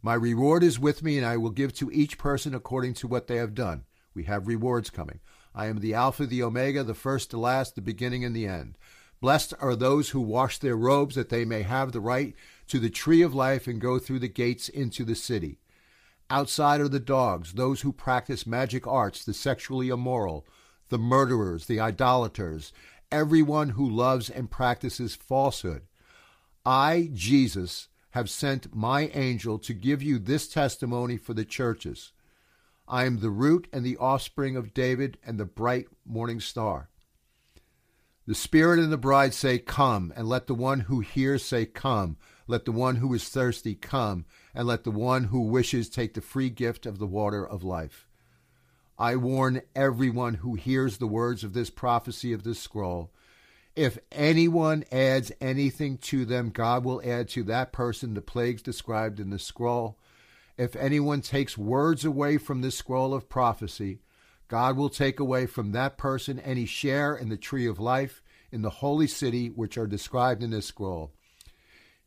My 0.02 0.16
reward 0.16 0.64
is 0.64 0.80
with 0.80 1.04
me, 1.04 1.18
and 1.18 1.26
I 1.26 1.38
will 1.38 1.52
give 1.52 1.74
to 1.76 1.92
each 1.92 2.18
person 2.18 2.56
according 2.56 2.96
to 2.96 3.08
what 3.08 3.28
they 3.28 3.36
have 3.36 3.54
done. 3.54 3.84
We 4.16 4.24
have 4.24 4.48
rewards 4.48 4.90
coming. 4.90 5.20
I 5.54 5.68
am 5.68 5.80
the 5.80 5.94
Alpha, 5.94 6.26
the 6.26 6.42
Omega, 6.42 6.84
the 6.84 6.96
first, 6.96 7.30
the 7.30 7.38
last, 7.38 7.76
the 7.76 7.82
beginning, 7.82 8.26
and 8.26 8.36
the 8.36 8.48
end. 8.48 8.78
Blessed 9.20 9.54
are 9.60 9.76
those 9.76 10.10
who 10.10 10.22
wash 10.22 10.58
their 10.58 10.76
robes, 10.76 11.14
that 11.14 11.30
they 11.30 11.46
may 11.46 11.62
have 11.62 11.92
the 11.92 12.00
right 12.00 12.34
to 12.68 12.80
the 12.80 12.90
tree 12.90 13.22
of 13.22 13.36
life 13.36 13.68
and 13.68 13.80
go 13.80 14.00
through 14.00 14.20
the 14.20 14.28
gates 14.28 14.68
into 14.68 15.06
the 15.06 15.14
city. 15.14 15.60
Outside 16.32 16.82
are 16.82 16.88
the 16.88 17.00
dogs, 17.00 17.54
those 17.54 17.82
who 17.82 17.92
practice 17.92 18.48
magic 18.48 18.88
arts, 18.88 19.24
the 19.24 19.34
sexually 19.34 19.90
immoral, 19.90 20.48
the 20.90 20.98
murderers, 20.98 21.68
the 21.68 21.80
idolaters, 21.80 22.74
everyone 23.12 23.70
who 23.70 23.90
loves 23.90 24.30
and 24.30 24.50
practices 24.50 25.16
falsehood. 25.16 25.84
I, 26.66 27.10
Jesus, 27.14 27.88
have 28.12 28.30
sent 28.30 28.76
my 28.76 29.08
angel 29.14 29.58
to 29.60 29.74
give 29.74 30.02
you 30.02 30.20
this 30.20 30.48
testimony 30.48 31.18
for 31.18 31.34
the 31.34 31.46
churches. 31.46 32.14
I 32.88 33.06
am 33.06 33.20
the 33.20 33.30
root 33.30 33.68
and 33.72 33.86
the 33.86 33.98
offspring 33.98 34.56
of 34.56 34.74
David 34.74 35.18
and 35.26 35.40
the 35.40 35.46
bright 35.46 35.88
morning 36.06 36.40
star. 36.40 36.90
The 38.28 38.36
Spirit 38.36 38.80
and 38.80 38.92
the 38.92 38.98
bride 38.98 39.34
say, 39.34 39.58
Come, 39.58 40.14
and 40.16 40.28
let 40.28 40.48
the 40.48 40.54
one 40.54 40.82
who 40.82 41.00
hears 41.00 41.44
say, 41.44 41.66
Come. 41.66 42.18
Let 42.48 42.66
the 42.66 42.74
one 42.74 42.98
who 42.98 43.14
is 43.14 43.30
thirsty 43.30 43.76
come, 43.76 44.26
and 44.54 44.68
let 44.68 44.84
the 44.84 44.92
one 44.92 45.26
who 45.26 45.40
wishes 45.40 45.90
take 45.90 46.16
the 46.16 46.22
free 46.22 46.50
gift 46.50 46.86
of 46.86 47.00
the 47.00 47.08
water 47.08 47.48
of 47.48 47.64
life. 47.64 48.10
I 49.02 49.16
warn 49.16 49.64
everyone 49.76 50.36
who 50.36 50.54
hears 50.54 51.00
the 51.00 51.08
words 51.08 51.44
of 51.44 51.54
this 51.54 51.72
prophecy 51.72 52.34
of 52.34 52.44
this 52.44 52.60
scroll. 52.60 53.12
If 53.76 53.98
anyone 54.12 54.84
adds 54.92 55.32
anything 55.42 55.98
to 56.04 56.24
them, 56.24 56.52
God 56.52 56.86
will 56.86 57.02
add 57.04 57.28
to 57.30 57.42
that 57.46 57.72
person 57.72 58.14
the 58.14 58.22
plagues 58.22 58.62
described 58.62 59.20
in 59.20 59.32
the 59.32 59.40
scroll. 59.40 59.98
If 60.56 60.76
anyone 60.76 61.22
takes 61.22 61.58
words 61.58 62.06
away 62.06 62.38
from 62.38 62.62
this 62.62 62.78
scroll 62.78 63.16
of 63.16 63.28
prophecy, 63.28 64.02
God 64.48 64.78
will 64.78 64.90
take 64.90 65.20
away 65.20 65.48
from 65.48 65.72
that 65.72 65.98
person 65.98 66.40
any 66.40 66.68
share 66.68 67.16
in 67.16 67.30
the 67.30 67.38
tree 67.38 67.66
of 67.66 67.80
life 67.80 68.22
in 68.52 68.62
the 68.62 68.70
holy 68.70 69.08
city 69.08 69.48
which 69.48 69.80
are 69.80 69.88
described 69.88 70.44
in 70.44 70.52
this 70.52 70.68
scroll. 70.68 71.12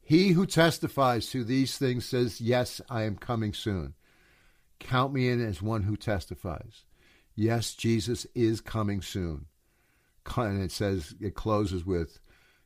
He 0.01 0.29
who 0.29 0.47
testifies 0.47 1.29
to 1.31 1.43
these 1.43 1.77
things 1.77 2.05
says, 2.05 2.41
Yes, 2.41 2.81
I 2.89 3.03
am 3.03 3.17
coming 3.17 3.53
soon. 3.53 3.95
Count 4.85 5.15
me 5.15 5.29
in 5.29 5.45
as 5.45 5.63
one 5.63 5.85
who 5.85 5.97
testifies. 5.97 6.85
Yes, 7.35 7.75
Jesus 7.75 8.27
is 8.35 8.61
coming 8.61 9.01
soon. 9.01 9.47
And 10.37 10.63
it 10.63 10.71
says, 10.71 11.15
it 11.21 11.35
closes 11.35 11.85
with, 11.85 12.21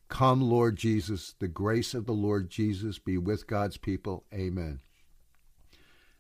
Come, 0.09 0.41
Lord 0.41 0.77
Jesus, 0.77 1.35
the 1.39 1.49
grace 1.49 1.95
of 1.95 2.07
the 2.07 2.13
Lord 2.13 2.51
Jesus 2.51 2.99
be 2.99 3.19
with 3.19 3.47
God's 3.47 3.77
people. 3.77 4.25
Amen. 4.35 4.81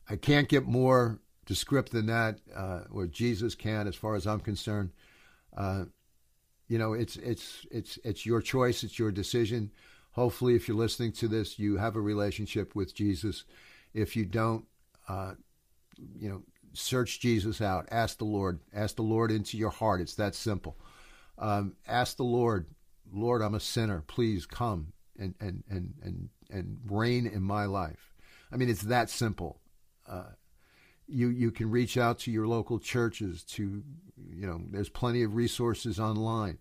I 0.08 0.16
can't 0.16 0.48
get 0.48 0.66
more 0.66 1.20
descriptive 1.46 1.92
than 1.94 2.06
that, 2.06 2.38
uh, 2.54 2.82
or 2.90 3.06
Jesus 3.06 3.54
can, 3.56 3.88
as 3.88 3.96
far 3.96 4.14
as 4.14 4.26
I'm 4.26 4.40
concerned. 4.40 4.92
Uh, 5.56 5.86
you 6.68 6.78
know, 6.78 6.92
it's 6.92 7.16
it's 7.16 7.66
it's 7.70 7.98
it's 8.04 8.26
your 8.26 8.40
choice, 8.40 8.84
it's 8.84 8.98
your 8.98 9.10
decision. 9.10 9.72
Hopefully, 10.12 10.54
if 10.54 10.68
you're 10.68 10.76
listening 10.76 11.12
to 11.12 11.28
this, 11.28 11.58
you 11.58 11.76
have 11.78 11.96
a 11.96 12.00
relationship 12.00 12.74
with 12.74 12.94
Jesus. 12.94 13.44
If 13.94 14.16
you 14.16 14.26
don't, 14.26 14.66
uh, 15.08 15.34
you 16.18 16.28
know, 16.28 16.42
search 16.72 17.20
Jesus 17.20 17.60
out. 17.60 17.88
Ask 17.90 18.18
the 18.18 18.24
Lord. 18.24 18.60
Ask 18.74 18.96
the 18.96 19.02
Lord 19.02 19.30
into 19.30 19.56
your 19.56 19.70
heart. 19.70 20.00
It's 20.00 20.14
that 20.14 20.34
simple. 20.34 20.78
Um, 21.38 21.74
ask 21.86 22.16
the 22.16 22.24
Lord, 22.24 22.66
Lord, 23.12 23.42
I'm 23.42 23.54
a 23.54 23.60
sinner. 23.60 24.02
Please 24.06 24.46
come 24.46 24.92
and 25.18 25.34
and 25.40 25.64
and 25.68 25.94
and 26.02 26.28
and 26.50 26.78
reign 26.86 27.26
in 27.26 27.42
my 27.42 27.66
life. 27.66 28.14
I 28.52 28.56
mean, 28.56 28.68
it's 28.68 28.82
that 28.82 29.10
simple. 29.10 29.60
Uh, 30.08 30.30
you 31.06 31.28
you 31.28 31.50
can 31.50 31.70
reach 31.70 31.96
out 31.96 32.18
to 32.20 32.30
your 32.30 32.46
local 32.46 32.78
churches. 32.78 33.42
To 33.44 33.82
you 34.30 34.46
know, 34.46 34.60
there's 34.70 34.88
plenty 34.88 35.22
of 35.22 35.34
resources 35.34 35.98
online. 35.98 36.58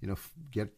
You 0.00 0.08
know, 0.08 0.16
get 0.50 0.72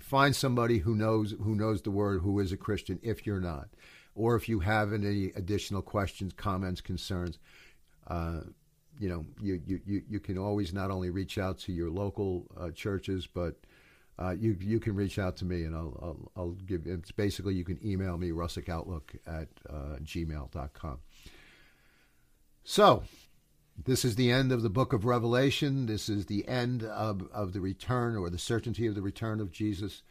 find 0.00 0.34
somebody 0.34 0.78
who 0.78 0.94
knows 0.94 1.34
who 1.42 1.54
knows 1.54 1.82
the 1.82 1.90
word 1.90 2.22
who 2.22 2.38
is 2.40 2.52
a 2.52 2.56
Christian 2.56 2.98
if 3.02 3.26
you're 3.26 3.40
not, 3.40 3.68
or 4.14 4.36
if 4.36 4.48
you 4.48 4.60
have 4.60 4.92
any 4.92 5.32
additional 5.36 5.82
questions, 5.82 6.32
comments, 6.32 6.80
concerns. 6.80 7.38
Uh, 8.06 8.40
you 8.98 9.08
know, 9.08 9.24
you, 9.40 9.60
you, 9.66 9.80
you 9.84 10.02
you 10.08 10.20
can 10.20 10.38
always 10.38 10.72
not 10.72 10.90
only 10.90 11.10
reach 11.10 11.36
out 11.36 11.58
to 11.60 11.72
your 11.72 11.90
local 11.90 12.46
uh, 12.56 12.70
churches, 12.70 13.26
but 13.26 13.56
uh, 14.18 14.30
you 14.38 14.56
you 14.60 14.78
can 14.78 14.94
reach 14.94 15.18
out 15.18 15.36
to 15.38 15.44
me, 15.44 15.64
and 15.64 15.74
I'll 15.74 15.98
I'll, 16.00 16.32
I'll 16.36 16.52
give. 16.52 16.86
It's 16.86 17.10
basically 17.10 17.54
you 17.54 17.64
can 17.64 17.84
email 17.84 18.16
me 18.16 18.30
russickoutlook 18.30 19.16
at 19.26 19.48
uh, 19.68 19.96
gmail.com. 20.02 20.98
So, 22.62 23.02
this 23.82 24.04
is 24.04 24.16
the 24.16 24.30
end 24.30 24.52
of 24.52 24.62
the 24.62 24.70
book 24.70 24.92
of 24.92 25.04
Revelation. 25.04 25.86
This 25.86 26.08
is 26.08 26.26
the 26.26 26.46
end 26.48 26.82
of, 26.82 27.28
of 27.32 27.52
the 27.52 27.60
return 27.60 28.16
or 28.16 28.30
the 28.30 28.38
certainty 28.38 28.86
of 28.86 28.94
the 28.94 29.02
return 29.02 29.40
of 29.40 29.50
Jesus. 29.50 30.02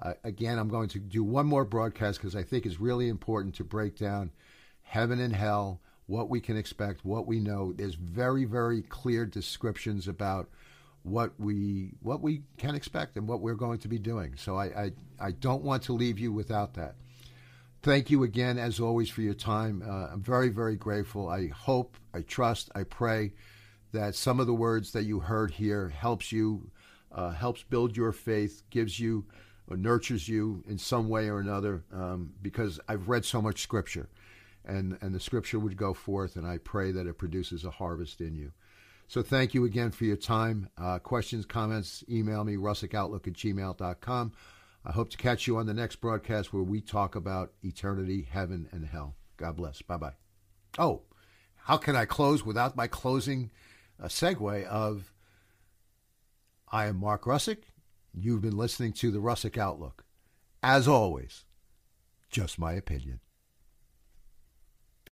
Uh, 0.00 0.12
again, 0.24 0.58
I'm 0.58 0.68
going 0.68 0.88
to 0.90 0.98
do 0.98 1.24
one 1.24 1.46
more 1.46 1.64
broadcast 1.64 2.18
because 2.18 2.36
I 2.36 2.42
think 2.42 2.66
it's 2.66 2.80
really 2.80 3.08
important 3.08 3.54
to 3.56 3.64
break 3.64 3.96
down 3.96 4.30
heaven 4.82 5.20
and 5.20 5.34
hell, 5.34 5.80
what 6.06 6.28
we 6.28 6.40
can 6.40 6.56
expect, 6.56 7.04
what 7.04 7.26
we 7.26 7.40
know. 7.40 7.72
There's 7.72 7.94
very, 7.94 8.44
very 8.44 8.82
clear 8.82 9.26
descriptions 9.26 10.06
about 10.06 10.48
what 11.02 11.32
we 11.38 11.92
what 12.02 12.20
we 12.20 12.42
can 12.58 12.74
expect 12.74 13.16
and 13.16 13.28
what 13.28 13.40
we're 13.40 13.54
going 13.54 13.78
to 13.78 13.88
be 13.88 13.98
doing. 13.98 14.34
So 14.36 14.56
I, 14.56 14.64
I, 14.64 14.92
I 15.20 15.30
don't 15.30 15.62
want 15.62 15.84
to 15.84 15.92
leave 15.92 16.18
you 16.18 16.32
without 16.32 16.74
that. 16.74 16.96
Thank 17.82 18.10
you 18.10 18.24
again, 18.24 18.58
as 18.58 18.80
always, 18.80 19.08
for 19.08 19.20
your 19.22 19.34
time. 19.34 19.82
Uh, 19.86 20.08
I'm 20.12 20.22
very, 20.22 20.48
very 20.48 20.74
grateful. 20.74 21.28
I 21.28 21.46
hope, 21.48 21.96
I 22.12 22.22
trust, 22.22 22.70
I 22.74 22.82
pray 22.82 23.32
that 23.92 24.16
some 24.16 24.40
of 24.40 24.48
the 24.48 24.54
words 24.54 24.90
that 24.92 25.04
you 25.04 25.20
heard 25.20 25.52
here 25.52 25.88
helps 25.88 26.32
you, 26.32 26.70
uh, 27.12 27.30
helps 27.30 27.62
build 27.62 27.96
your 27.96 28.10
faith, 28.10 28.64
gives 28.70 28.98
you, 28.98 29.24
nurtures 29.70 30.28
you 30.28 30.62
in 30.68 30.78
some 30.78 31.08
way 31.08 31.28
or 31.28 31.38
another. 31.38 31.84
Um, 31.92 32.32
because 32.40 32.78
I've 32.88 33.08
read 33.08 33.24
so 33.24 33.42
much 33.42 33.60
Scripture, 33.60 34.08
and 34.64 34.98
and 35.00 35.14
the 35.14 35.20
Scripture 35.20 35.58
would 35.58 35.76
go 35.76 35.94
forth, 35.94 36.36
and 36.36 36.46
I 36.46 36.58
pray 36.58 36.92
that 36.92 37.06
it 37.06 37.18
produces 37.18 37.64
a 37.64 37.70
harvest 37.70 38.20
in 38.20 38.34
you. 38.34 38.52
So 39.08 39.22
thank 39.22 39.54
you 39.54 39.64
again 39.64 39.92
for 39.92 40.04
your 40.04 40.16
time. 40.16 40.68
Uh, 40.76 40.98
questions, 40.98 41.46
comments, 41.46 42.04
email 42.08 42.42
me, 42.42 42.56
russickoutlook 42.56 43.28
at 43.28 43.34
gmail.com. 43.34 44.32
I 44.84 44.92
hope 44.92 45.10
to 45.10 45.16
catch 45.16 45.46
you 45.46 45.56
on 45.58 45.66
the 45.66 45.74
next 45.74 45.96
broadcast 45.96 46.52
where 46.52 46.62
we 46.62 46.80
talk 46.80 47.14
about 47.14 47.52
eternity, 47.62 48.26
heaven, 48.30 48.68
and 48.72 48.84
hell. 48.86 49.14
God 49.36 49.56
bless. 49.56 49.82
Bye 49.82 49.96
bye. 49.96 50.14
Oh, 50.78 51.02
how 51.56 51.76
can 51.76 51.96
I 51.96 52.04
close 52.04 52.44
without 52.44 52.76
my 52.76 52.86
closing 52.86 53.50
a 53.98 54.08
segue 54.08 54.64
of 54.66 55.12
I 56.70 56.86
am 56.86 56.98
Mark 56.98 57.24
Russick. 57.24 57.58
You've 58.18 58.40
been 58.40 58.56
listening 58.56 58.94
to 58.94 59.10
the 59.10 59.18
Russick 59.18 59.58
Outlook. 59.58 60.02
As 60.62 60.88
always, 60.88 61.44
just 62.30 62.58
my 62.58 62.72
opinion. 62.72 63.20